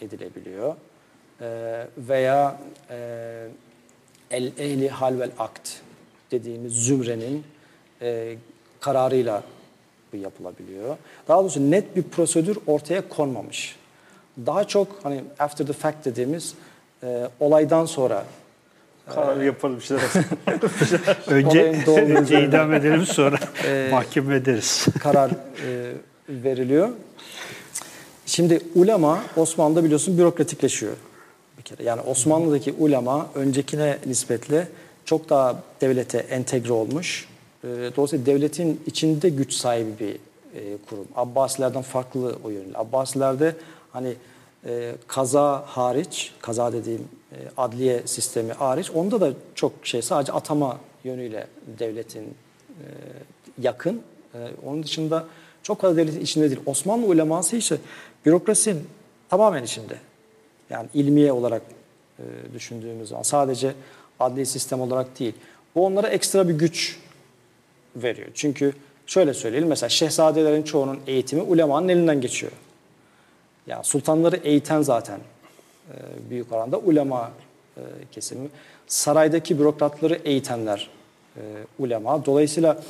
[0.00, 0.74] edilebiliyor.
[1.40, 3.46] E, veya e,
[4.30, 5.70] el ehli hal vel akt
[6.30, 7.44] dediğimiz zümrenin
[8.02, 8.36] e,
[8.80, 9.42] kararıyla
[10.12, 10.96] bu yapılabiliyor.
[11.28, 13.79] Daha doğrusu net bir prosedür ortaya konmamış.
[14.46, 16.54] Daha çok hani after the fact dediğimiz
[17.02, 18.24] e, olaydan sonra
[19.14, 20.02] karar yapalım bir şeyler.
[21.26, 23.38] önce, önce idam edelim sonra
[23.90, 24.86] mahkeme ederiz.
[25.02, 25.92] karar e,
[26.28, 26.88] veriliyor.
[28.26, 30.92] Şimdi ulema Osmanlı'da biliyorsun bürokratikleşiyor
[31.58, 31.82] bir kere.
[31.82, 34.68] Yani Osmanlı'daki ulema öncekine nispetle
[35.04, 37.28] çok daha devlete entegre olmuş.
[37.64, 41.06] E, dolayısıyla devletin içinde güç sahibi bir e, kurum.
[41.16, 42.78] Abbasilerden farklı o yönüyle.
[42.78, 43.56] Abasilerde
[43.92, 44.14] hani
[44.66, 50.78] e, kaza hariç, kaza dediğim e, adliye sistemi hariç, onda da çok şey sadece atama
[51.04, 51.46] yönüyle
[51.78, 52.84] devletin e,
[53.62, 54.02] yakın.
[54.34, 55.26] E, onun dışında
[55.62, 56.60] çok fazla devletin içinde değil.
[56.66, 57.78] Osmanlı uleması ise
[58.26, 58.88] bürokrasinin
[59.28, 59.94] tamamen içinde.
[60.70, 61.62] Yani ilmiye olarak
[62.18, 62.22] e,
[62.54, 63.74] düşündüğümüz zaman sadece
[64.20, 65.34] adli sistem olarak değil.
[65.74, 66.98] Bu onlara ekstra bir güç
[67.96, 68.28] veriyor.
[68.34, 68.72] Çünkü
[69.06, 72.52] şöyle söyleyelim mesela şehzadelerin çoğunun eğitimi ulemanın elinden geçiyor.
[73.66, 75.18] Yani sultanları eğiten zaten
[75.90, 75.94] e,
[76.30, 77.30] büyük oranda ulema
[77.76, 77.80] e,
[78.12, 78.48] kesimi.
[78.86, 80.90] Saraydaki bürokratları eğitenler
[81.36, 81.40] e,
[81.78, 82.24] ulema.
[82.26, 82.82] Dolayısıyla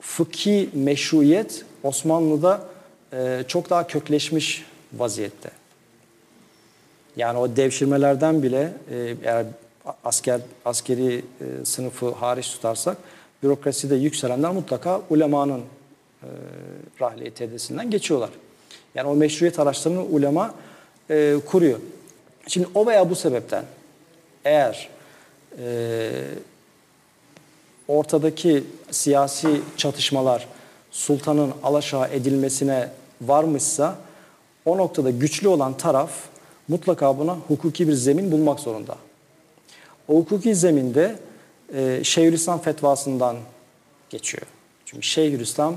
[0.00, 2.60] fıkhi meşruiyet Osmanlı'da
[3.12, 5.50] e, çok daha kökleşmiş vaziyette.
[7.16, 9.46] Yani o devşirmelerden bile e, eğer
[10.04, 12.96] asker askeri e, sınıfı hariç tutarsak
[13.42, 16.26] bürokraside yükselenler mutlaka ulemanın e,
[17.00, 18.30] rahliye tedrisinden geçiyorlar.
[18.94, 20.54] Yani o meşruiyet araçlarını ulema
[21.10, 21.78] e, kuruyor.
[22.46, 23.64] Şimdi o veya bu sebepten
[24.44, 24.88] eğer
[25.58, 26.10] e,
[27.88, 30.48] ortadaki siyasi çatışmalar
[30.90, 32.88] sultanın alaşağı edilmesine
[33.22, 33.96] varmışsa
[34.64, 36.10] o noktada güçlü olan taraf
[36.68, 38.96] mutlaka buna hukuki bir zemin bulmak zorunda.
[40.08, 41.18] O hukuki zeminde
[41.74, 43.36] e, Şeyhülislam fetvasından
[44.10, 44.46] geçiyor.
[44.86, 45.76] Çünkü Şeyhülislam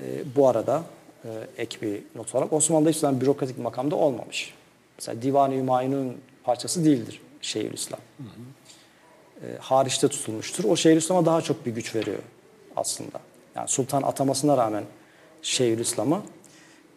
[0.00, 0.04] e,
[0.36, 0.82] bu arada
[1.26, 4.54] e, ek bir not olarak Osmanlı'da hiç zaman bürokratik makamda olmamış.
[4.98, 8.00] Mesela Divan-ı Hümayun'un parçası değildir Şeyhülislam.
[8.18, 9.46] Hı hı.
[9.46, 10.64] E, hariçte tutulmuştur.
[10.64, 12.18] O Şeyhülislam'a daha çok bir güç veriyor
[12.76, 13.20] aslında.
[13.54, 14.84] Yani sultan atamasına rağmen
[15.42, 16.22] Şeyhülislam'ı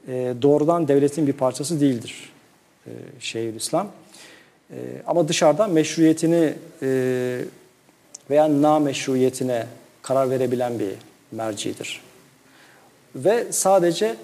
[0.07, 2.29] e, doğrudan devletin bir parçası değildir
[2.87, 3.87] e, Şeyhülislam.
[4.71, 4.75] E,
[5.07, 7.41] ama dışarıdan meşruiyetini e,
[8.29, 9.67] veya na meşruiyetine
[10.01, 10.91] karar verebilen bir
[11.31, 12.01] mercidir.
[13.15, 14.15] Ve sadece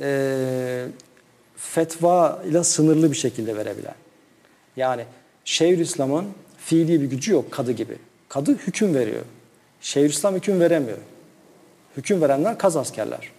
[0.00, 0.86] e,
[1.56, 3.94] fetva ile sınırlı bir şekilde verebilen.
[4.76, 5.04] Yani
[5.44, 6.26] Şeyhülislam'ın
[6.56, 7.96] fiili bir gücü yok kadı gibi.
[8.28, 9.22] Kadı hüküm veriyor.
[9.80, 10.98] Şeyhülislam hüküm veremiyor.
[11.96, 13.32] Hüküm verenler kaz askerler.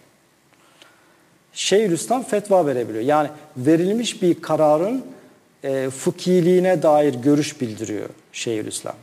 [1.52, 3.04] Şeyhülislam fetva verebiliyor.
[3.04, 5.04] Yani verilmiş bir kararın
[5.64, 8.96] e, fıkhiliğine dair görüş bildiriyor Şeyhülislam.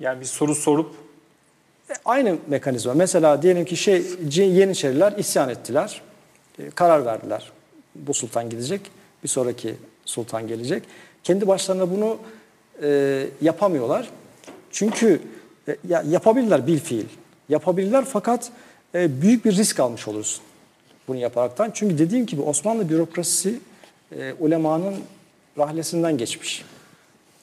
[0.00, 0.94] Yani bir soru sorup
[2.04, 2.94] Aynı mekanizma.
[2.94, 6.02] Mesela diyelim ki şey Yeniçeriler isyan ettiler.
[6.58, 7.52] E, karar verdiler.
[7.94, 8.80] Bu sultan gidecek.
[9.22, 9.74] Bir sonraki
[10.04, 10.82] sultan gelecek.
[11.24, 12.18] Kendi başlarına bunu
[12.82, 14.08] e, yapamıyorlar.
[14.70, 15.20] Çünkü
[15.68, 17.06] e, ya, yapabilirler bil fiil.
[17.48, 18.50] Yapabilirler fakat
[18.94, 20.44] e, büyük bir risk almış olursun
[21.08, 21.70] bunu yaparaktan.
[21.74, 23.60] Çünkü dediğim gibi Osmanlı bürokrasisi
[24.16, 24.94] e, ulemanın
[25.58, 26.64] rahlesinden geçmiş.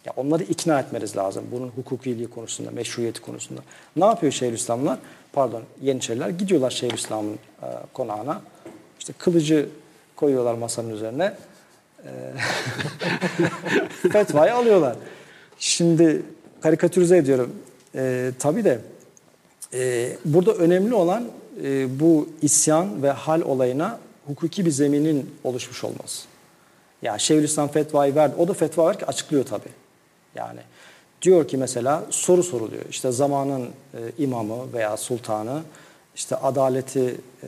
[0.05, 3.61] Ya onları ikna etmeniz lazım bunun hukukiliği konusunda, meşruiyeti konusunda.
[3.95, 4.99] Ne yapıyor Şeyhülislamlar?
[5.33, 8.41] Pardon, Yeniçeriler gidiyorlar Şeyhülislam'ın e, konağına.
[8.99, 9.69] İşte kılıcı
[10.15, 11.33] koyuyorlar masanın üzerine.
[12.03, 12.11] E,
[14.11, 14.95] fetvayı alıyorlar.
[15.59, 16.21] Şimdi
[16.61, 17.55] karikatürize ediyorum.
[17.95, 18.79] E, tabii de
[19.73, 21.27] e, burada önemli olan
[21.63, 26.27] e, bu isyan ve hal olayına hukuki bir zeminin oluşmuş olması.
[27.01, 28.35] Ya Şeyhülislam fetvayı verdi.
[28.37, 29.84] O da fetva var ki açıklıyor tabii.
[30.35, 30.59] Yani
[31.21, 32.85] diyor ki mesela soru soruluyor.
[32.89, 35.61] İşte zamanın e, imamı veya sultanı
[36.15, 37.47] işte adaleti e,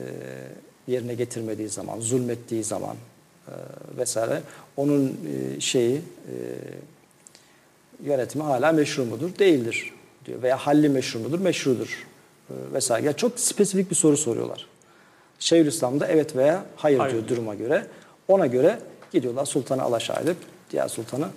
[0.86, 2.96] yerine getirmediği zaman, zulmettiği zaman
[3.48, 3.52] e,
[3.98, 4.42] vesaire
[4.76, 6.34] onun e, şeyi e,
[8.04, 9.38] yönetimi hala meşru mudur?
[9.38, 9.92] Değildir
[10.26, 10.42] diyor.
[10.42, 11.38] Veya halli meşru mudur?
[11.38, 12.06] Meşrudur
[12.50, 13.06] e, vesaire.
[13.06, 14.66] Yani çok spesifik bir soru soruyorlar.
[15.38, 17.36] Şeyhülislam'da evet veya hayır, Hayır diyor diyor.
[17.36, 17.86] duruma göre.
[18.28, 18.78] Ona göre
[19.12, 20.36] gidiyorlar sultanı alaşağı edip
[20.70, 21.28] diğer sultanı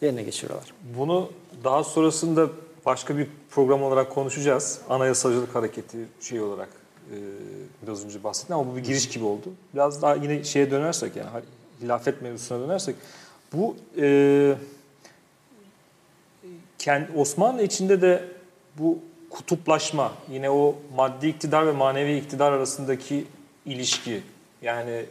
[0.00, 0.72] yerine geçiriyorlar.
[0.98, 1.30] bunu
[1.64, 2.48] daha sonrasında
[2.86, 4.80] başka bir program olarak konuşacağız.
[4.88, 6.68] Anayasalcılık hareketi şey olarak
[7.10, 7.16] e,
[7.82, 9.52] biraz önce bahsettim ama bu bir giriş gibi oldu.
[9.74, 11.28] Biraz daha yine şeye dönersek yani
[11.82, 12.96] hilafet mevzusuna dönersek
[13.52, 14.54] bu e,
[16.78, 18.24] kendi Osmanlı içinde de
[18.78, 18.98] bu
[19.30, 23.24] kutuplaşma yine o maddi iktidar ve manevi iktidar arasındaki
[23.66, 24.22] ilişki
[24.62, 25.06] yani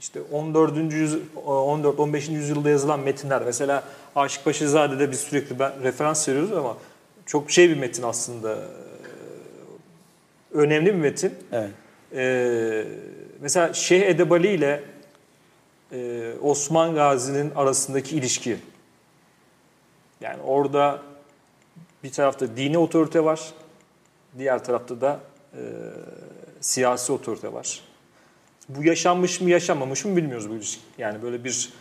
[0.00, 0.92] işte 14.
[0.92, 2.28] yüzyıl 14 15.
[2.28, 3.84] yüzyılda yazılan metinler mesela
[4.16, 6.76] Aşık Paşazade'de biz sürekli ben referans veriyoruz ama
[7.26, 8.58] çok şey bir metin aslında.
[10.54, 11.34] Önemli bir metin.
[11.52, 11.70] Evet.
[12.14, 12.84] Ee,
[13.40, 14.84] mesela Şeyh Edebali ile
[15.92, 18.56] e, Osman Gazi'nin arasındaki ilişki.
[20.20, 21.02] Yani orada
[22.04, 23.40] bir tarafta dini otorite var,
[24.38, 25.20] diğer tarafta da
[25.54, 25.60] e,
[26.60, 27.89] siyasi otorite var.
[28.76, 30.80] Bu yaşanmış mı yaşanmamış mı bilmiyoruz bu ilişki.
[30.98, 31.72] Yani böyle bir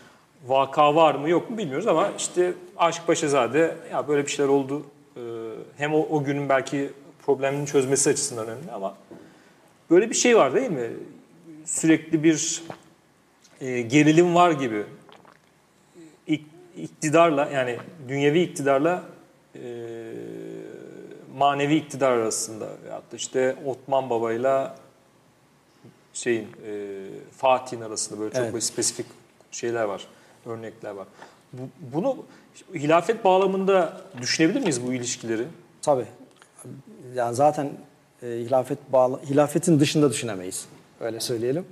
[0.47, 4.85] vaka var mı yok mu bilmiyoruz ama işte Aşık Paşazade ya böyle bir şeyler oldu.
[5.17, 5.19] Ee,
[5.77, 6.89] hem o, o günün belki
[7.25, 8.97] problemini çözmesi açısından önemli ama
[9.89, 10.89] böyle bir şey var değil mi?
[11.65, 12.63] Sürekli bir
[13.61, 14.83] e, gerilim var gibi.
[16.27, 16.45] İk-
[16.77, 17.77] iktidarla yani
[18.07, 19.03] dünyevi iktidarla
[19.55, 19.59] e,
[21.37, 24.75] manevi iktidar arasında veyahut da işte Osman Baba'yla
[26.13, 27.05] şeyin e,
[27.37, 28.53] Fatih'in arasında böyle çok Evet.
[28.53, 29.05] böyle spesifik
[29.51, 30.07] şeyler var,
[30.45, 31.07] örnekler var.
[31.53, 31.61] Bu,
[31.93, 32.17] bunu
[32.73, 35.45] hilafet bağlamında düşünebilir miyiz bu ilişkileri?
[35.81, 36.05] Tabii.
[37.15, 37.71] Yani zaten
[38.23, 40.65] e, hilafet bağla, hilafetin dışında düşünemeyiz.
[40.99, 41.65] Öyle söyleyelim.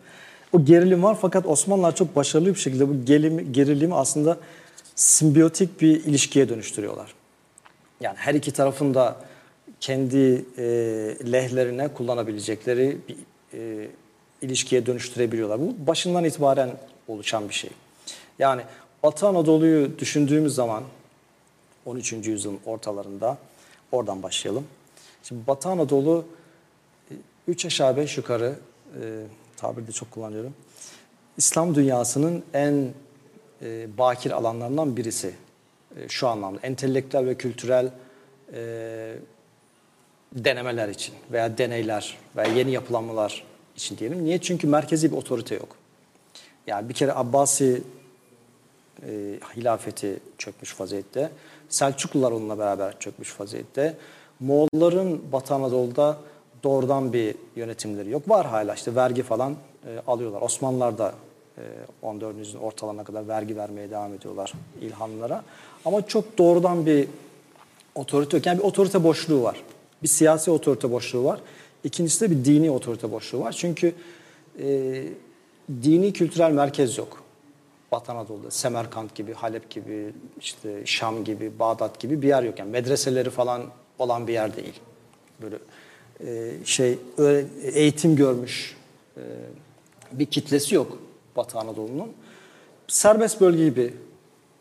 [0.53, 4.37] O gerilim var fakat Osmanlılar çok başarılı bir şekilde bu gerilimi, gerilimi aslında
[4.95, 7.13] simbiyotik bir ilişkiye dönüştürüyorlar.
[8.01, 9.15] Yani her iki tarafın da
[9.79, 10.63] kendi e,
[11.31, 13.17] lehlerine kullanabilecekleri bir
[13.53, 13.87] e,
[14.41, 15.59] ilişkiye dönüştürebiliyorlar.
[15.59, 16.71] Bu başından itibaren
[17.07, 17.69] oluşan bir şey.
[18.39, 18.61] Yani
[19.03, 20.83] Batı Anadolu'yu düşündüğümüz zaman
[21.85, 22.13] 13.
[22.13, 23.37] yüzyılın ortalarında
[23.91, 24.67] oradan başlayalım.
[25.23, 26.25] Şimdi Batı Anadolu
[27.47, 28.55] 3 aşağı 5 yukarı
[29.01, 29.23] e,
[29.57, 30.53] tabiri de çok kullanıyorum.
[31.37, 32.93] İslam dünyasının en
[33.61, 35.33] e, bakir alanlarından birisi.
[35.95, 37.91] E, şu anlamda entelektüel ve kültürel
[38.53, 39.15] e,
[40.33, 43.43] denemeler için veya deneyler veya yeni yapılanmalar
[43.77, 44.25] için diyelim.
[44.25, 44.41] Niye?
[44.41, 45.75] Çünkü merkezi bir otorite yok.
[46.67, 47.81] Yani bir kere Abbasi
[49.03, 51.31] e, hilafeti çökmüş vaziyette.
[51.69, 53.97] Selçuklular onunla beraber çökmüş vaziyette.
[54.39, 56.17] Moğolların Batı Anadolu'da
[56.63, 58.29] doğrudan bir yönetimleri yok.
[58.29, 59.55] Var hala işte vergi falan
[59.85, 60.41] e, alıyorlar.
[60.41, 61.13] Osmanlılar da
[61.57, 61.61] e,
[62.01, 62.37] 14.
[62.37, 65.43] yüzyılın ortalarına kadar vergi vermeye devam ediyorlar İlhanlılara.
[65.85, 67.07] Ama çok doğrudan bir
[67.95, 68.45] otorite yok.
[68.45, 69.63] Yani bir otorite boşluğu var.
[70.03, 71.39] Bir siyasi otorite boşluğu var.
[71.83, 73.51] İkincisi de bir dini otorite boşluğu var.
[73.51, 73.93] Çünkü
[74.59, 75.03] e,
[75.83, 77.23] dini kültürel merkez yok.
[77.91, 82.59] Batı Anadolu'da Semerkant gibi, Halep gibi, işte Şam gibi, Bağdat gibi bir yer yok.
[82.59, 83.63] Yani medreseleri falan
[83.99, 84.73] olan bir yer değil.
[85.41, 85.57] Böyle
[86.25, 86.99] e, şey
[87.63, 88.77] eğitim görmüş
[89.17, 89.21] e,
[90.11, 90.97] bir kitlesi yok
[91.35, 92.11] Batı Anadolu'nun.
[92.87, 93.93] Serbest bölge gibi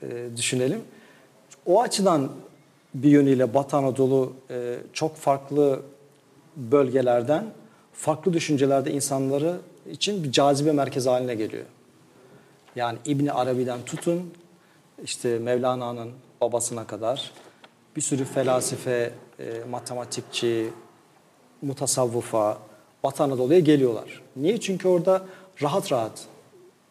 [0.03, 0.07] e,
[0.37, 0.81] düşünelim.
[1.67, 2.33] O açıdan
[2.95, 5.83] bir yönüyle Batı Anadolu e, çok farklı
[6.57, 7.45] bölgelerden,
[7.93, 9.57] farklı düşüncelerde insanları
[9.91, 11.65] için bir cazibe merkezi haline geliyor.
[12.77, 14.33] Yani İbni Arabi'den tutun,
[15.05, 17.33] işte Mevlana'nın babasına kadar
[17.97, 20.71] bir sürü felasife, e, matematikçi,
[21.63, 22.59] mutasavvufa,
[23.05, 24.23] Batı Anadolu'ya geliyorlar.
[24.37, 24.61] Niye?
[24.61, 25.27] Çünkü orada
[25.63, 26.27] rahat rahat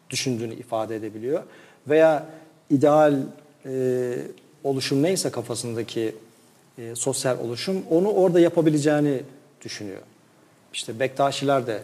[0.09, 1.43] düşündüğünü ifade edebiliyor.
[1.87, 2.25] Veya
[2.69, 3.15] ideal
[3.65, 4.13] e,
[4.63, 6.15] oluşum neyse kafasındaki
[6.77, 9.21] e, sosyal oluşum onu orada yapabileceğini
[9.65, 10.01] düşünüyor.
[10.73, 11.81] İşte Bektaşiler de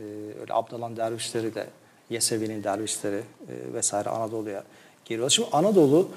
[0.00, 0.02] e,
[0.40, 1.66] öyle Abdalan dervişleri de
[2.10, 4.64] Yesevi'nin dervişleri e, vesaire Anadolu'ya
[5.04, 5.30] geliyor.
[5.30, 6.08] Şimdi Anadolu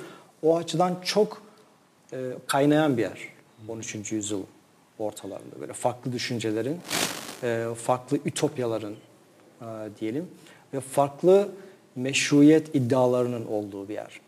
[0.43, 1.41] o açıdan çok
[2.13, 3.19] e, kaynayan bir yer.
[3.67, 4.11] 13.
[4.11, 4.43] yüzyıl
[4.99, 6.79] ortalarında böyle farklı düşüncelerin,
[7.43, 8.95] e, farklı ütopyaların
[9.61, 9.65] e,
[9.99, 10.27] diyelim
[10.73, 11.49] ve farklı
[11.95, 14.21] meşruiyet iddialarının olduğu bir yer.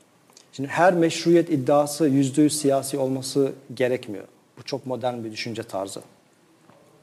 [0.54, 4.26] Şimdi her meşruiyet iddiası yüzde yüz siyasi olması gerekmiyor.
[4.58, 6.02] Bu çok modern bir düşünce tarzı.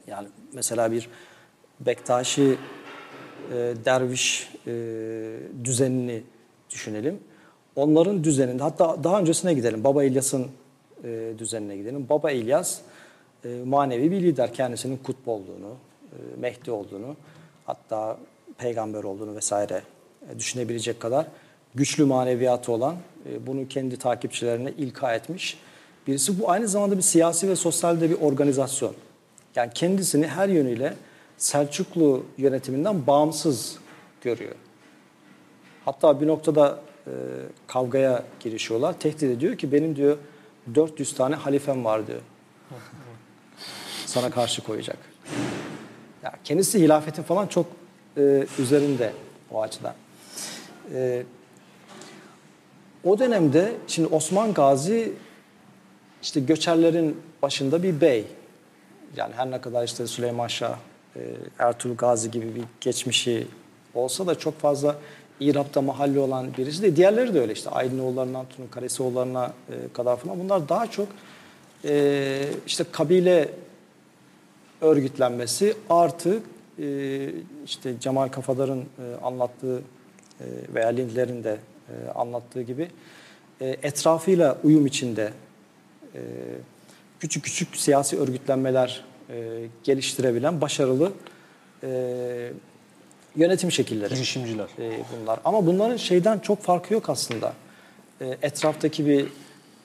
[0.07, 1.09] Yani mesela bir
[1.79, 2.57] Bektaşi
[3.51, 4.73] e, derviş e,
[5.63, 6.23] düzenini
[6.69, 7.19] düşünelim.
[7.75, 9.83] Onların düzeninde hatta daha öncesine gidelim.
[9.83, 10.47] Baba İlyas'ın
[11.03, 12.09] e, düzenine gidelim.
[12.09, 12.79] Baba İlyas
[13.45, 14.53] e, manevi bir lider.
[14.53, 15.75] Kendisinin kutbu olduğunu,
[16.11, 17.15] e, Mehdi olduğunu,
[17.65, 18.17] hatta
[18.57, 19.81] peygamber olduğunu vesaire
[20.31, 21.25] e, düşünebilecek kadar
[21.75, 22.95] güçlü maneviyatı olan,
[23.29, 25.57] e, bunu kendi takipçilerine ilka etmiş
[26.07, 26.39] birisi.
[26.41, 28.93] Bu aynı zamanda bir siyasi ve sosyal de bir organizasyon.
[29.55, 30.93] Yani kendisini her yönüyle
[31.37, 33.77] Selçuklu yönetiminden bağımsız
[34.21, 34.55] görüyor.
[35.85, 37.11] Hatta bir noktada e,
[37.67, 38.99] kavgaya girişiyorlar.
[38.99, 40.17] Tehdit ediyor ki benim diyor
[40.75, 42.21] 400 tane halifem var diyor.
[44.05, 44.97] Sana karşı koyacak.
[46.23, 47.65] Ya kendisi hilafetin falan çok
[48.17, 49.13] e, üzerinde
[49.51, 49.93] o açıdan.
[50.93, 51.23] E,
[53.03, 55.13] o dönemde şimdi Osman Gazi
[56.21, 58.25] işte göçerlerin başında bir bey.
[59.17, 60.77] Yani her ne kadar işte Süleyman Şah,
[61.15, 61.19] e,
[61.59, 63.47] Ertuğrul Gazi gibi bir geçmişi
[63.93, 64.95] olsa da çok fazla
[65.39, 67.69] İrab'da mahalle olan birisi de diğerleri de öyle işte.
[67.69, 70.39] Aydınoğullarından tutun Karesioğullarına e, kadar falan.
[70.39, 71.07] Bunlar daha çok
[71.85, 73.49] e, işte kabile
[74.81, 76.39] örgütlenmesi artı
[76.79, 77.29] e,
[77.65, 79.77] işte Cemal Kafadar'ın e, anlattığı
[80.39, 81.57] e, veya Lindler'in de
[81.89, 82.87] e, anlattığı gibi
[83.61, 85.33] e, etrafıyla uyum içinde
[86.15, 86.21] e,
[87.19, 91.11] küçük küçük siyasi örgütlenmeler e, geliştirebilen başarılı
[91.83, 92.51] e,
[93.35, 94.13] yönetim şekilleri.
[94.13, 94.67] Girişimciler.
[94.79, 95.39] E, bunlar.
[95.45, 97.53] Ama bunların şeyden çok farkı yok aslında.
[98.21, 99.25] E, etraftaki bir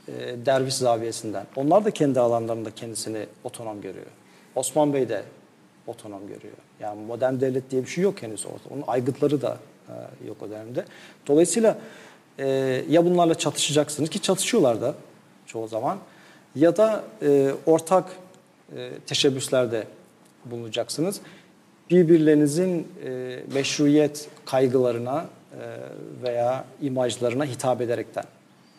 [0.08, 1.46] e, derviş zaviyesinden.
[1.56, 4.06] Onlar da kendi alanlarında kendisini otonom görüyor.
[4.54, 5.22] Osman Bey de
[5.86, 6.56] otonom görüyor.
[6.80, 8.74] Yani modern devlet diye bir şey yok henüz orada.
[8.74, 9.58] Onun aygıtları da
[9.88, 10.84] e, yok o dönemde.
[11.26, 11.78] Dolayısıyla
[12.38, 12.46] e,
[12.88, 14.94] ya bunlarla çatışacaksınız ki çatışıyorlar da
[15.46, 15.98] çoğu zaman
[16.54, 18.04] ya da e, ortak
[18.76, 19.86] e, teşebbüslerde
[20.44, 21.20] bulunacaksınız.
[21.90, 25.60] Birbirlerinizin e, meşruiyet kaygılarına e,
[26.22, 28.24] veya imajlarına hitap ederekten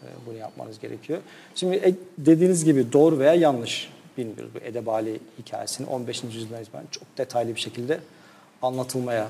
[0.04, 1.20] e, bunu yapmanız gerekiyor.
[1.56, 4.52] Şimdi e, dediğiniz gibi doğru veya yanlış bilmiyoruz.
[4.56, 6.24] Bu Edebali hikayesinin 15.
[6.24, 8.00] yüzyıldan itibaren çok detaylı bir şekilde
[8.62, 9.28] anlatılmaya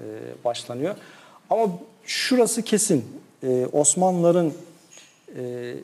[0.00, 0.04] e,
[0.44, 0.94] başlanıyor.
[1.50, 1.68] Ama
[2.04, 3.04] şurası kesin.
[3.42, 4.52] E, Osmanlıların
[5.36, 5.74] e,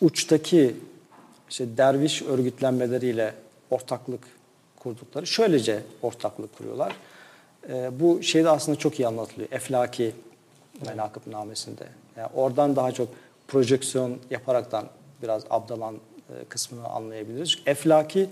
[0.00, 0.74] uçtaki
[1.50, 3.34] işte derviş örgütlenmeleriyle
[3.70, 4.20] ortaklık
[4.76, 6.96] kurdukları şöylece ortaklık kuruyorlar.
[7.68, 9.52] E, bu şeyde aslında çok iyi anlatılıyor.
[9.52, 10.12] Eflaki
[10.86, 11.84] menakıb namesinde.
[12.16, 13.08] Yani oradan daha çok
[13.48, 14.84] projeksiyon yaparaktan
[15.22, 17.50] biraz Abdalan e, kısmını anlayabiliriz.
[17.50, 18.30] Çünkü Eflaki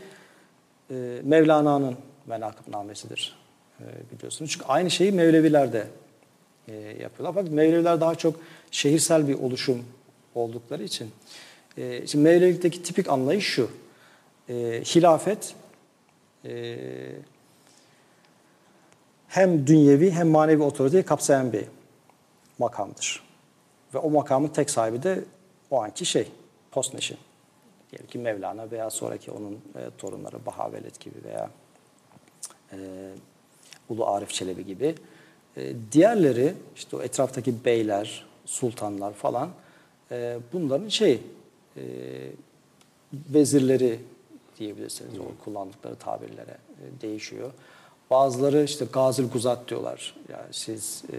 [0.90, 1.96] e, Mevlana'nın
[2.26, 3.38] menakıb namesidir
[3.80, 3.84] e,
[4.16, 4.50] biliyorsunuz.
[4.50, 5.86] Çünkü aynı şeyi Mevleviler de
[6.68, 7.34] e, yapıyorlar.
[7.34, 8.40] Fakat Mevleviler daha çok
[8.70, 9.84] şehirsel bir oluşum
[10.34, 11.10] oldukları için.
[11.76, 13.70] E, şimdi Mevlevilik'teki tipik anlayış şu.
[14.48, 14.54] E,
[14.84, 15.54] hilafet
[16.44, 16.76] e,
[19.28, 21.64] hem dünyevi hem manevi otoriteyi kapsayan bir
[22.58, 23.22] makamdır.
[23.94, 25.24] Ve o makamın tek sahibi de
[25.70, 26.28] o anki şey,
[26.70, 27.18] postneşin.
[27.90, 31.50] Diyelim ki Mevlana veya sonraki onun e, torunları Bahavelet gibi veya
[32.72, 32.76] e,
[33.88, 34.94] Ulu Arif Çelebi gibi.
[35.56, 39.50] E, diğerleri işte o etraftaki beyler, sultanlar falan
[40.10, 41.20] e, bunların şey
[41.76, 41.82] e,
[43.12, 44.00] vezirleri
[44.58, 45.18] diyebilirsiniz.
[45.18, 47.50] O kullandıkları tabirlere e, değişiyor.
[48.10, 50.16] Bazıları işte gazil guzat diyorlar.
[50.28, 51.18] Yani siz e,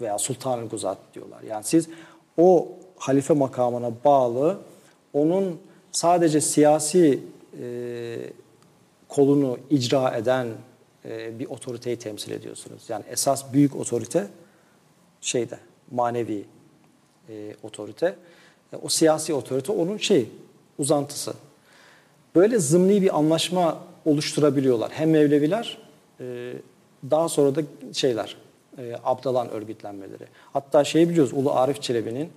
[0.00, 1.42] veya Sultan-ı Guzat diyorlar.
[1.42, 1.88] Yani siz
[2.36, 4.58] o halife makamına bağlı
[5.12, 5.60] onun
[5.92, 7.20] sadece siyasi
[7.60, 8.18] e,
[9.08, 10.48] kolunu icra eden
[11.04, 12.82] e, bir otoriteyi temsil ediyorsunuz.
[12.88, 14.28] Yani esas büyük otorite
[15.20, 15.58] şeyde
[15.90, 16.44] manevi
[17.28, 18.16] e, otorite.
[18.72, 20.28] E, o siyasi otorite onun şey
[20.78, 21.34] uzantısı.
[22.34, 24.92] Böyle zımni bir anlaşma oluşturabiliyorlar.
[24.92, 25.78] Hem Mevleviler
[26.20, 26.52] e,
[27.10, 27.60] daha sonra da
[27.92, 28.36] şeyler
[28.78, 30.24] e, Abdalan örgütlenmeleri.
[30.52, 32.28] Hatta şey biliyoruz Ulu Arif Çelebi'nin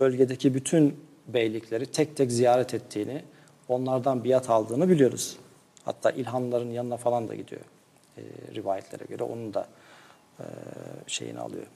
[0.00, 0.96] bölgedeki bütün
[1.28, 3.22] beylikleri tek tek ziyaret ettiğini,
[3.68, 5.36] onlardan biat aldığını biliyoruz.
[5.84, 7.60] Hatta İlhanların yanına falan da gidiyor
[8.54, 9.22] rivayetlere göre.
[9.22, 9.68] Onun da
[11.06, 11.66] şeyini alıyor.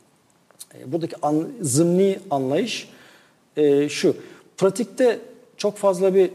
[0.87, 2.89] Buradaki an, zımni anlayış
[3.59, 4.17] e, şu.
[4.57, 5.19] Pratikte
[5.57, 6.31] çok fazla bir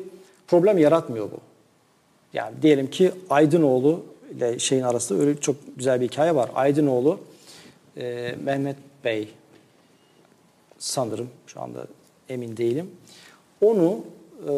[0.48, 1.38] problem yaratmıyor bu.
[2.34, 4.04] Yani diyelim ki Aydınoğlu
[4.38, 6.50] ile şeyin arasında öyle çok güzel bir hikaye var.
[6.56, 7.20] Aydınoğlu
[7.98, 9.30] e, Mehmet Bey
[10.78, 11.88] sanırım şu anda
[12.30, 12.92] emin değilim.
[13.62, 14.00] Onu
[14.50, 14.54] e,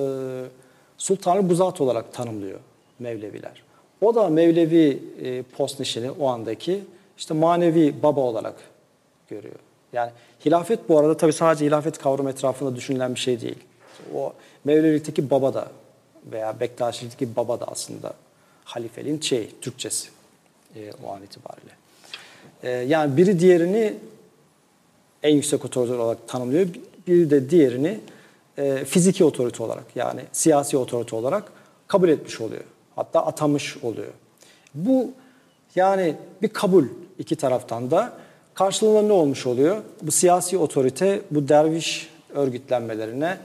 [0.98, 2.60] Sultanı Buzat olarak tanımlıyor
[3.00, 3.64] Mevleviler.
[4.02, 6.84] O da Mevlevi e, postnişini o andaki
[7.18, 8.56] işte manevi baba olarak
[9.30, 9.56] görüyor.
[9.96, 10.12] Yani
[10.46, 13.60] hilafet bu arada tabii sadece hilafet kavramı etrafında düşünülen bir şey değil.
[14.16, 14.34] O
[14.64, 15.68] Mevlevilik'teki baba da
[16.32, 18.14] veya Bektaşilik'teki baba da aslında
[18.66, 20.10] halifeliğin şey, Türkçesi
[20.76, 21.72] e, o an itibariyle.
[22.64, 23.94] E, yani biri diğerini
[25.24, 26.68] en yüksek otorite olarak tanımlıyor.
[27.08, 28.00] Biri de diğerini
[28.58, 31.52] e, fiziki otorite olarak yani siyasi otorite olarak
[31.88, 32.64] kabul etmiş oluyor.
[32.96, 34.14] Hatta atamış oluyor.
[34.74, 35.12] Bu
[35.76, 36.86] yani bir kabul
[37.20, 38.25] iki taraftan da.
[38.56, 39.82] Karşılığında ne olmuş oluyor?
[40.02, 43.38] Bu siyasi otorite bu derviş örgütlenmelerine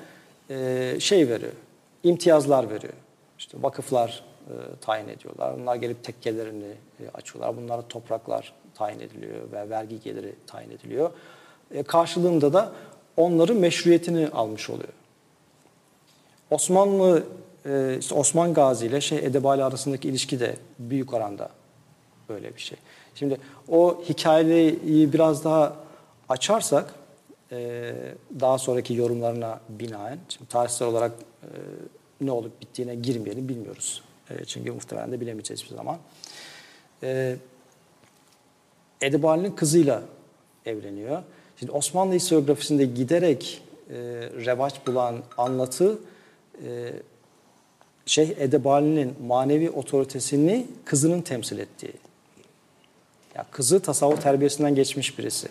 [0.51, 1.53] e, şey veriyor,
[2.03, 2.93] imtiyazlar veriyor.
[3.39, 5.53] İşte vakıflar e, tayin ediyorlar.
[5.53, 7.57] Onlar gelip tekkelerini e, açıyorlar.
[7.57, 11.11] Bunlara topraklar tayin ediliyor ve vergi geliri tayin ediliyor.
[11.71, 12.73] E, karşılığında da
[13.17, 14.93] onların meşruiyetini almış oluyor.
[16.51, 17.25] Osmanlı,
[17.67, 21.49] e, işte Osman Gazi ile şey Edebali arasındaki ilişki de büyük oranda
[22.29, 22.79] böyle bir şey.
[23.21, 23.37] Şimdi
[23.69, 25.77] o hikayeyi biraz daha
[26.29, 26.95] açarsak
[27.53, 27.93] e,
[28.41, 31.13] daha sonraki yorumlarına binaen, şimdi tarihsel olarak
[31.43, 31.49] e,
[32.21, 34.03] ne olup bittiğine girmeyelim bilmiyoruz.
[34.31, 35.99] E, çünkü muhtemelen de bilemeyeceğiz bir zaman.
[37.03, 37.37] E,
[39.01, 40.03] Edebali'nin kızıyla
[40.67, 41.23] evleniyor.
[41.57, 43.63] Şimdi Osmanlı historiografisinde giderek
[44.47, 45.99] revaç bulan anlatı
[48.07, 52.10] Şeyh Edebali'nin manevi otoritesini kızının temsil ettiği.
[53.41, 55.49] Ya kızı tasavvuf terbiyesinden geçmiş birisi.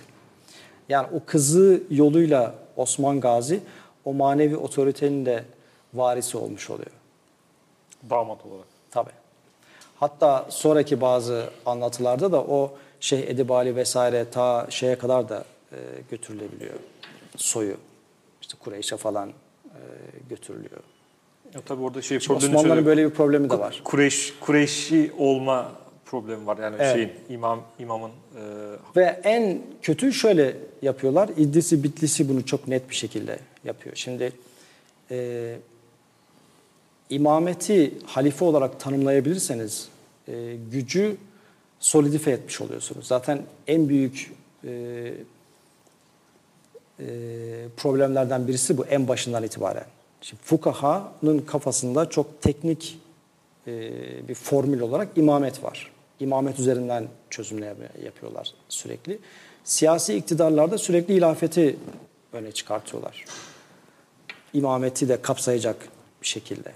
[0.90, 3.60] Yani o kızı yoluyla Osman Gazi
[4.06, 5.44] o manevi otoritenin de
[5.94, 6.92] varisi olmuş oluyor.
[8.10, 8.66] Damat olarak.
[8.92, 9.10] Tabii.
[10.00, 15.78] Hatta sonraki bazı anlatılarda da o Şeyh Edibali vesaire ta şeye kadar da e,
[16.12, 16.74] götürülebiliyor.
[17.38, 17.78] Soyu.
[18.42, 19.34] İşte Kureyş'e falan e,
[20.30, 20.82] götürülüyor.
[21.54, 23.82] Ya tabii orada şey Şimdi Osmanlıların şöyle- böyle bir problemi de var.
[23.84, 25.72] Kureyş, Kureyşi olma
[26.10, 26.57] problemi var.
[26.57, 26.93] Yani Evet.
[26.93, 28.41] şeyin imam imamın e,
[28.95, 31.30] Ve en kötü şöyle yapıyorlar.
[31.38, 33.95] İddisi Bitlisi bunu çok net bir şekilde yapıyor.
[33.95, 34.32] Şimdi
[35.12, 35.55] e,
[37.10, 39.89] imameti halife olarak tanımlayabilirseniz
[40.28, 41.18] e, gücü
[41.80, 43.07] solidife etmiş oluyorsunuz.
[43.07, 44.32] Zaten en büyük
[44.64, 44.72] e,
[46.99, 47.05] e,
[47.78, 49.86] problemlerden birisi bu en başından itibaren.
[50.22, 52.99] Şimdi fukahanın kafasında çok teknik
[53.68, 53.91] e,
[54.28, 55.91] bir formül olarak imamet var.
[56.20, 59.20] İmamet üzerinden çözümler yapıyorlar sürekli.
[59.63, 61.76] Siyasi iktidarlarda sürekli hilafeti
[62.34, 63.26] öne çıkartıyorlar.
[64.53, 65.76] İmameti de kapsayacak
[66.22, 66.72] bir şekilde.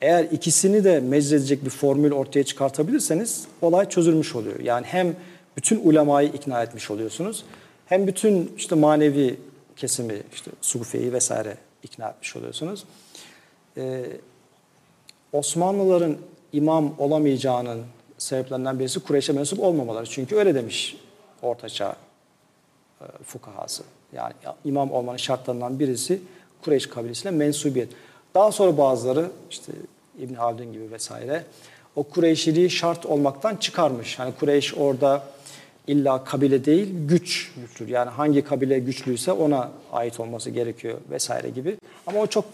[0.00, 4.60] Eğer ikisini de meczedecek bir formül ortaya çıkartabilirseniz olay çözülmüş oluyor.
[4.60, 5.16] Yani hem
[5.56, 7.44] bütün ulemayı ikna etmiş oluyorsunuz
[7.86, 9.40] hem bütün işte manevi
[9.76, 12.84] kesimi işte sufeyi vesaire ikna etmiş oluyorsunuz.
[13.76, 14.04] Ee,
[15.32, 16.16] Osmanlıların
[16.52, 17.82] imam olamayacağının
[18.22, 20.06] sebeplerinden birisi Kureyş'e mensup olmamaları.
[20.06, 20.96] Çünkü öyle demiş
[21.42, 21.96] Ortaçağ
[23.00, 23.82] e, fukahası.
[24.12, 24.32] Yani
[24.64, 26.20] imam olmanın şartlarından birisi
[26.62, 27.88] Kureyş kabilesine mensubiyet.
[28.34, 29.72] Daha sonra bazıları işte
[30.18, 31.44] İbn Haldun gibi vesaire
[31.96, 34.18] o Kureyşiliği şart olmaktan çıkarmış.
[34.18, 35.22] Hani Kureyş orada
[35.86, 37.88] illa kabile değil güç güçtür.
[37.88, 41.76] Yani hangi kabile güçlüyse ona ait olması gerekiyor vesaire gibi.
[42.06, 42.44] Ama o çok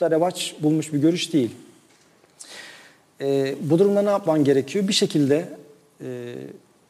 [0.00, 1.50] da revaç bulmuş bir görüş değil.
[3.24, 4.88] E, bu durumda ne yapman gerekiyor?
[4.88, 5.48] Bir şekilde
[6.04, 6.34] e,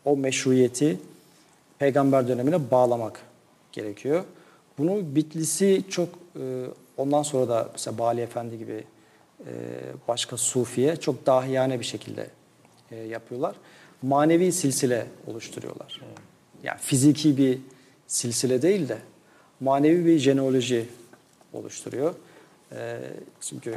[0.04, 0.98] o meşruiyeti
[1.78, 3.20] peygamber dönemine bağlamak
[3.72, 4.24] gerekiyor.
[4.78, 6.66] Bunu Bitlisi çok e,
[6.96, 8.84] ondan sonra da mesela Bali Efendi gibi
[9.40, 9.52] e,
[10.08, 12.26] başka sufiye çok dahiyane bir şekilde
[12.90, 13.54] e, yapıyorlar.
[14.02, 16.00] Manevi silsile oluşturuyorlar.
[16.62, 17.58] Yani fiziki bir
[18.06, 18.98] silsile değil de
[19.60, 20.88] manevi bir jeneoloji
[21.52, 22.14] oluşturuyor.
[22.72, 22.98] E,
[23.40, 23.76] çünkü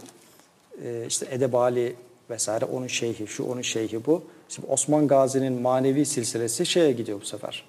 [0.84, 1.95] e, işte Edebali
[2.30, 4.23] vesaire onun şeyhi, şu onun şeyhi bu.
[4.49, 7.63] Şimdi Osman Gazi'nin manevi silsilesi şeye gidiyor bu sefer.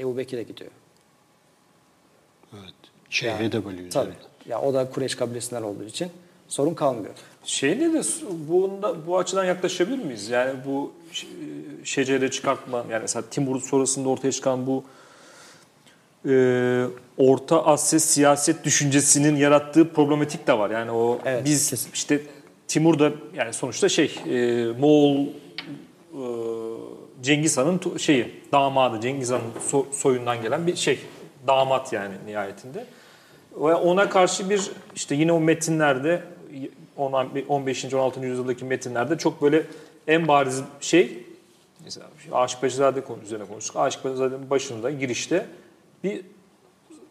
[0.00, 0.70] Ebu Bekir'e gidiyor.
[2.54, 2.74] Evet.
[3.10, 3.90] Şeyhe de bölüyor.
[3.90, 4.14] Tabii.
[4.46, 6.08] Ya o da Kureyş kabilesinden olduğu için
[6.48, 7.14] sorun kalmıyor.
[7.44, 8.02] Şeyle de
[8.48, 10.28] bunda, bu açıdan yaklaşabilir miyiz?
[10.28, 11.26] Yani bu ş-
[11.84, 14.84] şecere çıkartma, yani mesela Timur sonrasında ortaya çıkan bu
[16.28, 16.84] e,
[17.18, 20.70] Orta Asya siyaset düşüncesinin yarattığı problematik de var.
[20.70, 21.90] Yani o Evet, biz kesin.
[21.94, 22.22] işte
[22.68, 25.28] Timur da yani sonuçta şey e, Moğol e,
[27.22, 31.00] Cengiz Han'ın şeyi damadı Cengiz Han'ın so- soyundan gelen bir şey
[31.46, 32.84] damat yani nihayetinde.
[33.52, 36.22] Ve ona karşı bir işte yine o metinlerde
[37.48, 37.94] 15.
[37.94, 38.20] 16.
[38.20, 39.62] yüzyıldaki metinlerde çok böyle
[40.06, 41.22] en bariz şey
[41.84, 43.76] mesela Aşık Paşazade konu üzerine konuştuk.
[43.76, 45.46] Aşık Paşazade'nin başında girişte
[46.04, 46.20] bir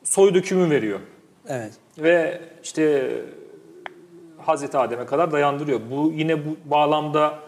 [0.03, 0.99] soy dökümü veriyor.
[1.47, 1.73] Evet.
[1.97, 3.11] Ve işte
[4.47, 5.79] Hazreti Adem'e kadar dayandırıyor.
[5.91, 7.39] Bu yine bu bağlamda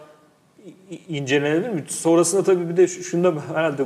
[1.08, 1.84] incelenebilir mi?
[1.88, 3.82] Sonrasında tabii bir de şu- şunu da herhalde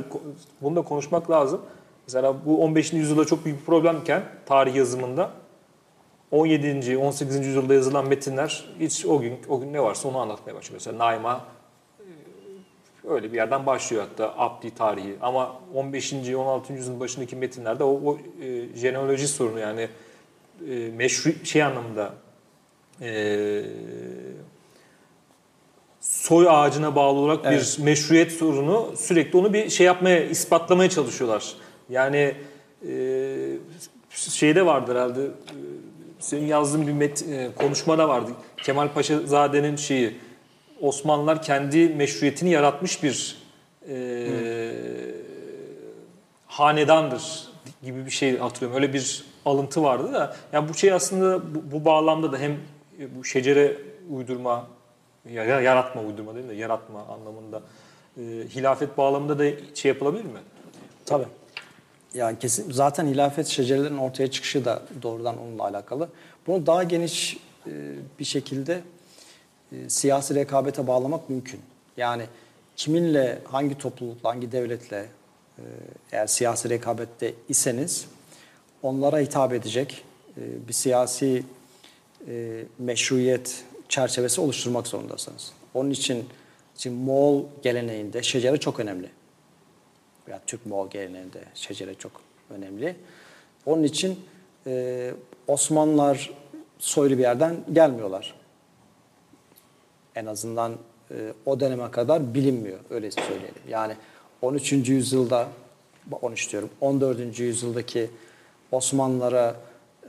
[0.61, 1.61] bunu da konuşmak lazım.
[2.07, 2.97] Mesela bu 15.
[2.97, 5.31] yüzyılda çok büyük bir problemken tarih yazımında
[6.31, 6.97] 17.
[6.97, 7.45] 18.
[7.47, 10.73] yüzyılda yazılan metinler hiç o gün o gün ne varsa onu anlatmaya başlıyor.
[10.73, 11.41] Mesela Naima
[11.99, 12.03] e,
[13.09, 15.15] öyle bir yerden başlıyor hatta Abdi tarihi.
[15.21, 16.13] Ama 15.
[16.13, 16.73] 16.
[16.73, 19.87] yüzyılın başındaki metinlerde o, o e, jeneoloji sorunu yani
[20.69, 22.13] e, meşru şey anlamında
[23.01, 23.61] e,
[25.99, 31.53] soy ağacına bağlı olarak bir meşruiyet sorunu sürekli onu bir şey yapmaya ispatlamaya çalışıyorlar.
[31.89, 32.35] Yani
[32.89, 32.95] e,
[34.09, 35.29] şeyde vardı herhalde e,
[36.19, 38.31] senin yazdığın bir met, e, konuşmada vardı.
[38.57, 40.17] Kemal Paşazade'nin şeyi
[40.81, 43.37] Osmanlılar kendi meşruiyetini yaratmış bir
[43.89, 44.27] e,
[46.47, 47.47] hanedandır
[47.83, 48.83] gibi bir şey hatırlıyorum.
[48.83, 50.35] Öyle bir alıntı vardı da.
[50.53, 52.57] Yani bu şey aslında bu, bu bağlamda da hem
[53.15, 53.77] bu şecere
[54.09, 54.67] uydurma
[55.31, 57.61] ya, ya- yaratma uydurma değil de yaratma anlamında
[58.17, 58.21] e,
[58.55, 60.39] hilafet bağlamında da şey yapılabilir mi?
[61.05, 61.25] Tabii.
[62.13, 66.09] Yani kesin zaten hilafet şecerelerinin ortaya çıkışı da doğrudan onunla alakalı.
[66.47, 67.37] Bunu daha geniş
[67.67, 67.71] e,
[68.19, 68.81] bir şekilde
[69.71, 71.59] e, siyasi rekabete bağlamak mümkün.
[71.97, 72.23] Yani
[72.75, 75.05] kiminle, hangi toplulukla, hangi devletle
[75.57, 75.63] e,
[76.11, 78.07] eğer siyasi rekabette iseniz
[78.83, 80.05] onlara hitap edecek
[80.37, 81.43] e, bir siyasi
[82.27, 85.51] e, meşruiyet çerçevesi oluşturmak zorundasınız.
[85.73, 86.25] Onun için
[86.77, 89.09] şimdi Moğol geleneğinde şecere çok önemli
[90.27, 92.11] veya Türk Moğol geleneğinde şecere çok
[92.49, 92.95] önemli.
[93.65, 94.19] Onun için
[94.67, 95.11] e,
[95.47, 96.31] Osmanlılar
[96.79, 98.35] soylu bir yerden gelmiyorlar.
[100.15, 100.75] En azından
[101.11, 103.61] e, o döneme kadar bilinmiyor öyle söyleyelim.
[103.69, 103.95] Yani
[104.41, 104.71] 13.
[104.71, 105.47] yüzyılda
[106.21, 107.39] 13 diyorum 14.
[107.39, 108.09] yüzyıldaki
[108.71, 109.55] Osmanlılara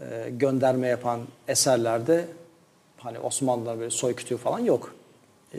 [0.00, 2.24] e, gönderme yapan eserlerde
[2.98, 4.94] hani Osmanlılar böyle soy kütüğü falan yok.
[5.54, 5.58] E,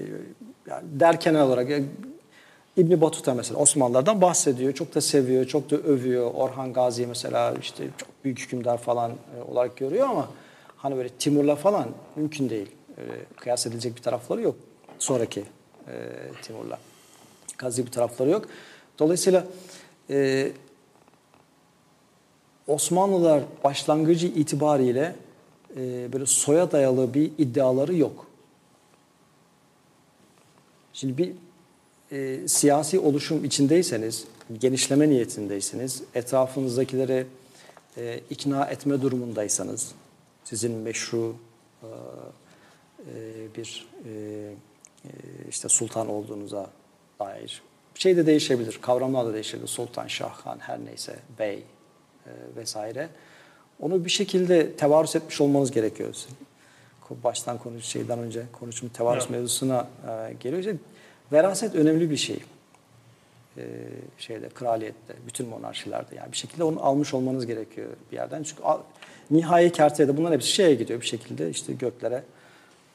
[0.69, 1.83] yani derken olarak e,
[2.77, 4.73] İbn Batuta mesela Osmanlılardan bahsediyor.
[4.73, 6.31] Çok da seviyor, çok da övüyor.
[6.33, 10.29] Orhan Gazi mesela işte çok büyük hükümdar falan e, olarak görüyor ama
[10.77, 12.67] hani böyle Timur'la falan mümkün değil.
[12.97, 14.55] Öyle kıyas edilecek bir tarafları yok.
[14.99, 15.43] Sonraki
[15.87, 15.93] e,
[16.41, 16.79] Timur'la.
[17.57, 18.45] Gazi bir tarafları yok.
[18.99, 19.43] Dolayısıyla
[20.09, 20.51] e,
[22.67, 25.15] Osmanlılar başlangıcı itibariyle
[25.77, 28.27] e, böyle soya dayalı bir iddiaları yok.
[30.93, 31.31] Şimdi bir
[32.11, 34.27] e, siyasi oluşum içindeyseniz,
[34.59, 37.27] genişleme niyetindeyseniz, etrafınızdakileri
[37.97, 39.91] e, ikna etme durumundaysanız,
[40.43, 41.35] sizin meşru
[41.83, 44.11] e, e, bir e,
[45.05, 45.09] e,
[45.49, 46.69] işte sultan olduğunuza
[47.19, 47.61] dair
[47.99, 49.67] şey de değişebilir, kavramlar da değişebilir.
[49.67, 51.63] Sultan, şah, han her neyse, bey
[52.55, 53.09] vesaire.
[53.79, 56.15] Onu bir şekilde tevarüs etmiş olmanız gerekiyor.
[57.23, 59.31] Baştan konuş şeyden önce konuşum tevarüs Evet.
[59.31, 60.59] mevzusuna e, geliyor.
[60.59, 60.75] İşte
[61.31, 62.39] veraset önemli bir şey.
[63.57, 63.63] E,
[64.17, 68.43] şeyde kraliyette, bütün monarşilerde yani bir şekilde onu almış olmanız gerekiyor bir yerden.
[68.43, 68.79] Çünkü al,
[69.31, 72.23] nihai kertede bunların hepsi şeye gidiyor bir şekilde işte göklere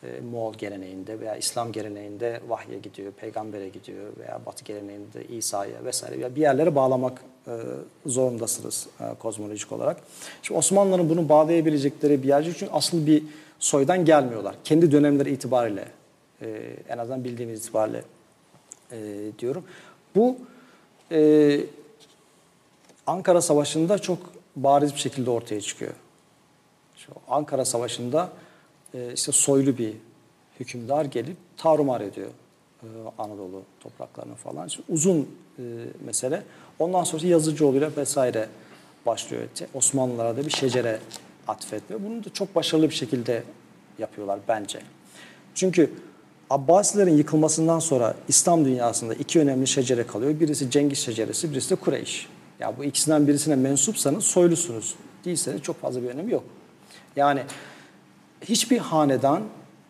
[0.02, 6.20] e, Moğol geleneğinde veya İslam geleneğinde vahye gidiyor, peygambere gidiyor veya Batı geleneğinde İsa'ya vesaire
[6.20, 7.52] Ya bir yerlere bağlamak e,
[8.06, 9.96] zorundasınız e, kozmolojik olarak.
[10.42, 13.22] Şimdi Osmanlıların bunu bağlayabilecekleri bir yer çünkü asıl bir
[13.58, 14.54] soydan gelmiyorlar.
[14.64, 15.88] Kendi dönemleri itibariyle
[16.88, 18.02] en azından bildiğimiz itibariyle
[19.38, 19.64] diyorum.
[20.16, 20.36] Bu
[23.06, 24.18] Ankara Savaşı'nda çok
[24.56, 25.92] bariz bir şekilde ortaya çıkıyor.
[26.96, 28.30] Şu Ankara Savaşı'nda
[28.94, 29.94] e, işte soylu bir
[30.60, 32.30] hükümdar gelip tarumar ediyor
[32.82, 32.86] e,
[33.18, 34.68] Anadolu topraklarını falan.
[34.68, 35.28] Şimdi uzun
[35.58, 35.62] e,
[36.04, 36.42] mesele.
[36.78, 38.48] Ondan sonra Yazıcıoğlu'yla vesaire
[39.06, 39.42] başlıyor.
[39.74, 40.98] Osmanlılara da bir şecere
[41.48, 42.02] atfetmiyor.
[42.10, 43.42] Bunu da çok başarılı bir şekilde
[43.98, 44.80] yapıyorlar bence.
[45.54, 45.92] Çünkü
[46.50, 50.40] Abbasilerin yıkılmasından sonra İslam dünyasında iki önemli şecere kalıyor.
[50.40, 52.28] Birisi Cengiz şeceresi, birisi de Kureyş.
[52.60, 54.94] Ya bu ikisinden birisine mensupsanız soylusunuz.
[55.24, 56.44] Değilseniz çok fazla bir önemi yok.
[57.16, 57.42] Yani
[58.48, 59.42] hiçbir hanedan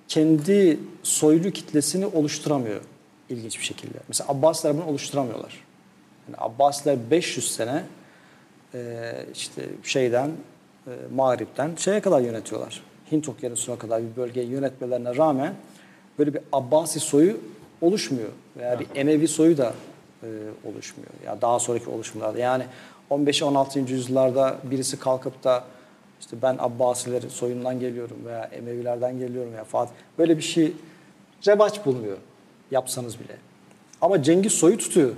[0.09, 2.81] kendi soylu kitlesini oluşturamıyor
[3.29, 3.99] ilginç bir şekilde.
[4.09, 5.65] Mesela Abbasiler bunu oluşturamıyorlar.
[6.29, 7.85] Yani Abbasiler 500 sene
[8.75, 10.31] e, işte şeyden
[10.87, 12.83] e, Mağrip'ten şeye kadar yönetiyorlar.
[13.13, 15.55] Hint okyanusuna kadar bir bölgeyi yönetmelerine rağmen
[16.19, 17.37] böyle bir Abbasi soyu
[17.81, 18.29] oluşmuyor.
[18.57, 19.75] Veya bir Emevi soyu da
[20.23, 20.27] e,
[20.65, 21.11] oluşmuyor.
[21.25, 22.39] Ya yani daha sonraki oluşumlarda.
[22.39, 22.65] Yani
[23.11, 23.91] 15-16.
[23.91, 25.65] yüzyıllarda birisi kalkıp da
[26.23, 29.93] işte ben Abbasilerin soyundan geliyorum veya Emevilerden geliyorum ya Fatih.
[30.19, 30.73] Böyle bir şey
[31.47, 32.17] revaç bulmuyor
[32.71, 33.37] yapsanız bile.
[34.01, 35.11] Ama Cengiz soyu tutuyor.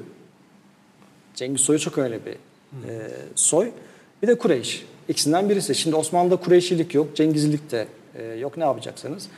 [1.34, 3.70] Cengiz soyu çok önemli bir e, soy.
[4.22, 4.86] Bir de Kureyş.
[5.09, 5.74] İkisinden birisi.
[5.74, 8.57] Şimdi Osmanlı'da Kureyşilik yok, Cengizlilik de e, yok.
[8.57, 9.28] Ne yapacaksınız?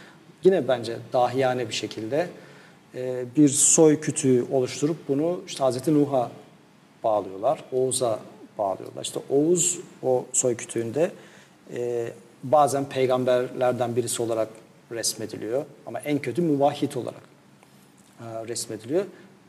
[0.44, 2.28] Yine bence dahiyane bir şekilde
[2.94, 6.30] e, bir soy kütüğü oluşturup bunu işte Hazreti Nuh'a
[7.04, 7.64] bağlıyorlar.
[7.72, 8.18] Oğuz'a
[8.58, 9.02] bağlıyorlar.
[9.02, 11.10] İşte Oğuz o soy kütüğünde
[11.74, 12.12] e,
[12.42, 14.48] bazen peygamberlerden birisi olarak
[14.92, 15.64] resmediliyor.
[15.86, 17.22] Ama en kötü müvahhid olarak
[18.20, 19.04] e, resmediliyor.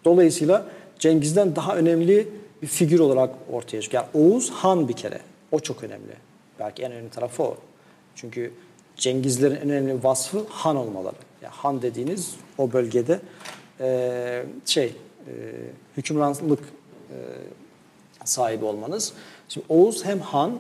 [0.06, 0.66] Dolayısıyla
[1.00, 2.28] Cengiz'den daha önemli
[2.62, 4.04] bir figür olarak ortaya çıkıyor.
[4.04, 5.20] Yani Oğuz Han bir kere.
[5.52, 6.14] O çok önemli.
[6.60, 7.58] Belki en önemli tarafı o.
[8.16, 8.52] Çünkü
[8.96, 11.16] Cengizlerin en önemli vasfı Han olmaları.
[11.42, 13.20] Yani Han dediğiniz o bölgede
[13.80, 14.94] e, şey e,
[15.98, 17.16] hükümranlık e,
[18.26, 19.14] sahibi olmanız.
[19.50, 20.60] Şimdi Oğuz hem Han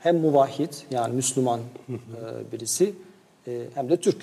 [0.00, 1.94] hem muvahhid yani Müslüman e,
[2.52, 2.92] birisi
[3.46, 4.22] e, hem de Türk.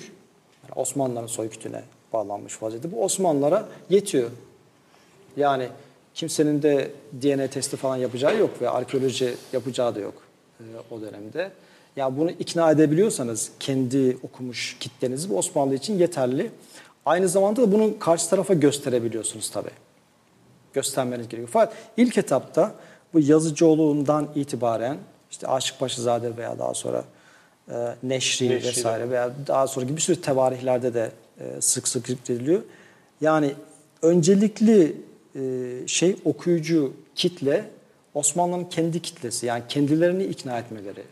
[0.62, 2.92] Yani Osmanlıların soykütüne bağlanmış vaziyette.
[2.92, 4.30] Bu Osmanlılara yetiyor.
[5.36, 5.68] Yani
[6.14, 6.90] kimsenin de
[7.22, 10.14] DNA testi falan yapacağı yok ve arkeoloji yapacağı da yok
[10.60, 11.50] e, o dönemde.
[11.96, 16.50] Yani bunu ikna edebiliyorsanız kendi okumuş kitlenizi bu Osmanlı için yeterli.
[17.06, 19.70] Aynı zamanda da bunu karşı tarafa gösterebiliyorsunuz tabii.
[20.72, 21.48] Göstermeniz gerekiyor.
[21.52, 22.74] Fakat ilk etapta
[23.14, 24.98] bu Yazıcıoğlu'ndan itibaren
[25.36, 27.04] işte Aşık Paşazade veya daha sonra
[27.70, 32.06] e, Neşri, Neşri vesaire veya daha sonra gibi bir sürü tevarihlerde de e, sık sık
[32.06, 32.62] zikrediliyor.
[33.20, 33.54] Yani
[34.02, 34.96] öncelikli
[35.34, 37.70] e, şey okuyucu kitle
[38.14, 41.02] Osmanlı'nın kendi kitlesi yani kendilerini ikna etmeleri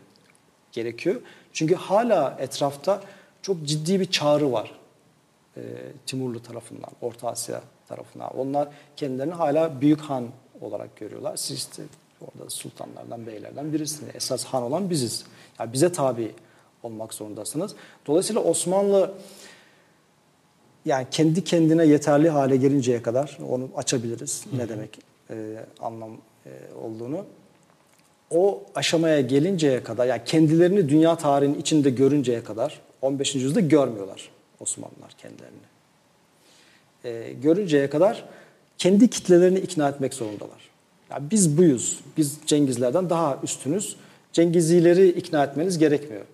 [0.71, 1.21] gerekiyor.
[1.53, 3.01] Çünkü hala etrafta
[3.41, 4.71] çok ciddi bir çağrı var
[5.57, 5.61] e,
[6.05, 8.37] Timurlu tarafından, Orta Asya tarafından.
[8.37, 10.27] Onlar kendilerini hala büyük han
[10.61, 11.37] olarak görüyorlar.
[11.37, 11.83] Siz işte
[12.25, 14.15] orada sultanlardan, beylerden birisiniz.
[14.15, 15.25] Esas han olan biziz.
[15.59, 16.31] Yani bize tabi
[16.83, 17.75] olmak zorundasınız.
[18.07, 19.13] Dolayısıyla Osmanlı
[20.85, 24.45] yani kendi kendine yeterli hale gelinceye kadar onu açabiliriz.
[24.57, 24.99] Ne demek
[25.29, 26.49] e, anlam e,
[26.83, 27.25] olduğunu.
[28.31, 33.35] O aşamaya gelinceye kadar yani kendilerini dünya tarihinin içinde görünceye kadar 15.
[33.35, 35.65] yüzyılda görmüyorlar Osmanlılar kendilerini.
[37.03, 38.25] E, görünceye kadar
[38.77, 40.69] kendi kitlelerini ikna etmek zorundalar.
[41.11, 41.99] Yani biz buyuz.
[42.17, 43.95] Biz Cengizlerden daha üstünüz.
[44.33, 46.25] Cengizileri ikna etmeniz gerekmiyor.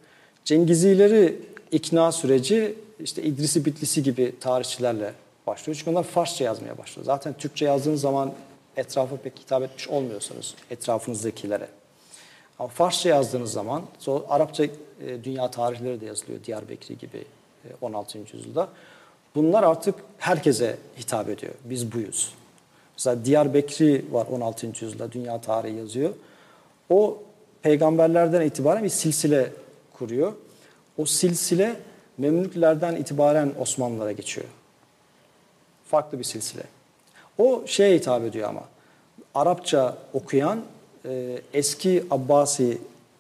[0.46, 1.40] Cengizileri
[1.72, 5.14] ikna süreci işte İdrisi Bitlisi gibi tarihçilerle
[5.48, 5.78] başlıyor.
[5.78, 7.06] Çünkü onlar Farsça yazmaya başlıyor.
[7.06, 8.34] Zaten Türkçe yazdığınız zaman
[8.78, 11.68] etrafa pek hitap etmiş olmuyorsunuz etrafınızdakilere.
[12.60, 14.70] Ama Farsça yazdığınız zaman, sonra Arapça e,
[15.24, 17.26] dünya tarihleri de yazılıyor Diyarbekri gibi
[17.66, 18.20] e, 16.
[18.34, 18.70] yüzyılda.
[19.36, 21.54] Bunlar artık herkese hitap ediyor.
[21.66, 22.34] Biz buyuz.
[23.02, 24.68] Mesela Diyarbekri var 16.
[24.68, 26.14] yüzyılda dünya tarihi yazıyor.
[26.90, 27.24] O
[27.62, 29.54] peygamberlerden itibaren bir silsile
[29.94, 30.34] kuruyor.
[30.98, 31.76] O silsile
[32.18, 34.48] Memlüklerden itibaren Osmanlılara geçiyor.
[35.86, 36.64] Farklı bir silsile.
[37.38, 38.64] O şeye hitap ediyor ama.
[39.36, 40.62] Arapça okuyan
[41.06, 42.78] e, eski Abbasi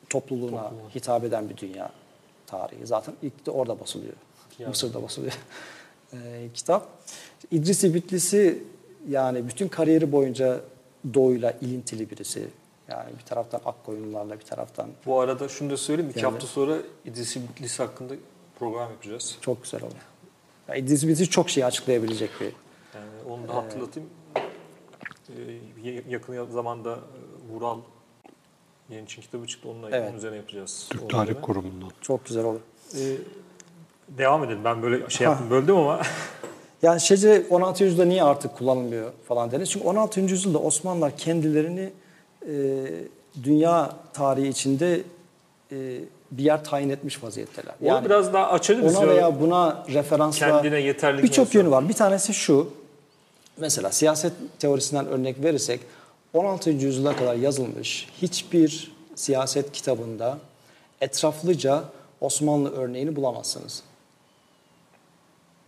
[0.10, 0.90] topluluğuna Topluluğu.
[0.95, 1.91] hitap eden bir dünya
[2.48, 2.86] tarihi.
[2.88, 4.14] Zaten ilk de orada basılıyor.
[4.60, 4.70] Yani.
[4.70, 5.34] Mısır'da basılıyor
[6.14, 6.18] e,
[6.53, 6.88] kitap.
[7.52, 8.64] İdrisi Bitlisi
[9.10, 10.61] yani bütün kariyeri boyunca
[11.14, 12.48] doğuyla ilintili birisi.
[12.90, 14.90] Yani bir taraftan Akkoyunlularla bir taraftan...
[15.06, 16.11] Bu arada şunu da söyleyeyim.
[16.11, 18.14] iki yani, hafta sonra İdrisi Bitlisi hakkında
[18.60, 19.38] program yapacağız.
[19.41, 20.02] Çok güzel oluyor.
[20.68, 22.45] Yani İdris bizi çok şey açıklayabilecek bir...
[22.45, 24.10] Yani onu da hatırlatayım.
[25.30, 27.80] Ee, yakın zamanda e, Vural
[28.90, 29.69] Yeni Çin kitabı çıktı.
[29.69, 30.10] Onunla evet.
[30.10, 30.88] onun üzerine yapacağız.
[30.90, 31.91] Türk Tarih Kurumu'ndan.
[32.02, 32.60] Çok güzel olur.
[32.95, 33.18] Ee,
[34.10, 34.64] devam edelim.
[34.64, 36.02] Ben böyle şey yaptım, böldüm ama.
[36.82, 37.84] yani şecere 16.
[37.84, 39.70] yüzyılda niye artık kullanılmıyor falan deniz.
[39.70, 40.22] Çünkü 16.
[40.22, 41.90] yüzyılda Osmanlılar kendilerini
[42.48, 42.53] e,
[43.44, 45.02] dünya tarihi içinde
[45.72, 45.99] e,
[46.32, 47.76] bir yer tayin etmiş vaziyetteler.
[47.82, 48.95] Yani Onu biraz daha açalım.
[48.95, 50.64] Ona veya buna referansla
[51.24, 51.90] birçok yönü var.
[51.90, 52.70] Bir tanesi şu.
[53.58, 55.80] Mesela siyaset teorisinden örnek verirsek
[56.34, 56.70] 16.
[56.70, 60.38] yüzyıla kadar yazılmış hiçbir siyaset kitabında
[61.02, 61.84] etraflıca
[62.22, 63.84] Osmanlı örneğini bulamazsınız.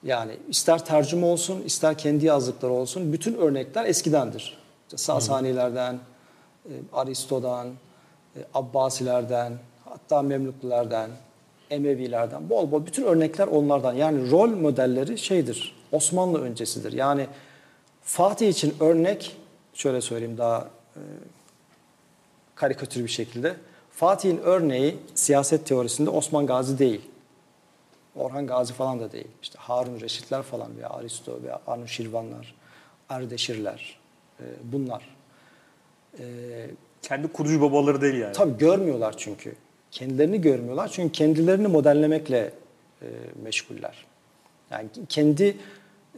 [0.04, 4.58] Yani ister tercüme olsun, ister kendi yazdıkları olsun, bütün örnekler eskidendir.
[4.86, 6.00] İşte Sasanilerden,
[6.66, 7.68] e, Aristo'dan,
[8.36, 9.54] e, Abbasilerden,
[9.86, 11.10] hatta Memluklulardan,
[11.70, 13.94] Emevilerden, bol bol bütün örnekler onlardan.
[13.94, 16.94] Yani rol modelleri şeydir, Osmanlı öncesidir.
[16.94, 17.28] Yani
[18.02, 19.38] Fatih için örnek,
[19.74, 21.02] şöyle söyleyeyim daha e,
[22.56, 23.56] karikatür bir şekilde,
[23.92, 27.02] Fatih'in örneği siyaset teorisinde Osman Gazi değil.
[28.16, 29.28] Orhan Gazi falan da değil.
[29.42, 32.56] İşte Harun Reşitler falan veya Aristo veya Anuşirvanlar,
[33.10, 34.00] Ardeşirler
[34.40, 35.16] e, bunlar.
[36.20, 36.24] E,
[37.02, 38.34] Kendi kurucu babaları değil yani.
[38.34, 39.56] tabii görmüyorlar çünkü.
[39.92, 42.54] Kendilerini görmüyorlar çünkü kendilerini modellemekle
[43.02, 43.08] e,
[43.44, 44.06] meşguller.
[44.72, 45.58] Yani kendi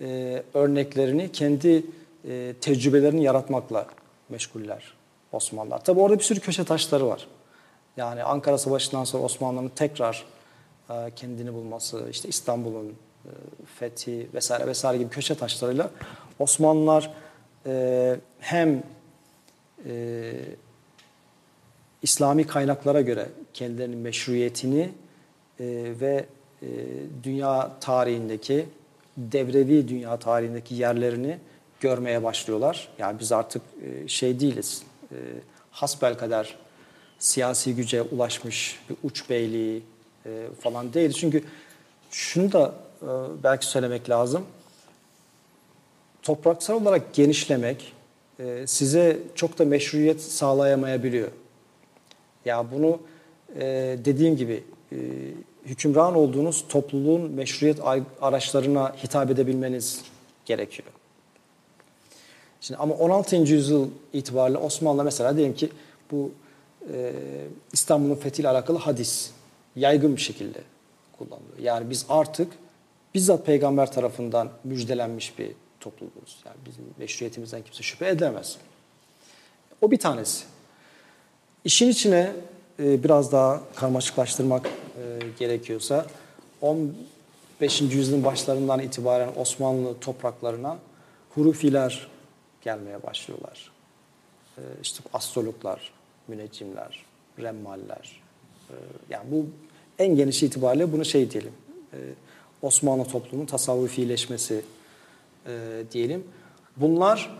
[0.02, 1.86] e, örneklerini, kendi
[2.28, 3.88] e, tecrübelerini yaratmakla
[4.30, 4.94] meşguller
[5.32, 5.84] Osmanlılar.
[5.84, 7.28] Tabii orada bir sürü köşe taşları var.
[7.98, 10.26] Yani Ankara Savaşı'ndan sonra Osmanlı'nın tekrar
[11.16, 12.88] kendini bulması, işte İstanbul'un
[13.26, 13.32] e,
[13.80, 15.90] fethi vesaire vesaire gibi köşe taşlarıyla
[16.40, 17.14] Osmanlılar
[17.66, 18.84] e, hem
[19.90, 20.34] e,
[22.02, 24.91] İslami kaynaklara göre kendilerinin meşruiyetini
[25.99, 26.26] ve
[27.24, 28.66] dünya tarihindeki
[29.18, 31.38] devrevi dünya tarihindeki yerlerini
[31.80, 32.90] görmeye başlıyorlar.
[32.99, 33.62] Yani biz artık
[34.07, 34.84] şey değiliz.
[35.72, 36.57] Hasbel kadar
[37.20, 39.84] siyasi güce ulaşmış bir uç beyliği
[40.26, 41.12] e, falan değil.
[41.12, 41.44] Çünkü
[42.12, 43.08] şunu da e,
[43.44, 44.46] belki söylemek lazım.
[46.24, 47.94] Topraksal olarak genişlemek
[48.40, 51.32] e, size çok da meşruiyet sağlayamayabiliyor.
[52.46, 53.00] Ya bunu
[53.56, 53.62] e,
[54.06, 54.98] dediğim gibi e,
[55.66, 57.80] hükümran olduğunuz topluluğun meşruiyet
[58.22, 60.02] araçlarına hitap edebilmeniz
[60.46, 60.88] gerekiyor.
[62.62, 63.36] Şimdi ama 16.
[63.36, 65.70] yüzyıl itibariyle Osmanlı mesela diyelim ki
[66.12, 66.32] bu
[66.94, 67.14] e,
[67.74, 69.32] İstanbul'un fethiyle alakalı hadis
[69.76, 70.60] yaygın bir şekilde
[71.18, 71.60] kullanılıyor.
[71.60, 72.54] Yani biz artık
[73.14, 76.44] bizzat peygamber tarafından müjdelenmiş bir topluluğuz.
[76.46, 78.58] Yani bizim meşruiyetimizden kimse şüphe edemez.
[79.82, 80.46] O bir tanesi.
[81.66, 82.32] İşin içine
[82.80, 86.06] e, biraz daha karmaşıklaştırmak e, gerekiyorsa
[86.62, 87.82] 15.
[87.82, 90.78] yüzyılın başlarından itibaren Osmanlı topraklarına
[91.30, 92.08] hurufiler
[92.62, 93.72] gelmeye başlıyorlar.
[94.58, 95.92] E, işte astrologlar,
[96.28, 97.06] müneccimler,
[97.40, 98.22] remmaller.
[98.70, 98.74] E,
[99.10, 99.46] yani bu
[100.00, 101.54] en geniş itibariyle bunu şey diyelim.
[101.94, 101.98] E,
[102.62, 104.62] Osmanlı toplumunun tasavvufileşmesi
[105.48, 106.24] e, diyelim.
[106.78, 107.38] Bunlar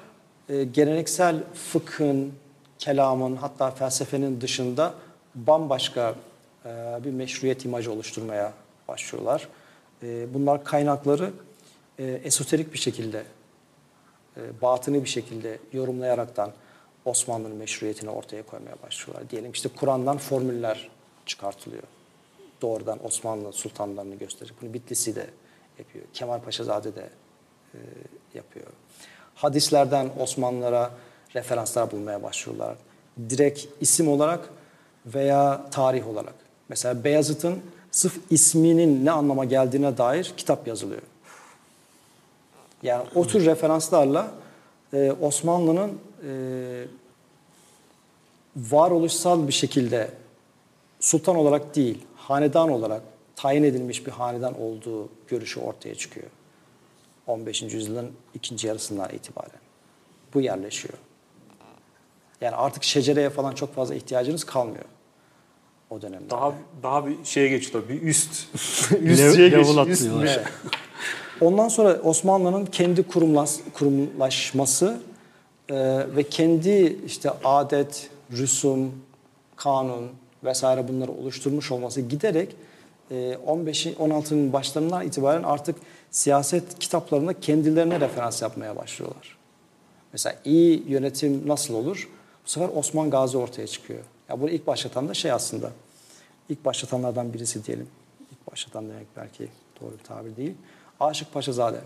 [0.50, 2.34] e, geleneksel fıkhın,
[2.80, 4.94] kelamın hatta felsefenin dışında
[5.36, 6.16] bambaşka
[6.66, 6.70] e,
[7.04, 8.54] bir meşruiyet imajı oluşturmaya
[8.88, 9.48] başlıyorlar.
[10.34, 11.32] Bunlar kaynakları
[12.00, 13.24] esoterik bir şekilde,
[14.38, 16.52] e, batını bir şekilde yorumlayaraktan
[17.06, 19.30] Osmanlı'nın meşruiyetini ortaya koymaya başlıyorlar.
[19.30, 20.90] Diyelim işte Kur'an'dan formüller
[21.26, 21.84] çıkartılıyor.
[22.66, 24.58] Doğrudan Osmanlı sultanlarını gösterecek.
[24.62, 25.28] Bunu Bitlisi de
[25.80, 26.06] yapıyor.
[26.14, 27.10] Kemal Paşazade de
[27.74, 27.80] e,
[28.34, 28.66] yapıyor.
[29.36, 30.92] Hadislerden Osmanlılara
[31.36, 32.76] referanslar bulmaya başlıyorlar.
[33.30, 34.50] Direkt isim olarak
[35.06, 36.34] veya tarih olarak.
[36.70, 37.62] Mesela Beyazıt'ın
[37.92, 41.02] sırf isminin ne anlama geldiğine dair kitap yazılıyor.
[42.84, 44.32] Yani o tür referanslarla
[44.94, 46.32] e, Osmanlı'nın e,
[48.58, 50.12] varoluşsal bir şekilde
[51.00, 51.98] sultan olarak değil,
[52.28, 53.02] hanedan olarak
[53.36, 56.28] tayin edilmiş bir hanedan olduğu görüşü ortaya çıkıyor.
[57.28, 57.62] 15.
[57.62, 59.60] yüzyılın ikinci yarısından itibaren.
[60.34, 60.94] Bu yerleşiyor.
[62.42, 64.86] Yani artık şecereye falan çok fazla ihtiyacınız kalmıyor
[65.90, 66.30] o dönemde.
[66.30, 66.54] Daha
[66.84, 68.32] daha bir şeye geçti bir üst
[69.02, 70.44] üst şeye üst evet.
[71.42, 75.00] Ondan sonra Osmanlı'nın kendi kurumlaş, kurumlaşması
[75.70, 75.76] e,
[76.16, 78.92] ve kendi işte adet, rüsum,
[79.56, 80.12] kanun
[80.46, 82.56] vesaire bunları oluşturmuş olması giderek
[83.12, 85.76] e, 15 16'nın başlarından itibaren artık
[86.12, 89.38] siyaset kitaplarında kendilerine referans yapmaya başlıyorlar.
[90.14, 92.10] Mesela iyi yönetim nasıl olur?
[92.46, 94.04] Bu sefer Osman Gazi ortaya çıkıyor.
[94.30, 95.72] Ya bunu ilk başlatan da şey aslında.
[96.50, 97.88] İlk başlatanlardan birisi diyelim.
[98.32, 99.48] İlk başlatan demek belki
[99.82, 100.54] doğru bir tabir değil.
[101.00, 101.82] Aşık Paşazade.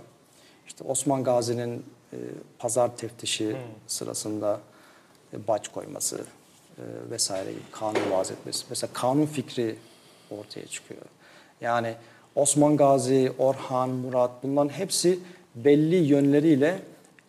[0.67, 2.17] İşte Osman Gazi'nin e,
[2.59, 3.59] pazar teftişi hmm.
[3.87, 4.59] sırasında
[5.33, 6.25] e, baç koyması
[6.79, 8.65] e, vesaire gibi kanun vaaz etmesi.
[8.69, 9.75] Mesela kanun fikri
[10.31, 11.01] ortaya çıkıyor.
[11.61, 11.93] Yani
[12.35, 15.19] Osman Gazi, Orhan, Murat bunların hepsi
[15.55, 16.79] belli yönleriyle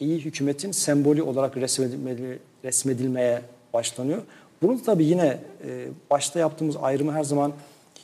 [0.01, 1.57] iyi hükümetin sembolü olarak
[2.65, 4.23] resmedilmeye başlanıyor.
[4.63, 7.53] Bunun tabii yine e, başta yaptığımız ayrımı her zaman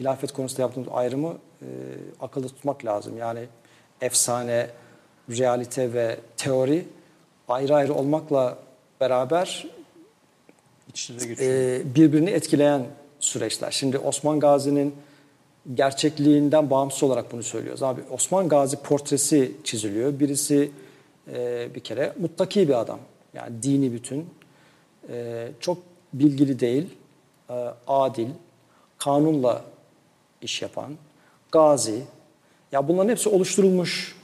[0.01, 1.67] hilafet konusunda yaptığımız ayrımı e,
[2.21, 3.19] akılda tutmak lazım.
[3.19, 3.41] Yani
[4.01, 4.71] efsane,
[5.31, 6.87] realite ve teori
[7.49, 8.59] ayrı ayrı olmakla
[9.01, 9.67] beraber.
[11.41, 12.87] E, birbirini etkileyen
[13.21, 13.71] süreçler.
[13.71, 14.95] Şimdi Osman Gazi'nin
[15.75, 17.83] gerçekliğinden bağımsız olarak bunu söylüyoruz.
[17.83, 20.21] Abi Osman Gazi portresi çiziliyor.
[20.21, 20.71] Birisi
[21.33, 22.99] e, bir kere muttaki bir adam.
[23.35, 24.27] Yani dini bütün.
[25.13, 25.79] E, çok
[26.13, 26.87] bilgili değil,
[27.51, 27.55] e,
[27.87, 28.29] adil,
[28.99, 29.65] kanunla
[30.43, 30.93] iş yapan,
[31.53, 32.03] gazi.
[32.73, 34.17] Ya bunların hepsi oluşturulmuş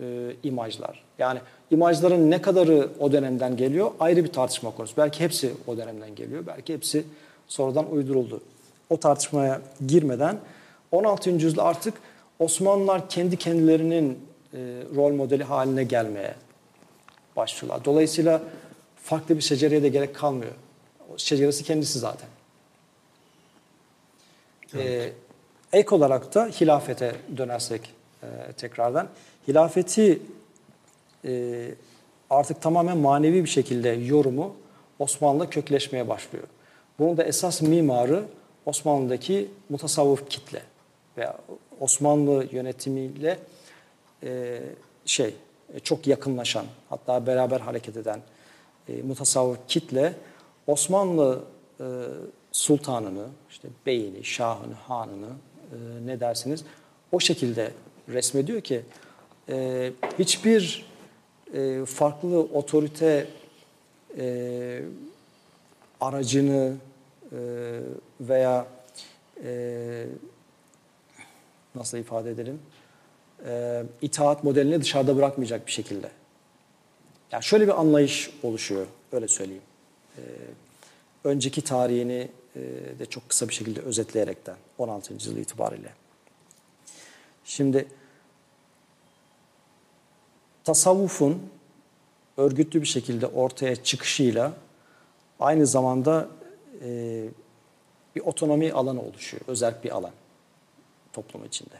[0.00, 0.04] e,
[0.42, 1.02] imajlar.
[1.18, 4.96] Yani imajların ne kadarı o dönemden geliyor ayrı bir tartışma konusu.
[4.96, 7.04] Belki hepsi o dönemden geliyor, belki hepsi
[7.48, 8.40] sonradan uyduruldu.
[8.90, 10.38] O tartışmaya girmeden
[10.92, 11.30] 16.
[11.30, 11.94] yüzyılda artık
[12.38, 14.18] Osmanlılar kendi kendilerinin
[14.54, 14.58] e,
[14.96, 16.34] rol modeli haline gelmeye
[17.36, 17.84] başlıyorlar.
[17.84, 18.42] Dolayısıyla
[19.02, 20.52] farklı bir şecereye de gerek kalmıyor.
[21.14, 22.28] O şeceresi kendisi zaten.
[24.74, 25.12] Ee,
[25.72, 29.08] ek olarak da hilafete dönersek e, tekrardan.
[29.48, 30.22] Hilafeti
[31.24, 31.64] e,
[32.30, 34.56] artık tamamen manevi bir şekilde yorumu
[34.98, 36.44] Osmanlı'da kökleşmeye başlıyor.
[36.98, 38.24] Bunun da esas mimarı
[38.66, 40.62] Osmanlı'daki mutasavvıf kitle
[41.16, 41.38] veya
[41.80, 43.38] Osmanlı yönetimiyle
[44.22, 44.60] e,
[45.04, 45.34] şey
[45.82, 48.20] çok yakınlaşan hatta beraber hareket eden
[48.88, 50.14] e, mutasavvıf kitle
[50.66, 51.44] Osmanlı
[51.80, 51.84] e,
[52.52, 55.76] sultanını, işte beyini, şahını, hanını e,
[56.06, 56.64] ne dersiniz
[57.12, 57.70] o şekilde
[58.08, 58.82] resmediyor ki
[59.48, 60.86] e, hiçbir
[61.54, 63.26] e, farklı otorite
[64.18, 64.82] e,
[66.00, 66.76] aracını
[67.32, 67.38] e,
[68.20, 68.66] veya
[69.44, 70.06] e,
[71.74, 72.60] nasıl ifade edelim
[73.46, 76.10] e, itaat modelini dışarıda bırakmayacak bir şekilde.
[77.32, 79.62] Yani şöyle bir anlayış oluşuyor, öyle söyleyeyim.
[80.18, 80.22] E,
[81.24, 82.60] önceki tarihini e,
[82.98, 85.12] de çok kısa bir şekilde özetleyerekten 16.
[85.12, 85.92] yüzyıl itibariyle.
[87.44, 87.86] Şimdi
[90.68, 91.42] tasavvufun
[92.36, 94.52] örgütlü bir şekilde ortaya çıkışıyla
[95.40, 96.28] aynı zamanda
[96.84, 97.24] e,
[98.16, 99.42] bir otonomi alanı oluşuyor.
[99.46, 100.10] Özerk bir alan
[101.12, 101.74] toplum içinde.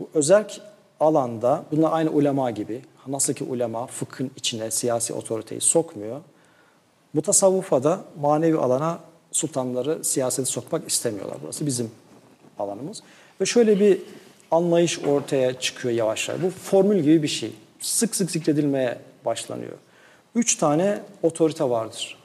[0.00, 0.60] Bu özerk
[1.00, 6.20] alanda bunlar aynı ulema gibi nasıl ki ulema fıkhın içine siyasi otoriteyi sokmuyor.
[7.14, 8.98] Mutasavvufa da manevi alana
[9.32, 11.36] sultanları siyasete sokmak istemiyorlar.
[11.42, 11.90] Burası bizim
[12.58, 13.02] alanımız.
[13.40, 14.00] Ve şöyle bir
[14.50, 16.42] anlayış ortaya çıkıyor yavaş yavaş.
[16.42, 17.52] Bu formül gibi bir şey.
[17.80, 19.76] Sık sık zikredilmeye başlanıyor.
[20.34, 22.18] Üç tane otorite vardır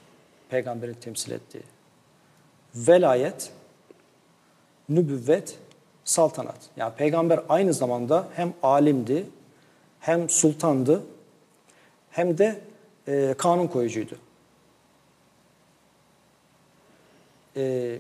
[0.54, 1.64] peygamberin temsil ettiği.
[2.76, 3.52] Velayet,
[4.90, 5.58] nübüvvet,
[6.06, 6.58] saltanat.
[6.78, 9.26] Yani peygamber aynı zamanda hem alimdi,
[10.00, 11.04] hem sultandı,
[12.12, 12.62] hem de
[13.08, 14.16] e, kanun koyucuydu.
[17.58, 17.98] E,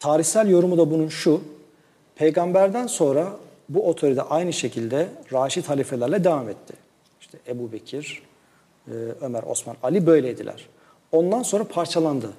[0.00, 1.42] tarihsel yorumu da bunun şu,
[2.14, 3.36] peygamberden sonra
[3.68, 6.74] bu otorite aynı şekilde Raşid halifelerle devam etti.
[7.20, 8.22] İşte Ebu Bekir,
[8.88, 10.68] e, Ömer, Osman, Ali böyleydiler.
[11.12, 12.32] Ondan sonra parçalandı.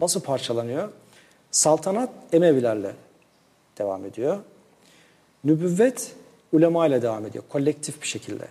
[0.00, 0.88] Nasıl parçalanıyor?
[1.50, 2.92] Saltanat Emevilerle
[3.78, 4.38] devam ediyor.
[5.44, 6.12] Nübüvvet
[6.52, 7.44] ulema ile devam ediyor.
[7.48, 8.48] Kolektif bir şekilde.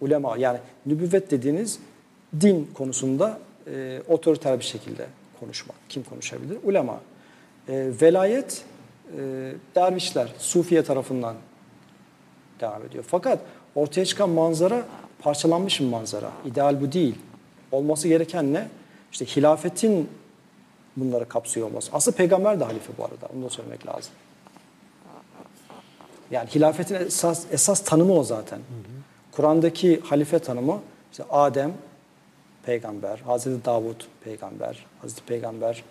[0.00, 1.78] Ulema yani nübüvvet dediğiniz
[2.40, 5.06] din konusunda e, otoriter bir şekilde
[5.40, 5.76] konuşmak.
[5.88, 6.58] Kim konuşabilir?
[6.64, 7.00] Ulema.
[7.68, 8.64] E, velayet
[9.16, 11.34] e, dervişler, Sufiye tarafından
[12.60, 13.04] devam ediyor.
[13.08, 13.38] Fakat
[13.74, 14.82] ortaya çıkan manzara
[15.18, 16.30] parçalanmış bir manzara.
[16.44, 17.14] İdeal bu değil.
[17.72, 18.68] Olması gereken ne?
[19.12, 20.08] İşte hilafetin
[20.96, 21.90] bunları kapsıyor olması.
[21.92, 23.28] Aslında peygamber de halife bu arada.
[23.36, 24.12] Onu da söylemek lazım.
[26.30, 28.58] Yani hilafetin esas, esas tanımı o zaten.
[29.32, 30.80] Kur'an'daki halife tanımı
[31.10, 31.72] işte Adem
[32.62, 35.84] peygamber, Hazreti Davut peygamber, Hazreti Peygamber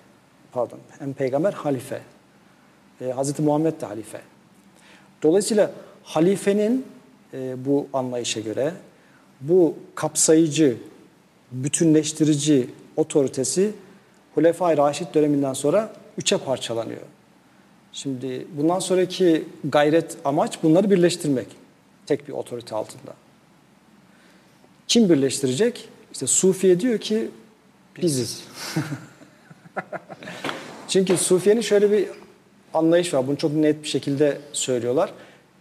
[0.52, 2.02] pardon hem peygamber halife.
[3.02, 4.22] E, Hazreti Muhammed de halife.
[5.24, 5.72] Dolayısıyla
[6.04, 6.86] halifenin
[7.34, 8.74] e, bu anlayışa göre
[9.42, 10.78] bu kapsayıcı,
[11.52, 13.72] bütünleştirici otoritesi
[14.36, 17.02] Hulefai Raşid döneminden sonra üçe parçalanıyor.
[17.94, 21.48] Şimdi bundan sonraki gayret amaç bunları birleştirmek.
[22.06, 23.14] Tek bir otorite altında.
[24.88, 25.90] Kim birleştirecek?
[26.12, 27.30] İşte Sufiye diyor ki
[28.02, 28.44] biziz.
[30.88, 32.08] Çünkü Sufiye'nin şöyle bir
[32.78, 33.28] anlayış var.
[33.28, 35.14] Bunu çok net bir şekilde söylüyorlar.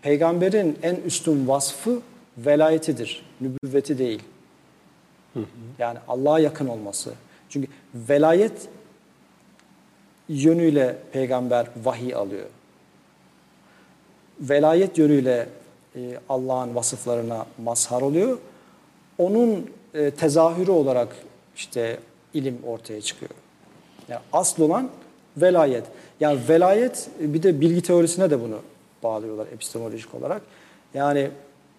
[0.03, 2.01] Peygamberin en üstün vasfı
[2.39, 3.23] velayetidir.
[3.41, 4.23] Nübüvveti değil.
[5.79, 7.13] Yani Allah'a yakın olması.
[7.49, 8.69] Çünkü velayet
[10.29, 12.47] yönüyle peygamber vahiy alıyor.
[14.41, 15.49] Velayet yönüyle
[15.97, 18.39] e, Allah'ın vasıflarına mazhar oluyor.
[19.19, 21.17] Onun e, tezahürü olarak
[21.57, 21.99] işte
[22.35, 23.31] ilim ortaya çıkıyor.
[24.09, 24.91] Yani asıl olan
[25.37, 25.85] velayet.
[26.21, 28.59] Yani velayet bir de bilgi teorisine de bunu
[29.03, 30.43] bağlıyorlar epistemolojik olarak.
[30.95, 31.31] Yani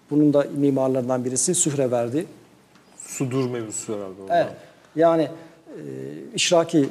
[0.09, 2.25] bunun da mimarlarından birisi Sühreverdi.
[2.97, 4.37] Sudur mevzusu herhalde orada.
[4.41, 4.53] Evet.
[4.95, 5.23] Yani
[5.67, 5.81] e,
[6.35, 6.89] işraki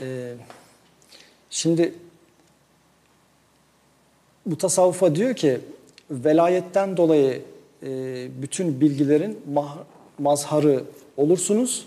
[0.00, 0.34] e,
[1.50, 1.94] şimdi
[4.46, 5.60] bu tasavvufa diyor ki
[6.10, 7.42] velayetten dolayı
[7.82, 7.88] e,
[8.42, 9.84] bütün bilgilerin mah-
[10.18, 10.84] mazharı
[11.16, 11.86] olursunuz.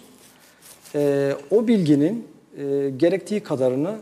[0.96, 3.98] E, o bilginin e, gerektiği kadarını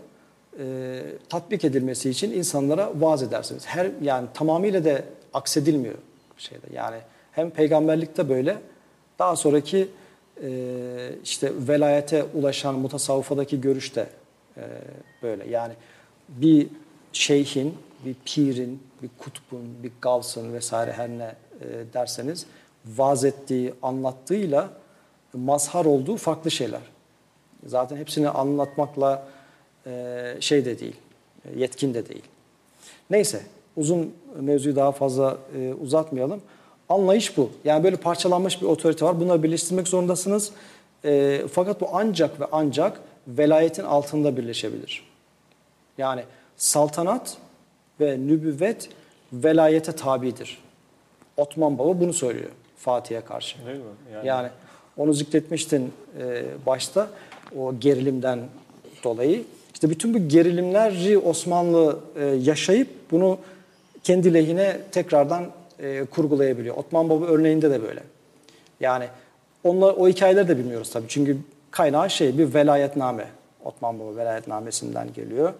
[0.59, 3.65] e, tatbik edilmesi için insanlara vaaz edersiniz.
[3.65, 5.01] Her yani tamamıyla da
[5.33, 5.95] aksedilmiyor
[6.37, 6.65] şeyde.
[6.73, 6.97] Yani
[7.31, 8.57] hem peygamberlikte böyle
[9.19, 9.87] daha sonraki
[10.43, 10.49] e,
[11.23, 14.07] işte velayete ulaşan mutasavvufadaki görüş de
[14.57, 14.63] e,
[15.23, 15.49] böyle.
[15.49, 15.73] Yani
[16.29, 16.67] bir
[17.13, 21.23] şeyhin, bir pirin, bir kutbun, bir gavsın vesaire her ne
[21.61, 22.45] e, derseniz
[22.85, 24.69] vaaz ettiği, anlattığıyla
[25.33, 26.81] mazhar olduğu farklı şeyler.
[27.65, 29.27] Zaten hepsini anlatmakla
[29.85, 30.95] e, şey de değil,
[31.55, 32.23] yetkin de değil.
[33.09, 33.41] Neyse,
[33.75, 36.41] uzun mevzuyu daha fazla e, uzatmayalım.
[36.89, 37.49] Anlayış bu.
[37.63, 39.19] Yani böyle parçalanmış bir otorite var.
[39.19, 40.51] Bunları birleştirmek zorundasınız.
[41.05, 45.03] E, fakat bu ancak ve ancak velayetin altında birleşebilir.
[45.97, 46.23] Yani
[46.57, 47.37] saltanat
[47.99, 48.89] ve nübüvvet
[49.33, 50.57] velayete tabidir.
[51.37, 53.65] Osman Baba bunu söylüyor Fatih'e karşı.
[53.65, 53.83] Değil mi?
[54.13, 54.49] Yani, Yani-
[54.97, 57.07] onu zikretmiştin e, başta
[57.57, 58.39] o gerilimden
[59.03, 59.43] dolayı.
[59.73, 63.37] İşte bütün bu gerilimleri Osmanlı e, yaşayıp bunu
[64.03, 65.45] kendi lehine tekrardan
[65.79, 66.77] e, kurgulayabiliyor.
[66.77, 68.03] Osman Baba örneğinde de böyle.
[68.79, 69.07] Yani
[69.63, 71.05] onlar, o hikayeleri de bilmiyoruz tabii.
[71.07, 71.37] Çünkü
[71.71, 73.27] kaynağı şey bir velayetname.
[73.65, 75.53] Osman Baba velayetnamesinden geliyor.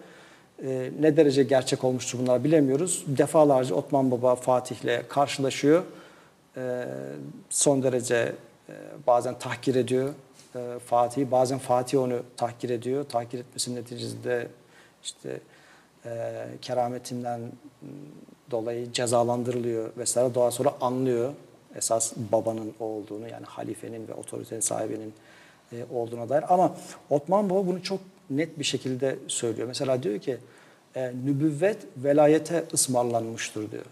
[0.64, 3.04] E, ne derece gerçek olmuştur bunlar bilemiyoruz.
[3.06, 5.82] Defalarca Osman Baba Fatih'le karşılaşıyor.
[6.56, 6.84] E,
[7.50, 8.32] son derece
[8.68, 8.72] e,
[9.06, 10.14] bazen tahkir ediyor
[10.54, 11.30] e, Fatih'i.
[11.30, 13.04] Bazen Fatih onu tahkir ediyor.
[13.04, 14.48] Tahkir etmesinin neticesinde
[15.02, 15.40] işte
[16.04, 17.40] e, kerametinden
[18.50, 20.34] dolayı cezalandırılıyor vesaire.
[20.34, 21.32] Daha sonra anlıyor
[21.76, 25.14] esas babanın olduğunu yani halifenin ve otoritenin sahibinin
[25.72, 26.54] e, olduğuna dair.
[26.54, 26.76] Ama
[27.10, 28.00] Osman Baba bunu çok
[28.30, 29.68] net bir şekilde söylüyor.
[29.68, 30.38] Mesela diyor ki
[30.96, 33.84] e, nübüvvet velayete ısmarlanmıştır diyor.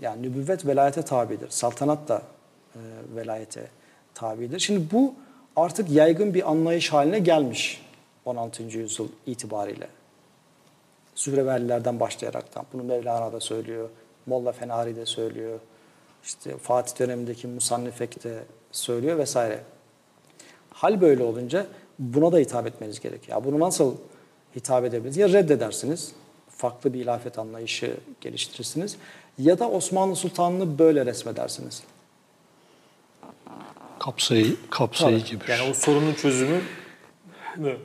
[0.00, 1.50] Yani nübüvvet velayete tabidir.
[1.50, 2.22] Saltanat da
[2.74, 2.80] e,
[3.16, 3.68] velayete
[4.14, 4.58] tabidir.
[4.58, 5.14] Şimdi bu
[5.56, 7.82] artık yaygın bir anlayış haline gelmiş
[8.24, 8.62] 16.
[8.62, 9.88] yüzyıl itibariyle.
[11.14, 12.66] Sührevelilerden başlayaraktan.
[12.72, 13.88] Bunu Mevlana da söylüyor.
[14.26, 15.60] Molla Fenari de söylüyor.
[16.24, 18.38] İşte Fatih dönemindeki Musannifek de
[18.72, 19.60] söylüyor vesaire.
[20.70, 21.66] Hal böyle olunca
[21.98, 23.38] buna da hitap etmeniz gerekiyor.
[23.38, 23.94] Ya bunu nasıl
[24.56, 25.16] hitap edebiliriz?
[25.16, 26.12] Ya reddedersiniz,
[26.48, 28.96] farklı bir ilafet anlayışı geliştirirsiniz
[29.38, 31.82] ya da Osmanlı Sultanlığı böyle resmedersiniz.
[34.04, 36.60] Kapsayı, kapsayıcı bir Yani o sorunun çözümü
[37.56, 37.76] mü?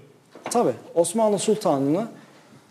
[0.43, 2.07] Tabii Osmanlı Sultanlığı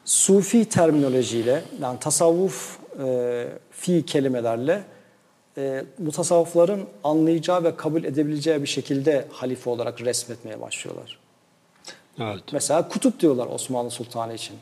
[0.04, 4.82] sufi terminolojiyle yani tasavvuf e, fi kelimelerle
[5.58, 11.18] e, mutasavvıfların anlayacağı ve kabul edebileceği bir şekilde halife olarak resmetmeye başlıyorlar.
[12.20, 12.42] Evet.
[12.52, 14.56] Mesela kutup diyorlar Osmanlı Sultanı için.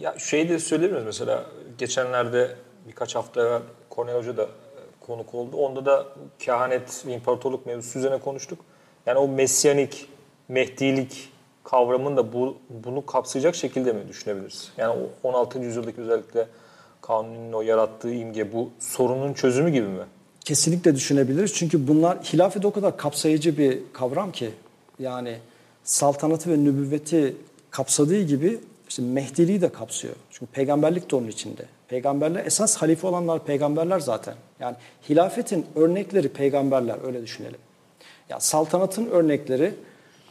[0.00, 1.46] Ya şey de söyleyebiliriz mesela
[1.78, 2.56] geçenlerde
[2.88, 4.48] birkaç hafta evvel Kornel Hoca da
[5.06, 5.56] konuk oldu.
[5.56, 6.06] Onda da
[6.38, 8.58] kehanet imparatorluk mevzusu üzerine konuştuk.
[9.06, 10.08] Yani o mesyanik,
[10.48, 11.28] mehdilik
[11.64, 14.72] kavramını da bu, bunu kapsayacak şekilde mi düşünebiliriz?
[14.76, 15.58] Yani o 16.
[15.58, 16.46] yüzyıldaki özellikle
[17.00, 20.04] Kanuni'nin o yarattığı imge bu sorunun çözümü gibi mi?
[20.44, 21.54] Kesinlikle düşünebiliriz.
[21.54, 24.50] Çünkü bunlar hilafet o kadar kapsayıcı bir kavram ki
[24.98, 25.38] yani
[25.84, 27.36] saltanatı ve nübüvveti
[27.70, 28.60] kapsadığı gibi
[28.92, 30.14] işte Mehdiliği de kapsıyor.
[30.30, 31.62] Çünkü peygamberlik de onun içinde.
[31.88, 34.34] Peygamberler esas halife olanlar peygamberler zaten.
[34.60, 34.76] Yani
[35.08, 37.58] hilafetin örnekleri peygamberler öyle düşünelim.
[38.28, 39.74] Ya saltanatın örnekleri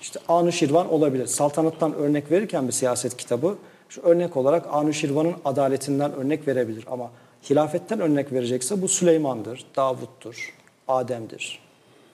[0.02, 1.28] işte Anuşirvan olabilir.
[1.28, 3.58] Saltanattan örnek verirken bir siyaset kitabı
[3.90, 7.12] şu örnek olarak Anuşirvan'ın adaletinden örnek verebilir ama
[7.50, 10.56] hilafetten örnek verecekse bu Süleyman'dır, Davut'tur,
[10.88, 11.60] Adem'dir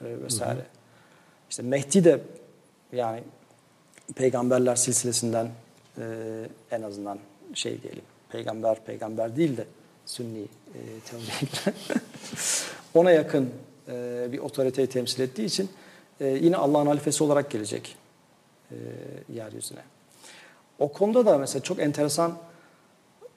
[0.01, 0.65] e, vesaire.
[1.49, 2.21] İşte Mehdi de
[2.91, 3.23] yani
[4.15, 5.47] peygamberler silsilesinden
[5.97, 6.03] e,
[6.71, 7.19] en azından
[7.53, 9.65] şey diyelim peygamber peygamber değil de
[10.05, 11.31] sünni e, teoriyle
[12.93, 13.49] ona yakın
[13.87, 15.69] e, bir otoriteyi temsil ettiği için
[16.19, 17.95] e, yine Allah'ın halifesi olarak gelecek
[18.71, 18.75] e,
[19.33, 19.81] yeryüzüne.
[20.79, 22.37] O konuda da mesela çok enteresan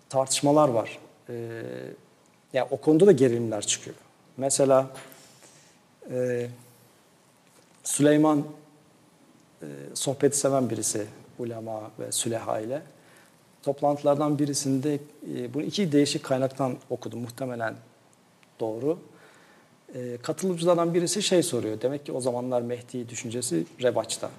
[0.08, 0.98] tartışmalar var.
[1.28, 1.62] E,
[2.52, 3.96] yani o konuda da gerilimler çıkıyor.
[4.36, 4.90] Mesela
[6.10, 6.48] e,
[7.84, 8.44] Süleyman
[9.62, 11.06] e, sohbeti seven birisi
[11.40, 12.82] ulema ve süleha ile.
[13.62, 14.94] Toplantılardan birisinde
[15.34, 17.74] e, bunu iki değişik kaynaktan okudum muhtemelen
[18.60, 18.98] doğru.
[19.94, 21.80] E, katılımcılardan birisi şey soruyor.
[21.80, 24.30] Demek ki o zamanlar Mehdi düşüncesi revaçta.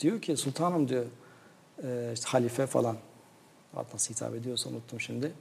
[0.00, 1.04] Diyor ki sultanım diyor
[1.84, 2.96] e, işte halife falan
[3.92, 5.32] nasıl hitap ediyorsa unuttum şimdi.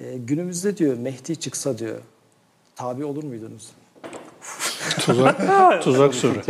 [0.00, 2.00] E, günümüzde diyor Mehdi çıksa diyor
[2.76, 3.70] tabi olur muydunuz?
[4.90, 6.34] Tuzak, tuzak soru.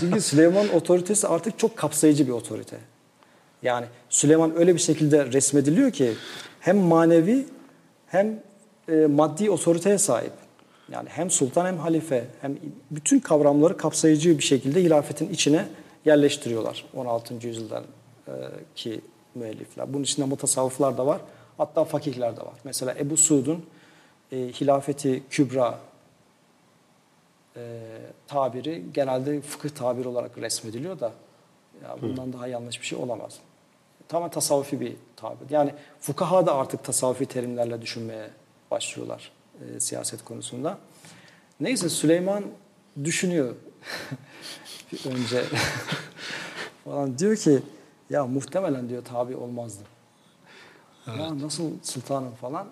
[0.00, 2.76] Çünkü Süleyman otoritesi artık çok kapsayıcı bir otorite.
[3.62, 6.14] Yani Süleyman öyle bir şekilde resmediliyor ki
[6.60, 7.46] hem manevi
[8.06, 8.42] hem
[8.88, 10.32] e, maddi otoriteye sahip.
[10.92, 12.56] Yani hem sultan hem halife hem
[12.90, 15.66] bütün kavramları kapsayıcı bir şekilde hilafetin içine
[16.04, 17.46] yerleştiriyorlar 16.
[17.46, 17.84] yüzyıldan
[18.28, 18.32] e,
[18.76, 19.00] ki
[19.34, 19.92] müellifler.
[19.92, 21.20] Bunun içinde mutasavvıflar da var.
[21.56, 22.54] Hatta fakihler de var.
[22.64, 23.64] Mesela Ebu Suud'un
[24.32, 25.78] e, hilafeti kübra
[27.60, 27.80] e,
[28.26, 31.12] tabiri genelde fıkıh tabiri olarak resmediliyor da
[31.82, 33.38] ya bundan daha yanlış bir şey olamaz.
[34.08, 35.50] Tamamen tasavvufi bir tabir.
[35.50, 38.30] Yani fukaha da artık tasavvufi terimlerle düşünmeye
[38.70, 40.78] başlıyorlar e, siyaset konusunda.
[41.60, 42.44] Neyse Süleyman
[43.04, 43.54] düşünüyor
[45.06, 45.44] önce
[46.84, 47.62] falan diyor ki
[48.10, 49.82] ya muhtemelen diyor tabi olmazdı.
[51.06, 52.68] Ya nasıl sultanım falan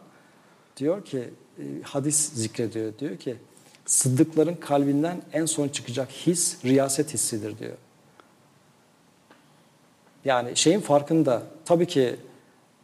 [0.77, 3.37] diyor ki e, hadis zikrediyor diyor ki
[3.89, 7.77] sıddıkların kalbinden en son çıkacak his riyaset hissidir diyor.
[10.25, 12.17] Yani şeyin farkında tabii ki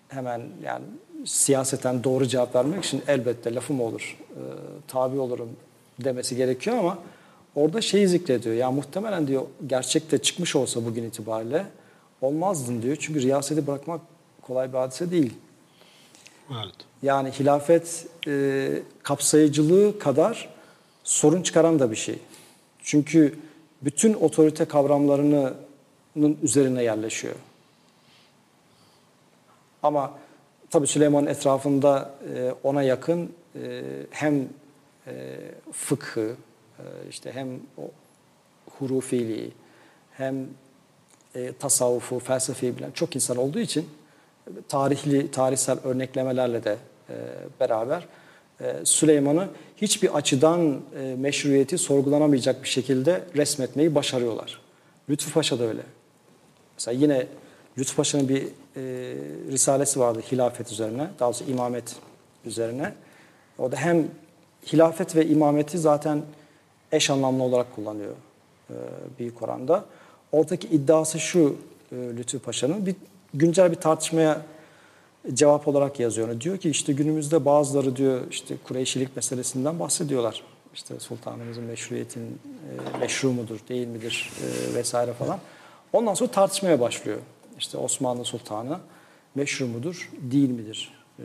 [0.09, 0.85] hemen yani
[1.25, 4.43] siyaseten doğru cevap vermek için elbette lafım olur, e,
[4.89, 5.49] tabi olurum
[6.05, 6.99] demesi gerekiyor ama
[7.55, 8.55] orada şeyi zikrediyor.
[8.55, 11.67] Ya muhtemelen diyor gerçekte çıkmış olsa bugün itibariyle
[12.21, 12.97] olmazdın diyor.
[13.01, 14.01] Çünkü riyaseti bırakmak
[14.43, 15.35] kolay bir hadise değil.
[16.51, 16.75] Evet.
[17.03, 20.54] Yani hilafet e, kapsayıcılığı kadar
[21.05, 22.19] sorun çıkaran da bir şey.
[22.83, 23.39] Çünkü
[23.83, 27.35] bütün otorite kavramlarının üzerine yerleşiyor.
[29.83, 30.19] Ama
[30.71, 33.33] tabii Süleyman'ın etrafında e, ona yakın
[33.63, 34.49] e, hem
[35.07, 35.39] e,
[35.73, 36.37] fıkhı,
[37.11, 37.49] işte hem
[38.79, 39.53] hurufiliği,
[40.13, 40.47] hem
[41.59, 43.89] tasavvufu, felsefeyi bilen çok insan olduğu için
[44.69, 46.77] tarihli, tarihsel örneklemelerle de
[47.61, 48.07] beraber
[48.85, 54.61] Süleyman'ı hiçbir açıdan e, meşruiyeti sorgulanamayacak bir şekilde resmetmeyi başarıyorlar.
[55.11, 55.83] Lütfü Paşa da öyle.
[56.77, 57.27] Mesela yine
[57.79, 58.49] Lütfü Paşa'nın bir e,
[59.51, 61.97] risalesi vardı hilafet üzerine, daha doğrusu imamet
[62.45, 62.93] üzerine.
[63.59, 64.09] O da hem
[64.73, 66.23] hilafet ve imameti zaten
[66.93, 68.13] eş anlamlı olarak kullanıyor
[68.71, 68.75] e,
[69.19, 69.85] büyük oranda.
[70.33, 71.57] Oradaki iddiası şu
[71.93, 72.95] e, Lütfü Paşa'nın, bir
[73.35, 74.41] güncel bir tartışmaya
[75.33, 76.41] cevap olarak yazıyor.
[76.41, 80.43] Diyor ki işte günümüzde bazıları diyor işte Kureyşilik meselesinden bahsediyorlar.
[80.75, 85.39] İşte sultanımızın meşruiyetin e, meşru mudur, değil midir e, vesaire falan.
[85.93, 87.19] Ondan sonra tartışmaya başlıyor.
[87.59, 88.79] İşte Osmanlı sultanı
[89.35, 90.93] meşru mudur, değil midir?
[91.19, 91.25] E,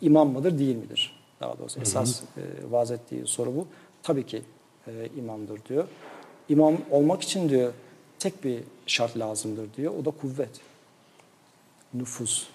[0.00, 1.20] imam mıdır, değil midir?
[1.40, 3.66] Daha doğrusu esas e, vaz ettiği soru bu.
[4.02, 4.42] Tabii ki
[4.86, 5.84] e, imamdır diyor.
[6.48, 7.72] İmam olmak için diyor
[8.18, 9.94] tek bir şart lazımdır diyor.
[10.02, 10.60] O da kuvvet.
[11.94, 12.46] Nüfus.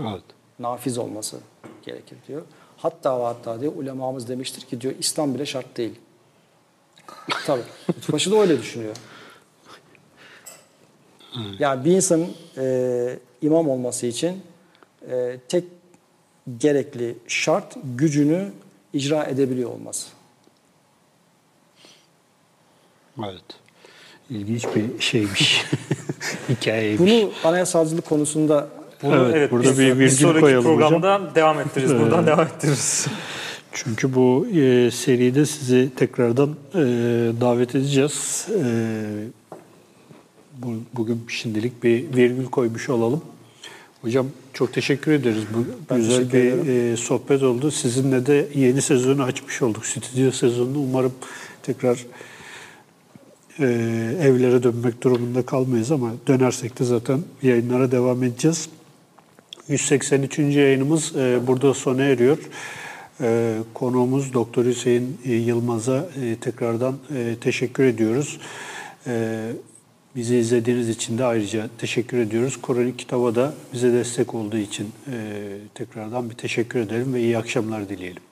[0.00, 0.22] Evet.
[0.58, 1.38] Nafiz olması
[1.82, 2.42] gerekir diyor.
[2.76, 5.94] Hatta ve hatta diyor ulemamız demiştir ki diyor İslam bile şart değil.
[7.46, 7.62] Tabii.
[7.96, 8.96] Lütfübaşı da öyle düşünüyor.
[11.58, 14.42] Yani bir insanın e, imam olması için
[15.10, 15.64] e, tek
[16.58, 18.52] gerekli şart gücünü
[18.92, 20.08] icra edebiliyor olması.
[23.18, 23.44] Evet.
[24.30, 25.64] İlginç bir şeymiş.
[26.48, 27.00] Hikayeymiş.
[27.00, 28.68] Bunu anayasalcılık konusunda
[29.02, 30.78] Bunu, Evet, burada biz- bir bir virgül sonraki koyalım hocam.
[30.90, 31.94] programda devam ettiririz.
[31.94, 33.06] Buradan devam ettiririz.
[33.72, 36.78] Çünkü bu e, seride sizi tekrardan e,
[37.40, 38.46] davet edeceğiz.
[38.50, 38.64] E,
[40.58, 43.22] bu, bugün şimdilik bir virgül koymuş olalım.
[44.02, 45.42] Hocam çok teşekkür ederiz.
[45.54, 47.70] Bu Ben güzel bir e, sohbet oldu.
[47.70, 49.86] Sizinle de yeni sezonu açmış olduk.
[49.86, 51.12] Stüdyo sezonunu umarım
[51.62, 52.06] tekrar
[53.58, 53.64] e,
[54.22, 58.68] evlere dönmek durumunda kalmayız ama dönersek de zaten yayınlara devam edeceğiz.
[59.68, 60.38] 183.
[60.38, 62.38] yayınımız e, burada sona eriyor.
[63.20, 66.08] E, konuğumuz Doktor Hüseyin e, Yılmaz'a
[66.40, 66.98] tekrardan
[67.40, 68.40] teşekkür ediyoruz.
[70.16, 72.62] Bizi izlediğiniz için de ayrıca teşekkür ediyoruz.
[72.62, 74.90] Kronik kitaba da bize destek olduğu için
[75.74, 78.31] tekrardan bir teşekkür edelim ve iyi akşamlar dileyelim.